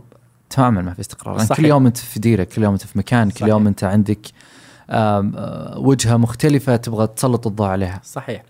تماما 0.49 0.81
ما 0.81 0.93
في 0.93 0.99
استقرار 0.99 1.37
يعني. 1.37 1.49
كل 1.49 1.65
يوم 1.65 1.85
أنت 1.85 1.97
في 1.97 2.19
ديرة 2.19 2.43
كل 2.43 2.63
يوم 2.63 2.73
أنت 2.73 2.85
في 2.85 2.97
مكان 2.97 3.29
كل 3.29 3.35
صحيح. 3.35 3.49
يوم 3.49 3.67
أنت 3.67 3.83
عندك 3.83 4.27
آه، 4.89 5.73
وجهة 5.77 6.17
مختلفة 6.17 6.75
تبغى 6.75 7.07
تسلط 7.07 7.47
الضوء 7.47 7.67
عليها 7.67 8.01
صحيح 8.03 8.43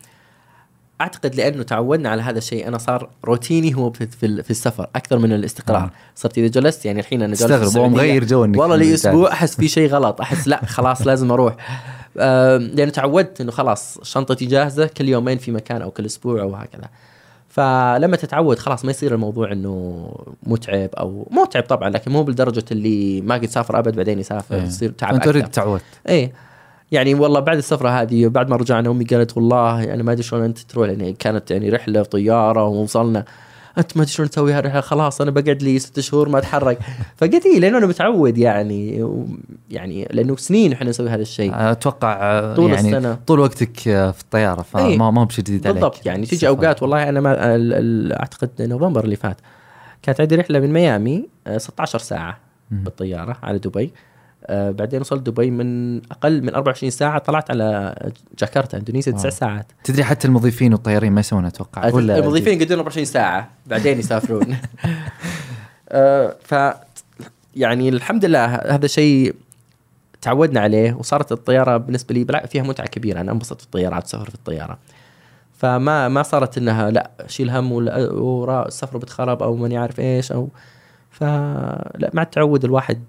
أعتقد 1.02 1.36
لأنه 1.36 1.64
تعودنا 1.64 2.10
على 2.10 2.22
هذا 2.22 2.38
الشيء 2.38 2.68
أنا 2.68 2.78
صار 2.78 3.10
روتيني 3.26 3.76
هو 3.76 3.92
في 3.92 4.08
في 4.44 4.50
السفر 4.50 4.88
أكثر 4.96 5.20
من 5.20 5.34
الاستقرار. 5.34 5.84
آه. 5.84 5.92
صرت 6.16 6.38
إذا 6.38 6.48
جلست 6.48 6.86
يعني 6.86 7.00
الحين 7.00 7.22
أنا 7.22 7.36
جالس 7.36 7.52
السعودية، 7.52 7.96
مغير 7.96 8.24
جو 8.26 8.46
إنك 8.46 8.60
والله 8.60 8.76
لي. 8.76 8.94
أسبوع 8.94 9.32
أحس 9.32 9.56
في 9.56 9.68
شيء 9.68 9.90
غلط 9.90 10.22
أحس 10.22 10.48
لا 10.48 10.66
خلاص 10.76 11.08
لازم 11.08 11.32
أروح. 11.32 11.56
لأنه 12.16 12.92
تعودت 12.92 13.42
إنه 13.42 13.52
خلاص 13.52 13.98
شنطتي 14.04 14.46
جاهزة 14.46 14.88
كل 14.98 15.10
يومين 15.10 15.38
في 15.38 15.52
مكان 15.52 15.82
أو 15.82 15.92
كل 15.92 16.06
أسبوع 16.06 16.42
أو 16.42 16.56
هكذا. 16.56 16.90
فلما 17.50 18.18
تتعود 18.18 18.60
خلاص 18.60 18.86
ما 18.86 18.92
يصير 18.92 19.14
الموضوع 19.14 19.52
إنه 19.52 20.10
متعب 20.44 20.90
أو 20.96 21.28
متعب 21.32 21.64
طبعا 21.64 21.90
لكن 21.90 22.12
مو 22.12 22.24
بالدرجة 22.24 22.66
اللي 22.72 23.22
ما 23.22 23.36
قد 23.36 23.46
سافر 23.46 23.80
أبد 23.80 23.96
بعدين 23.96 24.20
يسافر 24.20 24.56
إيه. 24.56 24.62
يصير 24.64 24.90
تعب 24.90 25.22
already 25.22 25.48
تعودت. 25.48 25.84
إيه. 26.10 26.32
يعني 26.92 27.14
والله 27.14 27.40
بعد 27.40 27.58
السفرة 27.58 27.90
هذه 27.90 28.28
بعد 28.28 28.50
ما 28.50 28.56
رجعنا 28.56 28.90
أمي 28.92 29.04
قالت 29.06 29.38
والله 29.38 29.94
أنا 29.94 30.04
ما 30.04 30.12
أدري 30.12 30.24
شلون 30.24 30.44
أنت 30.44 30.60
تروح 30.60 30.88
يعني 30.90 31.14
كانت 31.14 31.52
يعني 31.52 31.70
رحلة 31.70 32.04
طيارة 32.04 32.64
ووصلنا 32.66 33.26
أنت 33.78 33.98
ما 33.98 34.04
تدري 34.04 34.14
شلون 34.16 34.30
تسوي 34.30 34.54
هالرحلة 34.54 34.82
خلاص 34.82 35.22
أنا 35.22 35.32
بقعد 35.32 35.64
لي 35.64 35.80
ست 35.80 36.00
شهور 36.00 36.30
ما 36.30 36.38
أتحرك 36.40 36.80
فقلت 37.18 37.46
إيه 37.46 37.60
لأنه 37.60 37.78
أنا 37.78 37.86
متعود 37.88 38.38
يعني 38.38 39.04
و- 39.04 39.28
يعني 39.70 40.08
لأنه 40.12 40.36
سنين 40.36 40.74
إحنا 40.74 40.90
نسوي 40.90 41.10
هذا 41.10 41.22
الشيء 41.22 41.52
أتوقع 41.54 42.14
آه، 42.22 42.56
طول 42.56 42.72
يعني 42.74 42.98
السنة. 42.98 43.18
طول 43.28 43.40
وقتك 43.40 43.88
آه، 43.88 44.12
في 44.12 44.22
الطيارة 44.22 44.66
إيه. 44.78 44.98
فما 44.98 45.12
ما 45.12 45.22
هو 45.22 45.26
بشيء 45.26 45.44
جديد 45.46 45.68
عليك 45.68 45.76
بالضبط 45.82 46.06
يعني 46.06 46.24
السفر. 46.24 46.48
أوقات 46.48 46.82
والله 46.82 47.10
أنا 47.10 47.20
ما 47.22 47.56
ال- 47.56 47.74
ال- 47.74 48.14
أعتقد 48.14 48.50
نوفمبر 48.62 49.04
اللي 49.04 49.16
فات 49.16 49.38
كانت 50.02 50.22
عندي 50.22 50.36
رحلة 50.36 50.60
من 50.60 50.74
ميامي 50.74 51.26
آه، 51.48 51.58
16 51.58 52.00
ساعة 52.00 52.38
مم. 52.72 52.84
بالطيارة 52.84 53.38
على 53.44 53.58
دبي 53.58 53.94
آه، 54.48 54.72
بعدين 54.72 55.02
وصلت 55.02 55.30
دبي 55.30 55.52
من 55.52 55.98
أقل 56.12 56.42
من 56.42 56.56
24 56.56 56.90
ساعة 56.90 57.18
طلعت 57.20 57.52
على 57.52 57.96
جاكرتا 58.40 58.78
إندونيسيا 58.78 59.12
تسع. 59.12 59.30
ساعات. 59.30 59.66
تدري 59.84 60.04
حتى 60.04 60.28
المضيفين 60.28 60.74
والطيارين 60.74 61.12
ما 61.14 61.20
يسوون 61.20 61.46
أتوقع؟ 61.46 61.94
ولا 61.94 62.18
الموظفين 62.20 62.54
يقعدون 62.54 62.78
24 62.78 63.06
ساعة 63.06 63.50
بعدين 63.68 64.00
يسافرون. 64.00 64.58
آه، 65.90 66.36
ف 66.44 66.56
يعني 67.56 67.90
الحمد 67.90 68.26
لله 68.26 68.46
هذا 68.46 68.88
شيء 68.88 69.36
تعودنا 70.22 70.60
عليه 70.60 70.94
وصارت 70.94 71.32
الطيارة 71.32 71.78
بالنسبة 71.78 72.16
لي 72.16 72.48
فيها 72.48 72.64
متعة 72.64 72.88
كبيرة 72.88 73.22
أنا 73.22 73.32
انبسط 73.32 73.60
في 73.60 73.66
الطيارات 73.66 74.02
والسفر 74.04 74.30
في 74.30 74.36
الطيارة. 74.36 74.78
فما 75.58 76.08
ما 76.08 76.24
صارت 76.24 76.58
إنها 76.58 76.90
لا 76.92 77.12
شيل 77.28 77.50
هم 77.50 77.72
ولا- 77.72 78.12
ورا 78.12 78.68
السفر 78.68 78.98
بتخرب 78.98 79.44
أو 79.44 79.56
ماني 79.56 79.78
عارف 79.78 80.00
إيش 80.00 80.32
أو 80.32 80.50
فلا 81.12 82.12
مع 82.14 82.22
التعود 82.22 82.64
الواحد 82.66 83.00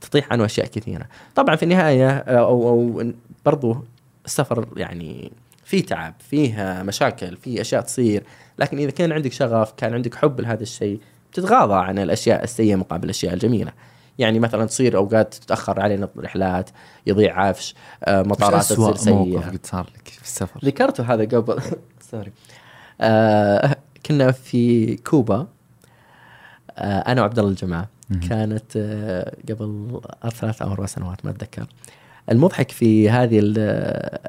تطيح 0.00 0.32
عنه 0.32 0.44
أشياء 0.44 0.66
كثيرة. 0.66 1.06
طبعا 1.34 1.56
في 1.56 1.62
النهاية 1.62 2.10
أو 2.18 2.68
أو 2.68 3.12
برضو 3.44 3.84
السفر 4.24 4.66
يعني 4.76 5.32
فيه 5.64 5.86
تعب 5.86 6.14
فيه 6.18 6.82
مشاكل 6.82 7.36
فيه 7.36 7.60
أشياء 7.60 7.82
تصير. 7.82 8.24
لكن 8.58 8.78
إذا 8.78 8.90
كان 8.90 9.12
عندك 9.12 9.32
شغف 9.32 9.72
كان 9.76 9.94
عندك 9.94 10.14
حب 10.14 10.40
لهذا 10.40 10.62
الشيء 10.62 11.00
بتتغاضى 11.32 11.74
عن 11.74 11.98
الأشياء 11.98 12.44
السيئة 12.44 12.76
مقابل 12.76 13.04
الأشياء 13.04 13.34
الجميلة. 13.34 13.72
يعني 14.20 14.38
مثلا 14.38 14.66
تصير 14.66 14.96
أوقات 14.96 15.34
تتأخر 15.34 15.80
علينا 15.80 16.08
الرحلات 16.16 16.70
يضيع 17.06 17.40
عفش 17.40 17.74
آه، 18.04 18.22
مطارات 18.22 18.62
تصير 18.62 18.78
موقف 18.78 19.00
سيئه 19.00 19.50
قد 19.50 19.66
صار 19.66 19.86
لك 19.96 20.08
في 20.08 20.22
السفر؟ 20.22 20.60
ذكرته 20.64 21.14
هذا 21.14 21.24
قبل 21.24 21.62
سوري. 22.10 22.32
آه 23.00 23.76
كنا 24.06 24.32
في 24.32 24.96
كوبا 24.96 25.46
آه 26.70 26.98
أنا 26.98 27.20
وعبد 27.20 27.38
الله 27.38 27.50
الجماعة. 27.50 27.88
كانت 28.28 28.76
آه 28.76 29.36
قبل 29.48 30.00
ثلاث 30.34 30.62
أو 30.62 30.72
أربع 30.72 30.86
سنوات 30.86 31.24
ما 31.24 31.30
أتذكر. 31.30 31.66
المضحك 32.30 32.70
في 32.70 33.10
هذه 33.10 33.38
ال- 33.38 33.54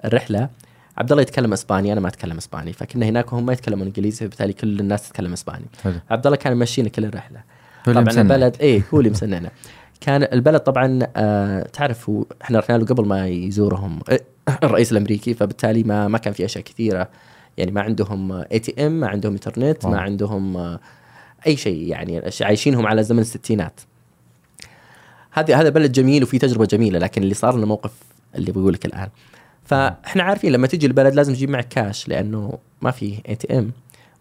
الرحلة 0.05 0.49
عبد 0.97 1.11
الله 1.11 1.21
يتكلم 1.21 1.53
إسباني 1.53 1.93
أنا 1.93 2.01
ما 2.01 2.07
أتكلم 2.07 2.37
إسباني 2.37 2.73
فكنا 2.73 3.05
هناك 3.05 3.33
وهم 3.33 3.45
ما 3.45 3.53
يتكلمون 3.53 3.87
إنجليزي 3.87 4.25
فبالتالي 4.25 4.53
كل 4.53 4.79
الناس 4.79 5.09
تتكلم 5.09 5.33
إسباني. 5.33 5.65
عبد 6.09 6.25
الله 6.25 6.37
كان 6.37 6.53
ماشينا 6.53 6.89
كل 6.89 7.05
الرحلة. 7.05 7.37
هو 7.87 7.91
اللي 7.91 8.03
طبعا. 8.11 8.21
البلد 8.21 8.55
إيه 8.61 8.83
هو 8.93 8.99
اللي 8.99 9.09
مسننا 9.09 9.49
كان 10.01 10.23
البلد 10.33 10.59
طبعا 10.59 10.99
آه 11.15 11.63
تعرف 11.63 12.09
هو 12.09 12.25
إحنا 12.41 12.59
رحنا 12.59 12.77
له 12.77 12.85
قبل 12.85 13.05
ما 13.07 13.27
يزورهم 13.27 13.99
الرئيس 14.63 14.91
الأمريكي 14.91 15.33
فبالتالي 15.33 15.83
ما 15.83 16.07
ما 16.07 16.17
كان 16.17 16.33
في 16.33 16.45
أشياء 16.45 16.63
كثيرة. 16.63 17.09
يعني 17.57 17.71
ما 17.71 17.81
عندهم 17.81 18.31
ATM 18.51 18.91
ما 18.99 19.07
عندهم 19.07 19.33
إنترنت. 19.33 19.85
ما 19.85 19.99
عندهم 19.99 20.57
آه 20.57 20.79
أي 21.47 21.57
شيء 21.57 21.87
يعني 21.87 22.21
عايشينهم 22.41 22.87
على 22.87 23.03
زمن 23.03 23.19
الستينات 23.19 23.81
هذا 25.31 25.55
هذا 25.55 25.69
بلد 25.69 25.91
جميل 25.91 26.23
وفي 26.23 26.39
تجربة 26.39 26.65
جميلة 26.65 26.99
لكن 26.99 27.23
اللي 27.23 27.33
صار 27.33 27.57
لنا 27.57 27.65
موقف 27.65 27.91
اللي 28.35 28.51
بقول 28.51 28.73
لك 28.73 28.85
الآن 28.85 29.09
فإحنا 29.65 30.23
عارفين 30.23 30.51
لما 30.51 30.67
تجي 30.67 30.87
البلد 30.87 31.13
لازم 31.15 31.33
تجيب 31.33 31.49
معك 31.49 31.67
كاش 31.67 32.07
لأنه 32.07 32.57
ما 32.81 32.91
في 32.91 33.21
ATM 33.29 33.71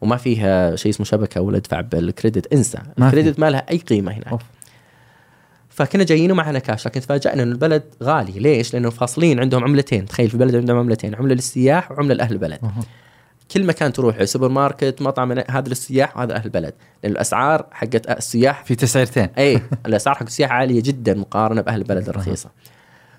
وما 0.00 0.16
فيها 0.16 0.76
شيء 0.76 0.90
اسمه 0.90 1.06
شبكة 1.06 1.40
ولا 1.40 1.56
ادفع 1.56 1.80
بال 1.80 1.98
credit 1.98 2.52
انسى. 2.52 2.78
ال 2.98 3.04
credit 3.04 3.40
ما 3.40 3.50
لها 3.50 3.66
أي 3.70 3.76
قيمة 3.76 4.12
هناك 4.12 4.28
أوف. 4.28 4.42
فكنا 5.68 6.04
جايين 6.04 6.33
ومعنا 6.33 6.59
كاش 6.59 6.87
لكن 6.87 7.00
تفاجئنا 7.00 7.42
إنه 7.42 7.52
البلد 7.52 7.83
غالي 8.02 8.33
ليش؟ 8.33 8.74
لأنه 8.74 8.90
فاصلين 8.90 9.40
عندهم 9.40 9.64
عملتين 9.64 10.06
تخيل 10.06 10.28
في 10.28 10.35
البلد 10.35 10.56
عندهم 10.56 10.78
عملتين 10.78 11.14
عملة 11.14 11.35
للسياح 11.35 11.90
وعملة 11.90 12.14
لأهل 12.14 12.33
البلد 12.33 12.59
أها. 12.62 12.83
كل 13.52 13.66
مكان 13.66 13.92
تروح 13.92 14.24
سوبر 14.24 14.48
ماركت 14.48 15.02
مطعم 15.02 15.32
هذا 15.32 15.68
للسياح 15.68 16.16
وهذا 16.16 16.32
لاهل 16.32 16.44
البلد. 16.44 16.74
لأن 17.02 17.12
الأسعار 17.12 17.66
حقت 17.70 18.10
السياح 18.10 18.64
في 18.64 18.74
تسعيرتين. 18.74 19.28
اي 19.38 19.62
الأسعار 19.86 20.16
حق 20.16 20.22
السياحه 20.22 20.54
عالية 20.54 20.82
جدا 20.82 21.14
مقارنة 21.14 21.60
بأهل 21.60 21.80
البلد 21.80 22.08
الرخيصة. 22.08 22.50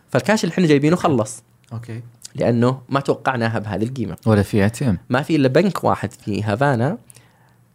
فالكاش 0.09 0.43
اللي 0.43 0.53
إحنا 0.53 0.67
جايبينه 0.67 0.95
خلص. 0.95 1.43
okay. 1.73 2.01
لأنه 2.35 2.81
ما 2.89 2.99
توقعناها 2.99 3.59
بهذه 3.59 3.83
القيمة. 3.83 4.15
ولا 4.25 4.41
في 4.41 4.63
ATM 4.63 4.97
ما 5.09 5.21
في 5.21 5.35
إلا 5.35 5.47
بنك 5.47 5.83
واحد 5.83 6.11
في 6.11 6.43
هافانا 6.43 6.97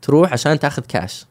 تروح 0.02 0.32
عشان 0.32 0.58
تاخذ 0.58 0.82
كاش. 0.82 1.26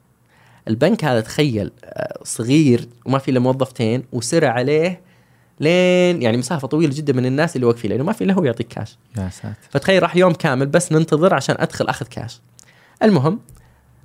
البنك 0.67 1.05
هذا 1.05 1.21
تخيل 1.21 1.71
آه، 1.83 2.19
صغير 2.23 2.87
وما 3.05 3.19
في 3.19 3.31
إلا 3.31 3.39
موظفتين 3.39 4.03
وسرع 4.11 4.51
عليه 4.51 5.01
لين 5.59 6.21
يعني 6.21 6.37
مسافة 6.37 6.67
طويلة 6.67 6.95
جدا 6.95 7.13
من 7.13 7.25
الناس 7.25 7.55
اللي 7.55 7.67
واقفين 7.67 7.91
لأنه 7.91 8.03
ما 8.03 8.13
في 8.13 8.23
الا 8.23 8.33
هو 8.33 8.43
يعطيك 8.43 8.67
كاش 8.67 8.97
يا 9.17 9.29
ساتر. 9.29 9.55
فتخيل 9.69 10.03
راح 10.03 10.15
يوم 10.15 10.33
كامل 10.33 10.65
بس 10.65 10.91
ننتظر 10.91 11.33
عشان 11.33 11.55
أدخل 11.59 11.87
أخذ 11.87 12.05
كاش 12.05 12.41
المهم 13.03 13.39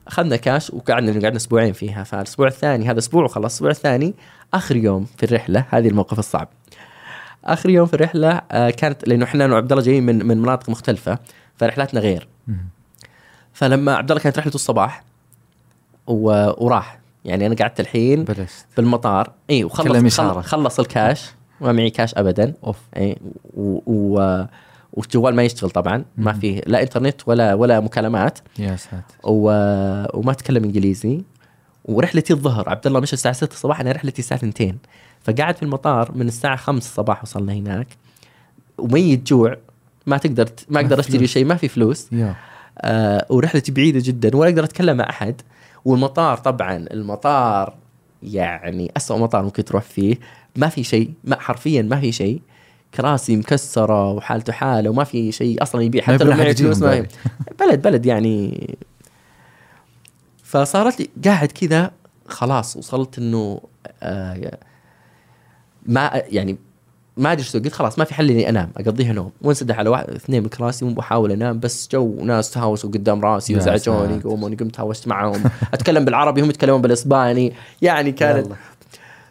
أخذنا 0.06 0.36
كاش 0.36 0.70
وقعدنا 0.70 1.12
قعدنا 1.12 1.36
أسبوعين 1.36 1.72
فيها. 1.72 2.04
فالأسبوع 2.04 2.46
الثاني 2.46 2.90
هذا 2.90 2.98
أسبوع 2.98 3.24
وخلص 3.24 3.36
الأسبوع 3.36 3.70
الثاني 3.70 4.14
آخر 4.54 4.76
يوم 4.76 5.06
في 5.16 5.26
الرحلة 5.26 5.64
هذه 5.70 5.88
الموقف 5.88 6.18
الصعب. 6.18 6.48
آخر 7.44 7.70
يوم 7.70 7.86
في 7.86 7.94
الرحلة 7.94 8.40
آه، 8.50 8.70
كانت 8.70 9.08
لأنه 9.08 9.24
إحنا 9.24 9.44
أنا 9.44 9.54
وعبد 9.54 9.72
الله 9.72 9.84
جايين 9.84 10.06
من 10.06 10.26
من 10.26 10.38
مناطق 10.38 10.68
مختلفة 10.70 11.18
فرحلاتنا 11.56 12.00
غير. 12.00 12.28
فلما 13.52 13.94
عبد 13.94 14.10
الله 14.10 14.22
كانت 14.22 14.38
رحلته 14.38 14.54
الصباح 14.54 15.04
و... 16.06 16.30
وراح. 16.64 16.98
يعني 17.24 17.46
أنا 17.46 17.54
قعدت 17.54 17.80
الحين 17.80 18.24
بلشت. 18.24 18.66
بالمطار. 18.76 19.32
إي 19.50 19.64
وخلص. 19.64 20.18
خلص, 20.20 20.46
خلص 20.46 20.80
الكاش 20.80 21.30
ما 21.60 21.72
معي 21.72 21.90
كاش 21.90 22.14
ابدا. 22.14 22.54
أوف. 22.64 22.76
اي 22.96 23.16
و... 23.56 24.44
والجوال 24.92 25.34
ما 25.34 25.42
يشتغل 25.42 25.70
طبعا. 25.70 26.04
ما. 26.16 26.32
فيه 26.32 26.60
لا 26.66 26.82
إنترنت 26.82 27.20
ولا 27.26 27.54
ولا 27.54 27.80
مكالمات. 27.80 28.38
يا 28.58 28.76
ساتر. 28.76 29.14
و... 29.24 29.44
وما 30.18 30.32
أتكلم 30.32 30.64
إنجليزي. 30.64 31.22
ورحلتي 31.84 32.32
الظهر 32.32 32.68
عبد 32.68 32.86
الله 32.86 33.00
مشى 33.00 33.12
الساعة 33.12 33.34
6 33.34 33.52
الصباح 33.52 33.80
أنا 33.80 33.92
رحلتي 33.92 34.18
الساعة 34.18 34.38
2 34.38 34.78
فقعد 35.20 35.56
في 35.56 35.62
المطار 35.62 36.12
من 36.14 36.28
الساعة 36.28 36.56
5 36.56 36.78
الصباح 36.78 37.22
وصلنا 37.22 37.52
هناك. 37.52 37.86
وميت 38.78 39.26
جوع 39.26 39.56
ما 40.06 40.18
تقدر 40.18 40.48
ما 40.68 40.80
أقدر 40.80 41.00
أشتري. 41.00 41.26
شيء 41.26 41.44
ما 41.44 41.54
في 41.54 41.68
فلوس. 41.68 42.08
آه 42.78 43.26
ورحلتي 43.30 43.72
بعيدة 43.72 44.00
جدا 44.04 44.36
ولا 44.36 44.50
أقدر 44.50 44.64
أتكلم 44.64 44.96
مع 44.96 45.10
أحد. 45.10 45.40
والمطار 45.84 46.36
طبعا 46.38 46.76
المطار 46.76 47.74
يعني 48.22 48.92
أسوأ 48.96 49.18
مطار 49.18 49.42
ممكن 49.42 49.64
تروح 49.64 49.82
فيه. 49.82 50.16
ما 50.56 50.68
في 50.68 50.84
شيء 50.84 51.12
ما 51.24 51.40
حرفيا 51.40 51.82
ما 51.82 52.00
في 52.00 52.12
شيء 52.12 52.40
كراسي 52.94 53.36
مكسرة 53.36 54.12
وحالته 54.12 54.52
حالة 54.52 54.90
وما 54.90 55.04
في 55.04 55.32
شيء 55.32 55.62
أصلا 55.62 55.82
يبيع 55.82 56.02
حتى 56.02 56.24
لو 56.24 56.30
معي 56.30 56.54
فلوس 56.54 56.82
ما 56.82 57.06
بلد 57.60 57.82
بلد 57.82 58.06
يعني 58.06 58.78
فصارت 60.44 61.00
لي 61.00 61.08
قاعد 61.24 61.52
كذا 61.52 61.90
خلاص 62.28 62.76
وصلت 62.76 63.18
إنه 63.18 63.60
آه 64.02 64.58
ما 65.86 66.22
يعني 66.28 66.56
ما 67.16 67.32
أدري. 67.32 67.44
قلت 67.54 67.72
خلاص 67.72 67.98
ما 67.98 68.04
في 68.04 68.14
حل 68.14 68.30
إني 68.30 68.48
أنام 68.48 68.70
أقضيها 68.76 69.12
نوم 69.12 69.30
وانسدح 69.42 69.78
على 69.78 69.90
واحد 69.90 70.10
اثنين 70.10 70.42
من 70.42 70.48
كراسي 70.48 70.84
واحاول 70.84 71.32
أنام 71.32 71.60
بس 71.60 71.88
جو 71.92 72.24
ناس 72.24 72.50
تهاوسوا 72.50 72.90
قدام 72.90 73.20
راسي 73.20 73.56
وزعجوني. 73.56 74.16
يقومون 74.16 74.56
قمت 74.56 74.74
تهاوشت 74.74 75.08
معهم 75.08 75.42
أتكلم 75.74 76.04
بالعربي 76.04 76.42
هم 76.42 76.50
يتكلمون 76.50 76.82
بالإسباني 76.82 77.52
يعني 77.82 78.12
كانت. 78.12 78.46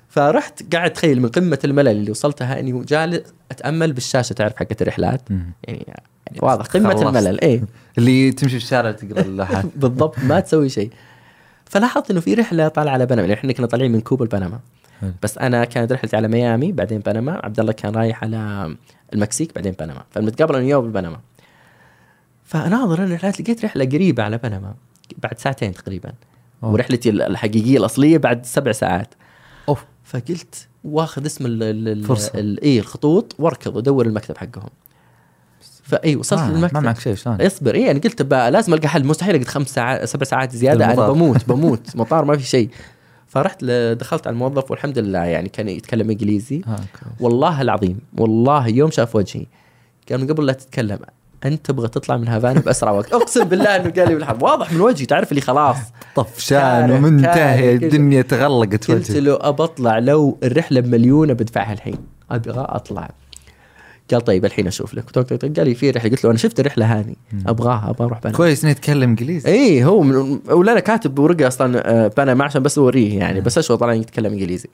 فرحت 0.09 0.75
قاعد 0.75 0.93
تخيل 0.93 1.21
من 1.21 1.29
قمة 1.29 1.59
الملل 1.63 1.87
اللي 1.87 2.11
وصلتها 2.11 2.59
إني 2.59 2.83
جالس 2.83 3.33
أتأمل 3.51 3.93
بالشاشة 3.93 4.33
تعرف 4.33 4.55
حقت 4.55 4.81
الرحلات. 4.81 5.21
يعني, 5.63 6.03
واضح 6.41 6.65
قمة. 6.65 7.01
الملل 7.01 7.41
إيه. 7.41 7.63
اللي 7.97 8.31
تمشي 8.31 8.59
في 8.59 8.63
الشارع 8.63 8.91
تقرا 8.91 9.21
اللوحات. 9.21 9.65
بالضبط 9.81 10.19
ما 10.19 10.39
تسوي 10.39 10.69
شيء. 10.69 10.91
فلاحظت 11.65 12.11
إنه 12.11 12.19
في 12.19 12.33
رحلة 12.33 12.67
طالعة 12.67 12.93
على 12.93 13.05
بنما 13.05 13.21
يعني 13.21 13.33
إحنا 13.33 13.53
كنا 13.53 13.67
طالعين 13.67 13.91
من 13.91 14.01
كوبا 14.01 14.23
لبنما. 14.23 14.59
بس 15.23 15.37
أنا 15.37 15.65
كانت 15.65 15.91
رحلتي 15.91 16.15
على 16.15 16.27
ميامي 16.27 16.71
بعدين 16.71 16.99
بنما. 16.99 17.39
عبد 17.43 17.59
الله 17.59 17.71
كان 17.71 17.95
رايح 17.95 18.23
على 18.23 18.75
المكسيك 19.13 19.55
بعدين 19.55 19.75
بنما. 19.79 20.03
فبنتقابل 20.11 20.55
أنا 20.55 20.63
وياه 20.63 20.77
ببنما. 20.77 21.19
فأناظر 22.45 23.03
أنا 23.03 23.15
رحلات 23.15 23.41
لقيت 23.41 23.65
رحلة 23.65 23.85
قريبة 23.85 24.23
على 24.23 24.37
بنما 24.37 24.73
بعد 25.23 25.39
ساعتين 25.39 25.73
تقريبا. 25.73 26.11
أوه. 26.63 26.71
ورحلتي 26.73 27.09
الحقيقية 27.09 27.77
الأصلية 27.77 28.17
بعد 28.17 28.45
سبع 28.45 28.71
ساعات. 28.71 29.13
أوف. 29.69 29.85
فقلت 30.09 30.67
واخذ 30.83 31.25
اسم 31.25 31.43
ال 31.47 32.63
اي 32.63 32.79
الخطوط 32.79 33.35
واركض 33.39 33.75
ودور 33.75 34.05
المكتب 34.05 34.37
حقهم. 34.37 34.69
فاي 35.83 36.15
وصلت 36.15 36.39
آه، 36.39 36.51
للمكتب. 36.51 36.73
ما 36.73 36.79
معك 36.79 36.99
شيء 36.99 37.15
شلون؟ 37.15 37.41
اصبر. 37.41 37.75
إيه 37.75 37.91
أنا 37.91 37.99
قلت 37.99 38.21
لازم 38.33 38.73
ألقى 38.73 38.87
حل. 38.87 39.05
مستحيل 39.05 39.35
أقعد 39.35 39.47
خمس 39.47 39.67
ساعات 39.69 40.05
سبع 40.05 40.23
ساعات 40.23 40.55
زيادة 40.55 40.85
أنا 40.85 40.93
المطار. 40.93 41.11
بموت 41.13 41.47
بموت. 41.49 41.95
مطار 41.95 42.25
ما 42.25 42.37
في 42.37 42.43
شيء. 42.43 42.69
فرحت 43.27 43.65
دخلت 43.99 44.27
على 44.27 44.33
الموظف 44.33 44.71
والحمد 44.71 44.99
لله 44.99 45.19
يعني 45.19 45.49
كان 45.49 45.69
يتكلم 45.69 46.09
إنجليزي. 46.09 46.61
آه،. 46.67 46.75
والله 47.19 47.61
العظيم 47.61 47.99
والله 48.17 48.67
يوم 48.67 48.91
شاف 48.91 49.15
وجهي. 49.15 49.45
كان 50.05 50.19
من 50.19 50.27
قبل 50.27 50.45
لا 50.45 50.53
تتكلم 50.53 50.99
أنت 51.45 51.65
تبغى 51.65 51.87
تطلع 51.87 52.17
من 52.17 52.27
هافانا 52.27 52.59
بأسرع 52.59 52.91
وقت. 52.91 53.13
أقسم 53.13 53.43
بالله 53.43 53.75
إنه 53.75 53.89
قال 53.89 54.07
لي 54.09 54.15
بالحرف 54.15 54.43
واضح 54.43 54.73
من 54.73 54.81
وجهي 54.81 55.05
تعرف 55.05 55.31
اللي 55.31 55.41
خلاص. 55.41 55.77
طفشان 56.15 56.91
ومنتهي. 56.91 57.75
الدنيا 57.75 58.21
تغلقت 58.21 58.91
قلت 58.91 59.09
وجهك. 59.09 59.23
له 59.23 59.37
أبى 59.41 59.63
أطلع 59.63 59.99
لو 59.99 60.37
الرحلة 60.43 60.79
بمليون 60.81 61.33
بدفعها 61.33 61.73
الحين. 61.73 61.97
أبغى 62.31 62.65
أطلع. 62.69 63.11
قال 64.11 64.21
طيب 64.21 64.45
الحين 64.45 64.67
أشوف 64.67 64.93
لك. 64.93 65.17
قال 65.57 65.67
لي 65.67 65.75
في 65.75 65.89
رحلة. 65.89 66.11
قلت 66.11 66.23
له 66.23 66.29
أنا 66.29 66.37
شفت 66.37 66.59
الرحلة 66.59 66.99
هذه. 66.99 67.15
أبغاها 67.47 67.89
أبغى 67.89 68.07
أروح 68.07 68.19
بنا 68.19 68.33
كويس 68.33 68.63
اني 68.63 68.71
اتكلم 68.71 69.09
إنجليزي. 69.09 69.49
اي 69.49 69.83
هو 69.83 70.01
من 70.01 70.39
ولا 70.47 70.71
أنا 70.71 70.79
كاتب 70.79 71.15
بورقه 71.15 71.47
أصلا 71.47 71.89
آه، 71.89 72.07
بنما 72.07 72.43
عشان 72.45 72.63
بس 72.63 72.77
أوريه 72.77 73.19
يعني 73.19 73.41
بس 73.41 73.57
أشوف 73.57 73.79
طالع 73.79 73.93
يتكلم 73.93 74.33
إنجليزي. 74.33 74.69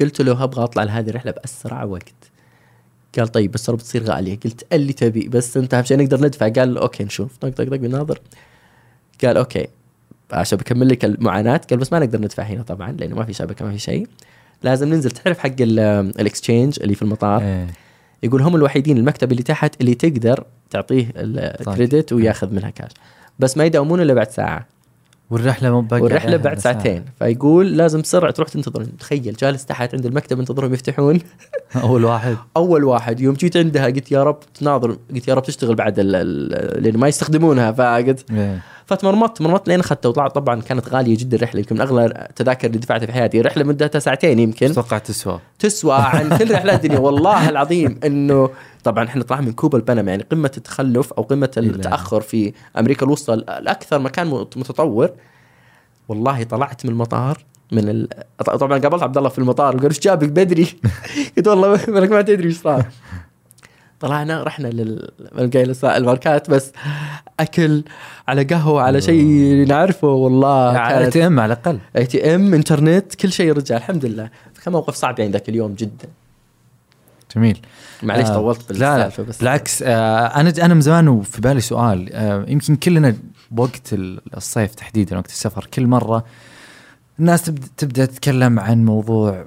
قلت 0.00 0.20
له 0.20 0.44
أبغى 0.44 0.64
أطلع 0.64 0.82
لهذه 0.82 1.10
الرحلة 1.10 1.32
بأسرع 1.32 1.84
وقت. 1.84 2.14
قال 3.18 3.28
طيب 3.28 3.52
بس 3.52 3.66
ترى 3.66 3.76
بتصير 3.76 4.02
غالية. 4.02 4.38
قلت 4.44 4.66
اللي 4.72 4.92
تبي 4.92 5.28
بس 5.28 5.56
أنت 5.56 5.74
أهم 5.74 5.84
شيء 5.84 5.98
نقدر 5.98 6.20
ندفع. 6.20 6.48
قال 6.48 6.78
okay 6.78 7.04
نشوف. 7.04 7.36
طق 7.36 7.48
طق 7.48 7.64
طق 7.64 7.76
بناظر 7.76 8.18
قال 9.24 9.36
okay. 9.36 9.66
عشان 10.34 10.58
بكمل 10.58 10.88
لك 10.88 11.04
المعاناة. 11.04 11.60
قال 11.70 11.78
بس 11.78 11.92
ما 11.92 11.98
نقدر 11.98 12.20
ندفع 12.20 12.42
هنا 12.42 12.62
طبعا 12.62 12.92
لأنه 12.92 13.16
ما 13.16 13.24
في 13.24 13.32
شبكه 13.32 13.64
ما 13.64 13.72
في 13.72 13.78
شيء. 13.78 14.06
لازم 14.62 14.88
ننزل. 14.88 15.10
تعرف 15.10 15.38
حق 15.38 15.54
ال 15.60 15.73
exchange 15.73 16.78
اللي 16.82 16.94
في 16.94 17.02
المطار؟ 17.02 17.42
إيه. 17.42 17.66
يقول 18.22 18.42
هم 18.42 18.56
الوحيدين 18.56 18.98
المكتب 18.98 19.32
اللي 19.32 19.42
تحت 19.42 19.80
اللي 19.80 19.94
تقدر 19.94 20.44
تعطيه 20.70 21.06
ال 21.16 21.30
credit 21.30 22.12
وياخذ 22.12 22.54
منها 22.54 22.70
كاش 22.70 22.90
بس 23.38 23.56
ما 23.56 23.64
يداومون 23.64 24.00
إلا 24.00 24.14
بعد 24.14 24.30
ساعة. 24.30 24.66
والرحلة 25.30 25.70
مو 25.70 25.80
باقي 25.80 26.02
والرحلة 26.02 26.36
بعد 26.36 26.52
إلا 26.52 26.60
ساعة. 26.60 26.74
ساعتين. 26.74 27.04
فيقول 27.18 27.76
لازم 27.76 28.00
بسرعة 28.00 28.30
تروح 28.30 28.48
تنتظر 28.48 28.84
تخيل 28.84 29.36
جالس 29.40 29.64
تحت 29.64 29.94
عند 29.94 30.06
المكتب 30.06 30.38
انتظرهم 30.38 30.74
يفتحون. 30.74 31.18
أول 31.82 32.04
واحد. 32.04 32.36
أول 32.56 32.84
واحد. 32.84 33.20
يوم 33.20 33.34
جيت 33.34 33.56
عندها 33.56 33.86
قلت 33.86 34.12
يا 34.12 34.22
رب 34.22 34.40
تناظر 34.54 34.98
قلت 35.14 35.28
يا 35.28 35.34
رب 35.34 35.42
تشتغل 35.42 35.74
بعد 35.74 36.00
لأن 36.00 36.96
ما 36.96 37.08
يستخدمونها. 37.08 37.72
فقلت 37.72 38.30
إيه. 38.30 38.60
فتمرمطت 38.86 39.42
مرمطت 39.42 39.68
لين 39.68 39.80
اخذتها 39.80 40.08
وطلعت 40.08 40.34
طبعا 40.34 40.60
كانت 40.60 40.88
غالية 40.88 41.16
جدا 41.18 41.36
الرحلة. 41.36 41.60
يمكن 41.60 41.74
من 41.74 41.80
أغلى 41.80 42.06
التذاكر 42.06 42.66
اللي 42.66 42.78
دفعتها 42.78 43.06
في 43.06 43.12
حياتي. 43.12 43.40
رحله 43.40 43.64
مدتها 43.64 43.98
ساعتين 43.98 44.38
يمكن. 44.38 44.70
أتوقع 44.70 44.98
تسوى. 44.98 45.40
تسوى 45.58 45.94
عن 45.94 46.38
كل 46.38 46.50
رحلات 46.50 46.84
الدنيا. 46.84 46.98
والله 46.98 47.48
العظيم 47.48 48.00
إنه 48.04 48.50
طبعا 48.84 49.04
إحنا 49.04 49.22
طلعنا 49.22 49.46
من 49.46 49.52
كوبا 49.52 49.78
لبنما 49.78 50.10
يعني 50.10 50.22
قمة 50.22 50.50
التخلف 50.56 51.12
أو 51.12 51.22
قمة 51.22 51.50
التأخر 51.56 52.20
في 52.20 52.52
أمريكا 52.78 53.06
الوسطى 53.06 53.34
الأكثر 53.34 53.98
مكان 53.98 54.26
متطور. 54.56 55.10
والله 56.08 56.42
طلعت 56.42 56.84
من 56.86 56.92
المطار 56.92 57.44
من 57.72 57.88
ال... 57.88 58.08
طبعا 58.44 58.78
قابلت 58.78 59.02
عبد 59.02 59.16
الله 59.16 59.28
في 59.28 59.38
المطار. 59.38 59.76
وقال 59.76 59.88
إيش 59.88 60.00
جابك؟ 60.00 60.28
بدري؟ 60.28 60.66
قلت 61.36 61.48
والله 61.48 61.80
ما 61.88 62.22
تدري 62.22 62.48
إيش 62.48 62.60
صار. 62.60 62.86
طلعنا 64.04 64.42
رحنا 64.42 64.68
لل 64.68 65.10
الماركات 65.84 66.50
بس 66.50 66.72
أكل 67.40 67.84
على 68.28 68.42
قهوة 68.44 68.82
على 68.82 69.00
شيء 69.00 69.24
نعرفه 69.68 70.08
والله 70.08 70.78
على 70.78 71.10
ATM 71.10 71.40
على 71.40 71.52
الأقل. 71.52 71.78
ATM 71.96 72.54
إنترنت 72.54 73.14
كل 73.14 73.32
شيء 73.32 73.52
رجع 73.52 73.76
الحمد 73.76 74.04
لله. 74.04 74.30
فكان 74.54 74.72
موقف 74.72 74.94
صعب 74.94 75.18
يعني 75.18 75.32
ذاك 75.32 75.48
اليوم 75.48 75.74
جدا. 75.74 76.08
جميل. 77.36 77.58
معليش 78.02 78.28
آه، 78.28 78.34
طولت 78.34 78.72
لا 78.72 78.78
لا 78.78 79.04
بالسالفة 79.04 79.22
بس 79.22 79.38
بالعكس 79.38 79.82
آه 79.82 80.26
أنا 80.26 80.52
أنا 80.62 80.74
من 80.74 80.80
زمان 80.80 81.08
وفي 81.08 81.40
بالي 81.40 81.60
سؤال 81.60 82.12
آه 82.12 82.44
يمكن 82.48 82.76
كلنا 82.76 83.14
بوقت 83.50 83.92
ال- 83.92 84.20
الصيف 84.36 84.74
تحديدا 84.74 85.16
وقت 85.18 85.30
السفر 85.30 85.68
كل 85.74 85.86
مرة 85.86 86.24
الناس 87.18 87.42
تبدأ 87.76 88.04
تتكلم 88.06 88.60
عن 88.60 88.84
موضوع 88.84 89.46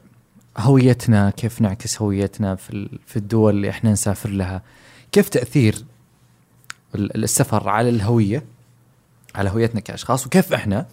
هويتنا 0.60 1.30
كيف 1.30 1.62
نعكس 1.62 2.02
هويتنا 2.02 2.56
في 2.56 2.90
في 3.06 3.18
الدول 3.18 3.56
اللي 3.56 3.70
إحنا 3.70 3.92
نسافر 3.92 4.30
لها؟ 4.30 4.62
كيف 5.12 5.30
تأثير 5.30 5.76
ال- 6.96 7.24
السفر 7.24 7.70
على 7.70 7.90
الهوية 7.90 8.44
على 9.36 9.50
هويتنا 9.50 9.80
كأشخاص؟ 9.82 10.26
وكيف 10.28 10.54
إحنا 10.54 10.86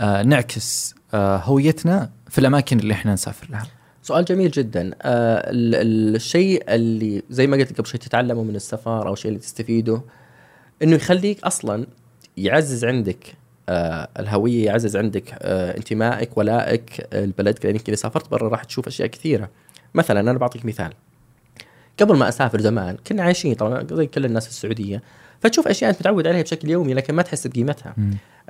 آه 0.00 0.22
نعكس 0.22 0.94
آه 1.14 1.36
هويتنا 1.36 2.10
في 2.28 2.38
الأماكن 2.38 2.78
اللي 2.78 2.94
إحنا 2.94 3.12
نسافر 3.14 3.46
لها؟ 3.50 3.66
سؤال 4.02 4.24
جميل 4.24 4.50
جدا. 4.50 4.90
آه 5.02 5.50
ال- 5.50 5.74
ال- 5.74 6.14
الشيء 6.16 6.64
اللي 6.74 7.22
زي 7.30 7.46
ما 7.46 7.56
قلت 7.56 7.78
قبل 7.78 7.86
شوي 7.88 8.00
تتعلمه 8.00 8.42
من 8.42 8.56
السفر 8.56 9.06
أو 9.08 9.12
الشيء 9.12 9.28
اللي 9.28 9.40
تستفيده 9.40 10.02
إنه 10.82 10.96
يخليك 10.96 11.44
أصلا 11.44 11.86
يعزز 12.36 12.84
عندك 12.84 13.34
الهوية 14.20 14.64
يعزز 14.66 14.96
عندك 14.96 15.34
آه 15.38 15.76
انتمائك 15.76 16.38
ولائك 16.38 17.06
آه، 17.12 17.24
البلد 17.24 17.58
لانك 17.64 17.88
إذا 17.88 17.96
سافرت 17.96 18.30
برا 18.30 18.48
راح 18.48 18.64
تشوف 18.64 18.86
أشياء 18.86 19.08
كثيرة. 19.08 19.48
مثلا 19.94 20.20
أنا 20.20 20.32
بعطيك 20.38 20.64
مثال. 20.66 20.92
قبل 22.00 22.16
ما 22.16 22.28
أسافر 22.28 22.60
زمان 22.60 22.96
كنا 23.06 23.22
عايشين 23.22 23.54
طبعا 23.54 23.86
زي 23.92 24.06
كل 24.06 24.24
الناس 24.24 24.44
في 24.44 24.50
السعودية 24.50 25.02
فتشوف 25.40 25.68
أشياء 25.68 25.90
أنت 25.90 26.00
متعود 26.00 26.26
عليها 26.26 26.42
بشكل 26.42 26.70
يومي 26.70 26.94
لكن 26.94 27.14
ما 27.14 27.22
تحس 27.22 27.46
بقيمتها. 27.46 27.94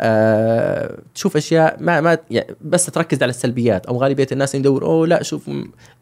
آه، 0.00 0.98
تشوف 1.14 1.36
أشياء 1.36 1.76
ما 1.80 2.00
ما 2.00 2.18
يعني 2.30 2.54
بس 2.60 2.86
تركز 2.86 3.22
على 3.22 3.30
السلبيات. 3.30 3.86
أو 3.86 3.96
غالبية 3.98 4.26
الناس 4.32 4.54
يدور 4.54 4.84
أوه 4.84 5.06
لا 5.06 5.22
شوف 5.22 5.50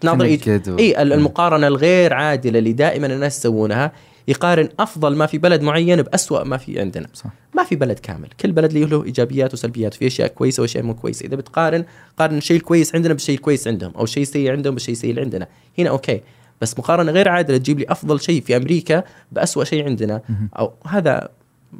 تناظر 0.00 0.24
إيه 0.24 0.62
إي 0.78 1.02
ال- 1.02 1.12
المقارنة 1.12 1.66
الغير 1.66 2.12
عادلة 2.14 2.58
اللي 2.58 2.72
دائما 2.72 3.06
الناس 3.06 3.38
يسوونها 3.38 3.92
يقارن 4.28 4.68
أفضل 4.78 5.16
ما 5.16 5.26
في 5.26 5.38
بلد 5.38 5.62
معين 5.62 6.02
بأسوأ 6.02 6.44
ما 6.44 6.56
في 6.56 6.80
عندنا. 6.80 7.06
صح. 7.14 7.30
ما 7.54 7.64
في 7.64 7.76
بلد 7.76 7.98
كامل. 7.98 8.28
كل 8.40 8.52
بلد 8.52 8.72
له 8.72 9.04
إيجابيات 9.04 9.54
وسلبيات. 9.54 9.94
في 9.94 10.06
أشياء 10.06 10.28
كويسة 10.28 10.60
وأشياء 10.60 10.84
مو 10.84 10.94
كويسة. 10.94 11.26
إذا 11.26 11.36
بتقارن 11.36 11.84
قارن 12.18 12.36
الشيء 12.36 12.56
الكويس 12.56 12.94
عندنا 12.94 13.12
بالشيء 13.14 13.36
الكويس 13.36 13.68
عندهم 13.68 13.92
أو 13.96 14.04
الشيء 14.04 14.22
السيء 14.22 14.50
عندهم 14.52 14.74
بالشيء 14.74 14.92
السيء 14.92 15.10
اللي 15.10 15.20
عندنا 15.20 15.46
هنا 15.78 15.90
okay. 15.90 16.20
بس 16.60 16.78
مقارنة 16.78 17.12
غير 17.12 17.28
عادلة 17.28 17.58
تجيب 17.58 17.78
لي 17.78 17.86
أفضل 17.88 18.20
شيء 18.20 18.40
في 18.42 18.56
أمريكا 18.56 19.04
بأسوأ 19.32 19.64
شيء 19.64 19.84
عندنا. 19.84 20.22
أو 20.58 20.72
هذا 20.86 21.28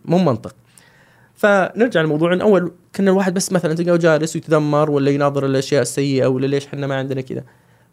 مو 0.05 0.19
منطق. 0.19 0.55
فنرجع 1.35 2.01
للموضوع 2.01 2.33
إن 2.33 2.41
أول 2.41 2.73
كنا 2.97 3.11
الواحد 3.11 3.35
بس 3.35 3.53
مثلا 3.53 3.75
تلقاه 3.75 3.97
جالس 3.97 4.37
ويتذمر 4.37 4.91
ولا 4.91 5.11
يناظر 5.11 5.47
الأشياء 5.47 5.83
السيئة 5.83 6.27
ولا 6.27 6.47
ليش 6.47 6.67
إحنا 6.67 6.87
ما 6.87 6.95
عندنا 6.95 7.21
كذا. 7.21 7.45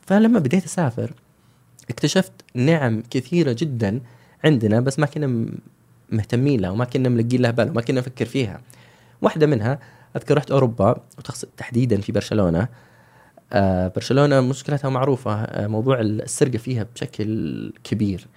فلما 0.01 0.39
بديت 0.39 0.65
أسافر 0.65 1.11
اكتشفت 1.89 2.31
نعم 2.55 3.03
كثيرة 3.09 3.55
جدا 3.59 4.01
عندنا 4.45 4.79
بس 4.79 4.99
ما 4.99 5.05
كنا 5.05 5.45
مهتمين 6.09 6.61
لها 6.61 6.69
وما 6.69 6.85
كنا 6.85 7.09
ملقين 7.09 7.41
لها 7.41 7.51
بال 7.51 7.69
وما 7.69 7.81
كنا 7.81 7.99
نفكر 7.99 8.25
فيها. 8.25 8.61
واحدة 9.21 9.47
منها 9.47 9.79
أذكر 10.15 10.37
رحت 10.37 10.51
أوروبا 10.51 10.95
وتخص 11.17 11.45
تحديدا 11.57 12.01
في 12.01 12.11
برشلونة. 12.11 12.67
آه 13.53 13.87
برشلونة 13.95 14.41
مشكلتها 14.41 14.89
معروفة 14.89 15.33
آه 15.33 15.67
موضوع 15.67 15.99
السرقة 15.99 16.57
فيها 16.57 16.85
بشكل 16.95 17.73
كبير. 17.83 18.27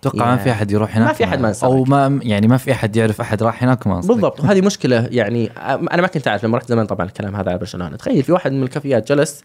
أتوقع 0.00 0.30
ما 0.30 0.36
في 0.36 0.50
أحد 0.50 0.70
يروح 0.70 0.96
ما 0.96 1.04
هناك 1.04 1.14
في 1.14 1.24
أحد 1.24 1.40
ما 1.40 1.48
انسرق. 1.48 1.70
أو 1.70 1.84
ما 1.84 2.20
يعني 2.22 2.48
ما 2.48 2.56
في 2.56 2.72
أحد 2.72 2.96
يعرف 2.96 3.20
أحد 3.20 3.42
راح 3.42 3.62
هناك 3.62 3.86
ما. 3.86 4.00
بالضبط. 4.00 4.40
وهذه 4.40 4.60
مشكلة 4.60 5.08
يعني 5.10 5.50
أنا 5.56 6.02
ما 6.02 6.06
كنت 6.06 6.28
أعرف 6.28 6.44
لما 6.44 6.58
رحت 6.58 6.68
زمان 6.68 6.86
طبعا 6.86 7.06
الكلام 7.06 7.36
هذا 7.36 7.50
على 7.50 7.58
برشلونة. 7.58 7.96
تخيل 7.96 8.22
في 8.22 8.32
واحد 8.32 8.52
من 8.52 8.62
الكافيات 8.62 9.12
جلس 9.12 9.42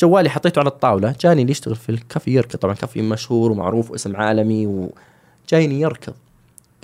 جوالي 0.00 0.30
حطيته 0.30 0.58
على 0.58 0.68
الطاولة 0.68 1.14
جاني 1.20 1.42
اللي 1.42 1.50
يشتغل 1.50 1.76
في 1.76 1.88
الكافي 1.88 2.30
يركض 2.30 2.58
طبعا 2.58 2.74
كافي 2.74 3.02
مشهور 3.02 3.52
ومعروف 3.52 3.90
واسم 3.90 4.16
عالمي 4.16 4.88
وجايني 5.46 5.80
يركض. 5.80 6.14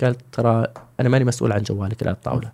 قال 0.01 0.15
ترى 0.31 0.67
أنا 0.99 1.09
ماني 1.09 1.25
مسؤول 1.25 1.51
عن 1.51 1.61
جوالك 1.61 2.03
على 2.03 2.11
الطاوله 2.11 2.51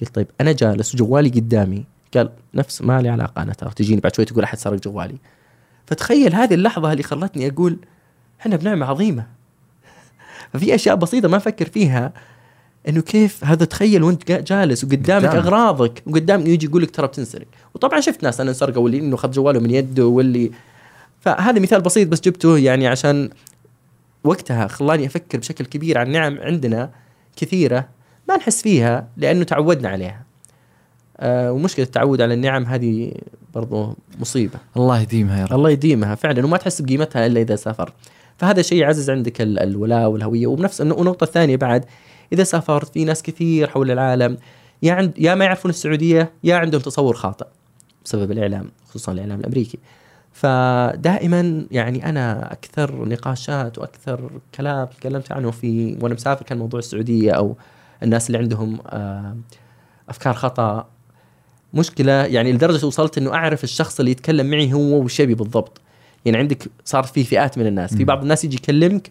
قلت 0.00 0.14
طيب 0.14 0.26
أنا 0.40 0.52
جالس 0.52 0.94
وجوالي 0.94 1.28
قدامي. 1.28 1.84
قال 2.14 2.30
نفس 2.54 2.82
ما 2.82 3.00
لي 3.02 3.08
علاقة 3.08 3.42
أنا 3.42 3.52
ترى. 3.52 3.70
تجيني 3.76 4.00
بعد 4.00 4.14
شوي 4.14 4.24
تقول 4.24 4.44
أحد 4.44 4.58
سرق 4.58 4.80
جوالي. 4.80 5.16
فتخيل 5.86 6.34
هذه 6.34 6.54
اللحظة 6.54 6.92
اللي 6.92 7.02
خلتني 7.02 7.48
أقول 7.48 7.78
إحنا 8.40 8.56
بنعمة 8.56 8.86
عظيمة. 8.86 9.26
ففي 10.52 10.74
أشياء 10.74 10.96
بسيطة 10.96 11.28
ما 11.28 11.36
أفكر 11.36 11.68
فيها 11.68 12.12
إنه 12.88 13.00
كيف 13.00 13.44
هذا 13.44 13.64
تخيل 13.64 14.02
وأنت 14.02 14.28
جا- 14.28 14.40
جالس 14.40 14.84
وقدامك 14.84 15.26
قدامك. 15.28 15.34
أغراضك 15.46 16.02
وقدامك 16.06 16.46
يجي 16.46 16.66
يقول 16.66 16.82
لك 16.82 16.90
ترى 16.90 17.06
بتنسرق. 17.06 17.46
وطبعا 17.74 18.00
شفت 18.00 18.22
ناس 18.22 18.40
أنا 18.40 18.50
انسرقوا 18.50 18.82
واللي 18.82 18.98
إنه 18.98 19.14
اخذ 19.14 19.30
جواله 19.30 19.60
من 19.60 19.70
يده 19.70 20.06
واللي 20.06 20.50
فهذا 21.20 21.60
مثال 21.60 21.80
بسيط 21.80 22.08
بس 22.08 22.20
جبته 22.20 22.58
يعني 22.58 22.86
عشان 22.86 23.30
وقتها 24.24 24.66
خلاني 24.66 25.06
أفكر 25.06 25.38
بشكل 25.38 25.64
كبير 25.64 25.98
عن 25.98 26.10
نعم 26.10 26.38
عندنا 26.40 26.90
كثيرة 27.36 27.88
ما 28.28 28.36
نحس 28.36 28.62
فيها 28.62 29.08
لأنه 29.16 29.44
تعودنا 29.44 29.88
عليها. 29.88 30.24
آه 31.20 31.52
ومشكلة 31.52 31.84
التعود 31.86 32.20
على 32.20 32.34
النعم 32.34 32.64
هذه 32.64 33.12
برضو 33.54 33.96
مصيبة. 34.20 34.58
الله 34.76 35.00
يديمها 35.00 35.40
يا 35.40 35.44
رب. 35.44 35.52
الله 35.52 35.70
يديمها 35.70 36.14
فعلا 36.14 36.44
وما 36.46 36.56
تحس 36.56 36.82
بقيمتها 36.82 37.26
إلا 37.26 37.40
إذا 37.40 37.56
سافرت 37.56 37.92
فهذا 38.38 38.62
شيء 38.62 38.78
يعزز 38.78 39.10
عندك 39.10 39.40
ال- 39.40 39.58
الولاء 39.58 40.08
والهوية. 40.08 40.46
وبنفس 40.46 40.80
الن- 40.80 40.92
والنقطة 40.92 41.24
الثانية 41.24 41.56
بعد 41.56 41.84
إذا 42.32 42.44
سافرت 42.44 42.92
في 42.92 43.04
ناس 43.04 43.22
كثير 43.22 43.68
حول 43.70 43.90
العالم 43.90 44.36
يا 44.82 44.92
عند 44.92 45.12
يا 45.18 45.34
ما 45.34 45.44
يعرفون 45.44 45.70
السعودية 45.70 46.32
يا 46.44 46.56
عندهم 46.56 46.80
تصور 46.80 47.14
خاطئ 47.14 47.46
بسبب 48.04 48.30
الإعلام 48.32 48.70
خصوصا 48.88 49.12
الإعلام 49.12 49.40
الأمريكي. 49.40 49.78
فدائما 50.40 51.66
يعني 51.70 52.08
أنا 52.08 52.52
أكثر 52.52 53.08
نقاشات 53.08 53.78
وأكثر 53.78 54.30
كلام 54.54 54.86
تكلمت 54.86 55.32
عنه 55.32 55.50
في 55.50 55.96
وأنا 56.00 56.14
مسافر 56.14 56.44
كان 56.44 56.58
موضوع 56.58 56.78
السعودية 56.78 57.32
أو 57.32 57.56
الناس 58.02 58.26
اللي 58.26 58.38
عندهم 58.38 58.78
آه، 58.86 59.36
أفكار 60.08 60.34
خطأ 60.34 60.86
مشكلة 61.74 62.12
يعني 62.12 62.52
لدرجة 62.52 62.86
وصلت 62.86 63.18
إنه 63.18 63.34
أعرف 63.34 63.64
الشخص 63.64 63.98
اللي 63.98 64.10
يتكلم 64.10 64.50
معي 64.50 64.72
هو 64.72 65.02
وش 65.02 65.20
يبي 65.20 65.34
بالضبط 65.34 65.80
يعني 66.24 66.38
عندك 66.38 66.70
صار 66.84 67.02
في 67.02 67.24
فئات 67.24 67.58
من 67.58 67.66
الناس 67.66 67.94
في. 67.94 68.04
بعض 68.04 68.22
الناس 68.22 68.44
يجي 68.44 68.56
يكلمك 68.56 69.10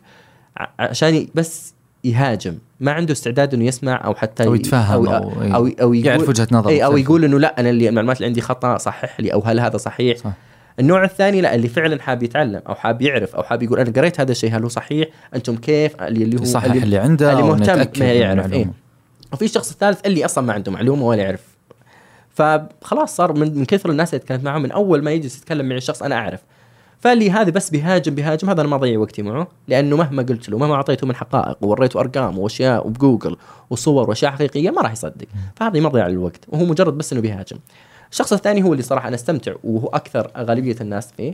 عشان 0.80 1.28
بس 1.36 1.74
يهاجم 2.04 2.58
ما 2.80 2.92
عنده 2.92 3.14
استعداد 3.14 3.54
إنه 3.54 3.66
يسمع 3.66 4.06
أو 4.06 4.16
حتى 4.16 4.44
أو 4.44 4.56
يتفهم 4.56 5.08
أو 5.08 5.16
أو, 5.16 5.32
أو, 5.42 5.68
أو 5.82 5.94
يقول 5.94 6.06
يعرف 6.06 6.30
وجهة 6.30 6.48
نظر 6.52 6.70
اي 6.70 6.86
أو. 6.86 6.98
يقول 6.98 7.26
إنه 7.26 7.40
لا 7.40 7.60
أنا 7.60 7.70
اللي 7.70 7.90
المعلومات 7.90 8.18
اللي 8.18 8.28
عندي 8.28 8.42
خطأ 8.42 8.78
صحح 8.78 9.20
لي 9.20 9.34
أو 9.34 9.42
هل 9.42 9.60
هذا 9.60 9.78
صحيح 9.78 10.18
صح. 10.18 10.34
النوع 10.80 11.04
الثاني 11.04 11.42
لا 11.42 11.56
اللي 11.56 11.68
فعلا 11.68 12.02
حاب 12.02 12.24
يتعلم 12.24 12.62
أو 12.68 12.76
حاب 12.76 13.02
يعرف 13.02 13.36
أو 13.36 13.44
حاب 13.44 13.64
يقول 13.64 13.80
أنا 13.80 13.92
قريت 13.92 14.20
هذا 14.20 14.32
الشيء 14.32 14.58
هل 14.58 14.62
هو 14.62 14.70
صحيح؟ 14.70 15.08
أنتم 15.36 15.56
كيف؟ 15.56 16.04
اللي 16.04 16.24
اللي 16.24 16.40
هو 16.40 16.44
يصحح 16.44 16.64
اللي, 16.64 16.84
اللي 16.84 16.98
عنده 16.98 17.32
اللي 17.32 17.44
مهتم 17.44 18.00
ما 18.00 18.14
يعرف. 18.14 18.54
إيه. 18.54 18.72
وفي 19.34 19.46
الشخص 19.46 19.72
الثالث 19.72 20.06
اللي 20.06 20.26
أصلا 20.26 20.44
ما 20.44 20.54
عنده 20.54 20.72
معلومة 20.72 21.06
ولا 21.06 21.24
يعرف. 21.24 21.42
فخلاص 22.30 23.16
صار 23.16 23.34
من, 23.34 23.58
من 23.58 23.66
كثر 23.66 23.90
الناس 23.90 24.14
اللي 24.14 24.26
تكلمت 24.26 24.44
معهم 24.44 24.62
من 24.62 24.72
أول 24.72 25.04
ما 25.04 25.12
يجلس 25.12 25.38
يتكلم 25.38 25.66
معي 25.66 25.78
الشخص 25.78 26.04
أنا 26.04 26.16
أعرف. 26.16 26.40
فاللي 27.00 27.32
هذا 27.32 27.50
بس 27.50 27.70
بيهاجم 27.70 28.16
بيهاجم 28.16 28.50
هذا 28.50 28.62
أنا 28.62 28.70
ما 28.70 28.76
اضيع 28.76 29.00
وقتي 29.00 29.22
معه 29.22 29.48
لأنه 29.68 29.98
مهما 29.98 30.24
قلت 30.24 30.50
له 30.50 30.58
مهما 30.58 30.76
أعطيته 30.76 31.08
من 31.08 31.16
حقائق 31.16 31.58
ووريته 31.62 32.00
أرقام 32.00 32.40
وأشياء 32.40 32.88
وبجوجل 32.88 33.38
وصور 33.70 34.10
وأشياء 34.10 34.32
حقيقية 34.32 34.70
ما 34.70 34.82
راح 34.82 34.92
يصدق. 34.92 35.28
فهذه 35.56 35.80
مضيعه 35.80 36.08
للوقت 36.08 36.46
وهو 36.48 36.66
مجرد 36.66 36.98
بس 36.98 37.14
إنه 37.14 37.22
بيهاجم. 37.22 37.58
الشخص 38.12 38.34
الثاني 38.34 38.64
هو 38.64 38.72
اللي 38.72 38.84
صراحة 38.84 39.08
أنا 39.08 39.16
أستمتع 39.16 39.54
وهو 39.64 39.88
أكثر 39.88 40.32
غالبية 40.38 40.76
الناس 40.82 41.12
فيه 41.18 41.34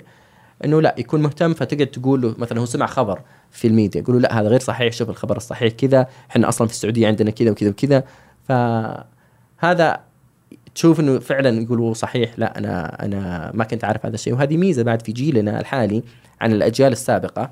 إنه 0.65 0.81
لا 0.81 0.95
يكون 0.97 1.21
مهتم 1.21 1.53
فتقعد 1.53 1.87
تقول 1.87 2.21
له 2.21 2.35
مثلا 2.37 2.59
هو 2.59 2.65
سمع 2.65 2.85
خبر 2.85 3.21
في 3.51 3.67
الميديا 3.67 4.01
يقول 4.01 4.15
له 4.15 4.21
لا 4.21 4.39
هذا 4.39 4.47
غير 4.47 4.59
صحيح 4.59 4.93
شوف 4.93 5.09
الخبر 5.09 5.37
الصحيح 5.37 5.73
كذا 5.73 6.07
إحنا 6.29 6.49
أصلا 6.49 6.67
في 6.67 6.73
السعودية 6.73 7.07
عندنا 7.07 7.31
كذا 7.31 7.51
وكذا 7.51 7.69
وكذا. 7.69 8.03
فهذا 8.47 9.99
تشوف 10.75 10.99
إنه 10.99 11.19
فعلا 11.19 11.61
يقولوا 11.61 11.93
صحيح 11.93 12.39
لا 12.39 12.57
أنا 12.57 13.05
أنا 13.05 13.51
ما 13.53 13.63
كنت 13.63 13.83
عارف 13.83 14.05
هذا 14.05 14.15
الشيء. 14.15 14.33
وهذه 14.33 14.57
ميزة 14.57 14.83
بعد 14.83 15.01
في 15.01 15.11
جيلنا 15.11 15.59
الحالي 15.59 16.03
عن 16.41 16.51
الأجيال 16.51 16.91
السابقة. 16.91 17.51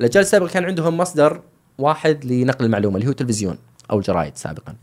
الأجيال 0.00 0.24
السابقة 0.24 0.48
كان 0.48 0.64
عندهم 0.64 0.96
مصدر 0.96 1.40
واحد 1.78 2.24
لنقل 2.24 2.64
المعلومة 2.64 2.96
اللي 2.96 3.06
هو 3.06 3.10
التلفزيون 3.10 3.58
أو 3.90 3.98
الجرايد 3.98 4.36
سابقا. 4.36 4.74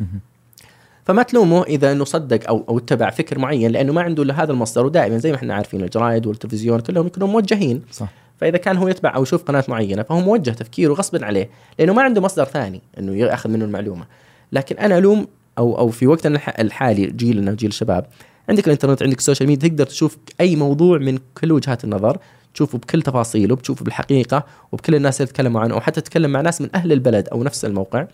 فما 1.06 1.24
تلومه 1.24 1.64
إذا 1.64 1.92
إنه 1.92 2.06
صدق 2.06 2.48
أو 2.48 2.66
أو 2.70 2.78
اتبع 2.78 3.10
فكر 3.10 3.40
معين 3.40 3.72
لأنه 3.72 3.94
ما 3.94 4.02
عنده 4.02 4.24
إلا 4.24 4.44
هذا 4.44 4.52
المصدر 4.52 4.86
ودائما 4.86 5.18
زي 5.18 5.32
ما 5.32 5.38
إحنا 5.38 5.54
عارفين 5.56 5.82
الجرايد 5.84 6.26
والتلفزيون 6.28 6.80
كلهم 6.80 7.08
يكونوا 7.08 7.28
موجهين. 7.28 7.82
صح. 7.92 8.10
فإذا 8.38 8.58
كان 8.58 8.78
هو 8.78 8.88
يتبع 8.88 9.16
أو 9.16 9.24
يشوف 9.24 9.44
قناة 9.44 9.64
معينة 9.68 10.04
فهو 10.04 10.20
موجه 10.20 10.52
تفكيره 10.52 10.94
غصبا 10.94 11.26
عليه 11.26 11.50
لأنه 11.80 11.94
ما 11.94 12.02
عنده 12.02 12.22
مصدر 12.22 12.46
ثاني 12.46 12.82
إنه 13.00 13.16
يأخذ 13.16 13.50
منه 13.50 13.66
المعلومة. 13.66 14.06
لكن 14.52 14.76
أنا 14.78 14.98
ألوم 14.98 15.28
أو 15.58 15.78
أو 15.78 15.90
في 15.90 16.08
وقتنا 16.08 16.36
الح- 16.36 16.60
الحالي 16.60 17.06
جيلنا 17.06 17.54
جيل 17.54 17.70
الشباب 17.70 18.06
عندك 18.50 18.66
الإنترنت 18.68 19.04
عندك 19.04 19.18
ال 19.18 19.22
social 19.22 19.50
media 19.50 19.70
تقدر 19.70 19.86
تشوف 19.86 20.18
أي 20.42 20.56
موضوع 20.56 20.98
من 20.98 21.20
كل 21.42 21.52
وجهات 21.52 21.84
النظر 21.84 22.18
تشوفه 22.54 22.78
بكل 22.78 23.02
تفاصيله 23.02 23.56
بتشوفه 23.56 23.86
بالحقيقة 23.86 24.44
وبكل 24.72 24.96
الناس 24.96 25.22
اللي 25.22 25.32
تتكلموا 25.32 25.62
عنه 25.62 25.74
أو 25.74 25.82
حتى 25.82 26.02
تتكلم 26.02 26.32
مع 26.32 26.42
ناس 26.42 26.62
من 26.62 26.70
أهل 26.76 26.92
البلد 26.92 27.28
أو 27.30 27.44
نفس 27.44 27.66
الموقع. 27.66 28.08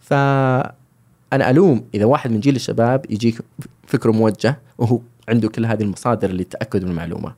ف 0.00 0.14
أنا 1.32 1.50
ألوم 1.50 1.84
إذا 1.94 2.04
واحد 2.04 2.30
من 2.30 2.40
جيل 2.40 2.56
الشباب 2.56 3.06
يجيك 3.10 3.38
فكره 3.86 4.12
موجه 4.12 4.58
وهو 4.78 5.00
عنده 5.28 5.48
كل 5.48 5.66
هذه 5.66 5.82
المصادر 5.82 6.30
اللي 6.30 6.44
تأكد 6.44 6.84
من 6.84 6.90
المعلومة. 6.90 7.32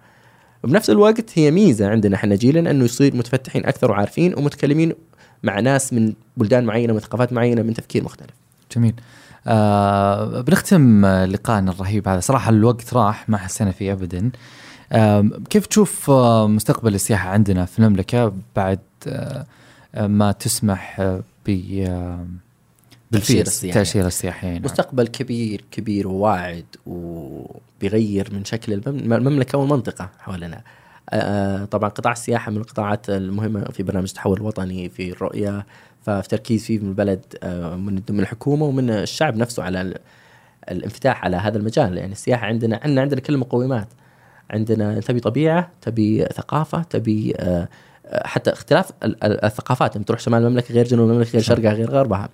بنفس 0.64 0.90
الوقت 0.90 1.38
هي 1.38 1.50
ميزة 1.50 1.88
عندنا 1.88 2.16
إحنا 2.16 2.34
جيلنا 2.34 2.70
إنه 2.70 2.84
يصير 2.84 3.16
متفتحين 3.16 3.66
أكثر 3.66 3.90
وعارفين 3.90 4.34
ومتكلمين 4.38 4.92
مع 5.42 5.60
ناس 5.60 5.92
من 5.92 6.12
بلدان 6.36 6.64
معينة 6.64 6.92
من 6.92 6.98
ثقافات 6.98 7.32
معينة 7.32 7.62
من 7.62 7.74
تفكير 7.74 8.04
مختلف. 8.04 8.30
جميل. 8.76 8.94
آه 9.46 10.40
بنختم 10.40 11.06
لقائنا 11.06 11.70
الرهيب 11.70 12.08
هذا. 12.08 12.20
صراحة 12.20 12.50
الوقت 12.50 12.94
راح 12.94 13.28
ما 13.28 13.38
حسينا 13.38 13.70
فيه 13.70 13.92
ابدا. 13.92 14.30
آه 14.92 15.30
كيف 15.50 15.66
تشوف 15.66 16.10
آه 16.10 16.48
مستقبل 16.48 16.94
السياحة 16.94 17.30
عندنا 17.30 17.64
في 17.64 17.78
المملكة 17.78 18.32
بعد 18.56 18.78
آه 19.06 19.46
آه، 19.94 20.06
ما 20.06 20.32
تسمح 20.32 21.00
آه 21.00 21.20
ب 23.14 23.16
آه 23.16 23.20
تأشيرة 23.20 23.36
بالفيز 23.38 23.46
السياحية. 23.54 23.74
تأشيرة 23.80 24.06
السياحية 24.06 24.52
نعم. 24.52 24.62
مستقبل 24.62 25.06
كبير 25.08 25.64
كبير 25.70 26.08
وواعد 26.08 26.64
وبيغير 26.86 28.28
من 28.32 28.44
شكل 28.44 28.72
المم- 28.72 29.12
المملكة 29.12 29.58
والمنطقة 29.58 30.10
حولنا 30.18 30.62
آه، 31.10 31.64
طبعا 31.64 31.88
قطاع 31.88 32.12
السياحة 32.12 32.50
من 32.50 32.56
القطاعات 32.56 33.10
المهمة 33.10 33.64
في 33.64 33.82
برنامج 33.82 34.08
التحول 34.08 34.36
الوطني 34.36 34.88
في 34.88 35.10
الرؤية 35.12 35.66
ففي 36.02 36.28
تركيز 36.28 36.64
فيه 36.64 36.78
من 36.78 36.88
البلد 36.88 37.20
آه، 37.42 37.76
من 37.76 38.02
من 38.10 38.20
الحكومة 38.20 38.64
ومن 38.66 38.90
الشعب 38.90 39.36
نفسه 39.36 39.62
على 39.62 39.80
ال- 39.80 39.98
الانفتاح 40.70 41.24
على 41.24 41.36
هذا 41.36 41.58
المجال 41.58 41.96
يعني 41.98 42.12
السياحة 42.12 42.46
عندنا 42.46 42.80
عندنا 42.84 43.00
عندنا 43.00 43.20
كل 43.20 43.34
المقومات 43.34 43.88
عندنا 44.50 45.00
تبي 45.00 45.20
طبيعة 45.20 45.70
تبي 45.82 46.24
ثقافة 46.24 46.82
تبي 46.82 47.34
آه، 47.38 47.68
آه، 48.06 48.26
حتى 48.26 48.52
اختلاف 48.52 48.90
ال- 49.04 49.24
ال- 49.24 49.44
الثقافات 49.44 49.96
لما 49.96 50.04
تروح 50.04 50.20
شمال 50.20 50.42
المملكة 50.44 50.74
غير 50.74 50.84
جنوب 50.86 51.10
المملكة 51.10 51.32
غير. 51.32 51.42
شرقها 51.42 51.72
غير 51.72 51.90
غربها 51.90 52.28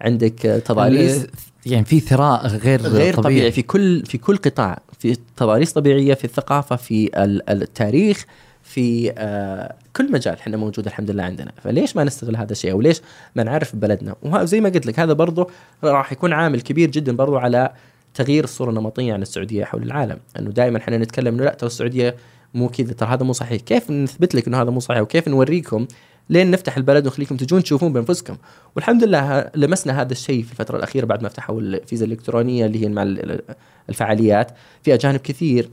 عندك 0.00 0.62
تضاريس 0.66 1.26
يعني 1.66 1.84
في 1.84 2.00
ثراء 2.00 2.46
غير, 2.46 2.80
غير 2.82 3.14
طبيعي. 3.14 3.52
في 3.52 3.62
كل 3.62 4.02
في 4.06 4.18
كل 4.18 4.36
قطاع. 4.36 4.78
في 4.98 5.16
تضاريس 5.36 5.72
طبيعية 5.72 6.14
في 6.14 6.24
الثقافة 6.24 6.76
في 6.76 7.10
ال- 7.24 7.50
التاريخ 7.50 8.24
في 8.62 9.12
آه 9.18 9.74
كل 9.96 10.12
مجال 10.12 10.34
إحنا 10.34 10.56
موجود 10.56 10.86
الحمد 10.86 11.10
لله 11.10 11.22
عندنا. 11.22 11.52
فليش 11.62 11.96
ما 11.96 12.04
نستغل 12.04 12.36
هذا 12.36 12.52
الشيء؟ 12.52 12.72
أو 12.72 12.80
ليش 12.80 13.00
ما 13.36 13.42
نعرف 13.42 13.76
بلدنا؟ 13.76 14.14
وزي 14.22 14.60
ما 14.60 14.68
قلت 14.68 14.86
لك 14.86 15.00
هذا 15.00 15.12
برضه 15.12 15.48
راح 15.84 16.12
يكون 16.12 16.32
عامل 16.32 16.60
كبير 16.60 16.90
جدا 16.90 17.16
برضه 17.16 17.40
على 17.40 17.72
تغيير 18.14 18.44
الصورة 18.44 18.70
النمطية 18.70 19.12
عن 19.12 19.22
السعودية 19.22 19.64
حول 19.64 19.82
العالم. 19.82 20.18
إنه 20.38 20.50
دائما 20.50 20.78
إحنا 20.78 20.98
نتكلم 20.98 21.34
إنه 21.34 21.44
لا 21.44 21.54
ترى 21.54 21.66
السعودية 21.66 22.16
مو 22.54 22.68
كذا 22.68 22.92
ترى 22.92 23.08
هذا 23.08 23.24
مو 23.24 23.32
صحيح. 23.32 23.62
كيف 23.62 23.90
نثبت 23.90 24.34
لك 24.34 24.46
إنه 24.46 24.62
هذا 24.62 24.70
مو 24.70 24.80
صحيح؟ 24.80 25.00
وكيف 25.00 25.28
نوريكم 25.28 25.86
لين 26.30 26.50
نفتح 26.50 26.76
البلد 26.76 27.06
ونخليكم 27.06 27.36
تجون 27.36 27.62
تشوفون 27.62 27.92
بأنفسكم. 27.92 28.36
والحمد 28.76 29.04
لله 29.04 29.50
لمسنا 29.54 30.00
هذا 30.00 30.12
الشيء 30.12 30.42
في 30.42 30.52
الفترة 30.52 30.76
الأخيرة 30.76 31.06
بعد 31.06 31.22
ما 31.22 31.28
فتحوا 31.28 31.60
الفيزا 31.60 32.04
الإلكترونية 32.06 32.66
اللي 32.66 32.84
هي 32.84 32.88
مع 32.88 33.02
ال- 33.02 33.40
الفعاليات. 33.88 34.50
في 34.82 34.94
أجانب 34.94 35.20
كثير 35.20 35.68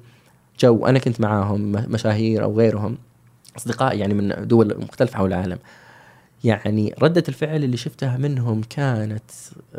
جو 0.59 0.85
أنا 0.85 0.99
كنت 0.99 1.21
معاهم 1.21 1.71
مشاهير 1.71 2.43
أو 2.43 2.57
غيرهم 2.57 2.97
اصدقاء 3.57 3.97
يعني 3.97 4.13
من 4.13 4.47
دول 4.47 4.77
مختلفة 4.79 5.17
حول 5.17 5.33
العالم. 5.33 5.57
يعني 6.43 6.95
ردة 7.01 7.23
الفعل 7.29 7.63
اللي 7.63 7.77
شفتها 7.77 8.17
منهم 8.17 8.61
كانت 8.69 9.31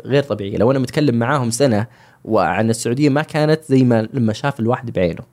غير 0.05 0.23
طبيعية. 0.23 0.57
لو 0.57 0.71
أنا 0.71 0.79
متكلم 0.79 1.15
معاهم 1.15 1.49
سنة 1.51 1.87
وعن 2.25 2.69
السعودية 2.69 3.09
ما 3.09 3.21
كانت 3.21 3.61
زي 3.69 3.83
ما 3.83 4.07
لما 4.13 4.33
شاف 4.33 4.59
الواحد 4.59 4.91
بعينه. 4.91 5.23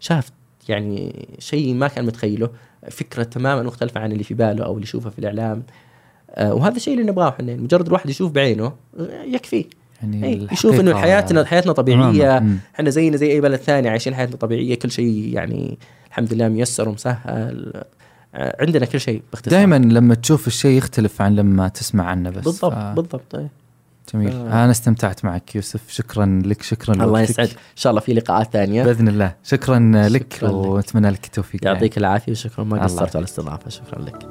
شاف 0.00 0.30
يعني 0.68 1.28
شيء 1.38 1.74
ما 1.74 1.88
كان 1.88 2.06
متخيله. 2.06 2.50
فكرة 2.90 3.22
تماما 3.22 3.62
مختلفة 3.62 4.00
عن 4.00 4.12
اللي 4.12 4.24
في 4.24 4.34
باله 4.34 4.64
أو 4.64 4.72
اللي 4.72 4.82
يشوفه 4.82 5.10
في 5.10 5.18
الإعلام. 5.18 5.62
آه، 6.30 6.54
وهذا 6.54 6.76
الشيء 6.76 6.94
اللي 6.98 7.10
نبغاه 7.10 7.28
إحنا. 7.28 7.56
مجرد 7.56 7.86
الواحد 7.86 8.10
يشوف 8.10 8.32
بعينه 8.32 8.72
آه، 9.00 9.22
يكفيه 9.26 9.64
يعني 10.02 10.26
إيه، 10.26 10.46
يشوف 10.52 10.80
إنه 10.80 10.94
حياتنا 10.94 11.44
حياتنا 11.44 11.72
طبيعية. 11.72 12.44
إحنا 12.74 12.90
زينا 12.90 13.16
زي 13.16 13.32
أي 13.32 13.40
بلد 13.40 13.56
ثاني 13.60 13.88
عايشين 13.88 14.14
حياتنا 14.14 14.36
طبيعية. 14.36 14.74
كل 14.78 14.90
شيء 14.90 15.30
يعني 15.34 15.78
الحمد 16.08 16.34
لله 16.34 16.48
ميسر 16.48 16.88
ومسهل. 16.88 17.72
آه، 18.34 18.56
عندنا 18.60 18.86
كل 18.86 19.00
شيء 19.00 19.22
باختصار. 19.32 19.50
دائما 19.58 19.76
لما 19.76 20.14
تشوف 20.14 20.46
الشيء 20.46 20.78
يختلف 20.78 21.22
عن 21.22 21.34
لما 21.36 21.68
تسمع 21.68 22.04
عنه 22.04 22.30
بس. 22.30 22.44
بالضبط 22.44 22.72
ف- 22.72 22.76
بالضبط. 22.76 23.34
إيه. 23.34 23.48
جميل. 24.14 24.32
آه. 24.32 24.64
أنا 24.64 24.70
استمتعت 24.70 25.24
معك 25.24 25.56
يوسف. 25.56 25.80
شكرا 25.88 26.42
لك 26.44 26.62
شكرا 26.62 26.94
الله 26.94 27.06
لوقتك. 27.06 27.30
يسعدك. 27.30 27.50
إن 27.50 27.76
شاء 27.76 27.90
الله 27.90 28.00
في 28.00 28.14
لقاءات 28.14 28.52
ثانية. 28.52 28.84
بإذن 28.84 29.08
الله. 29.08 29.34
شكرا 29.44 29.78
لك 30.08 30.32
شكراً 30.34 30.48
لك. 30.48 30.54
ونتمنى 30.54 31.10
لك 31.10 31.24
التوفيق 31.24 31.64
يعطيك 31.64 31.98
العافية 31.98 32.32
وشكرا. 32.32 32.64
ما 32.64 32.76
الله 32.76 32.84
قصرت. 32.84 33.16
على 33.16 33.22
الاستضافة. 33.24 33.70
شكرا 33.70 34.02
لك. 34.02 34.28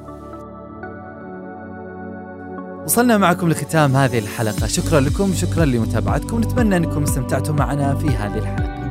وصلنا 2.85 3.17
معكم 3.17 3.49
لختام 3.49 3.95
هذه 3.95 4.19
الحلقة. 4.19 4.67
شكرا 4.67 4.99
لكم 4.99 5.33
شكرا 5.33 5.65
لمتابعتكم. 5.65 6.39
نتمنى 6.39 6.77
أنكم 6.77 7.03
استمتعتم 7.03 7.55
معنا 7.55 7.95
في 7.95 8.09
هذه 8.09 8.37
الحلقة. 8.37 8.81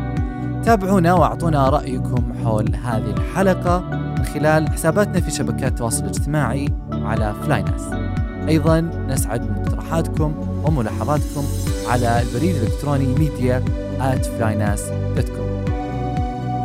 تابعونا 0.65 1.13
وأعطونا 1.13 1.69
رأيكم 1.69 2.33
حول 2.45 2.75
هذه 2.75 3.11
الحلقة 3.11 3.81
من 3.91 4.25
خلال 4.25 4.71
حساباتنا 4.71 5.21
في 5.21 5.31
شبكات 5.31 5.73
التواصل 5.73 6.05
الاجتماعي 6.05 6.69
على 6.93 7.35
فلايناس 7.43 7.83
أيضا 8.49 8.81
نسعد 9.09 9.41
بمقترحاتكم 9.47 10.35
وملاحظاتكم 10.65 11.45
على 11.89 12.23
البريد 12.23 12.57
الإلكتروني 12.57 13.07
ميديا 13.07 13.65
at 14.01 14.25
flynas.com 14.25 15.71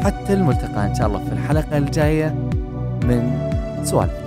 حتى 0.05 0.33
الملتقى 0.33 0.85
إن 0.85 0.95
شاء 0.95 1.07
الله 1.07 1.19
في 1.25 1.33
الحلقة 1.33 1.77
الجاية 1.77 2.35
من 3.03 3.49
سوالف. 3.83 4.24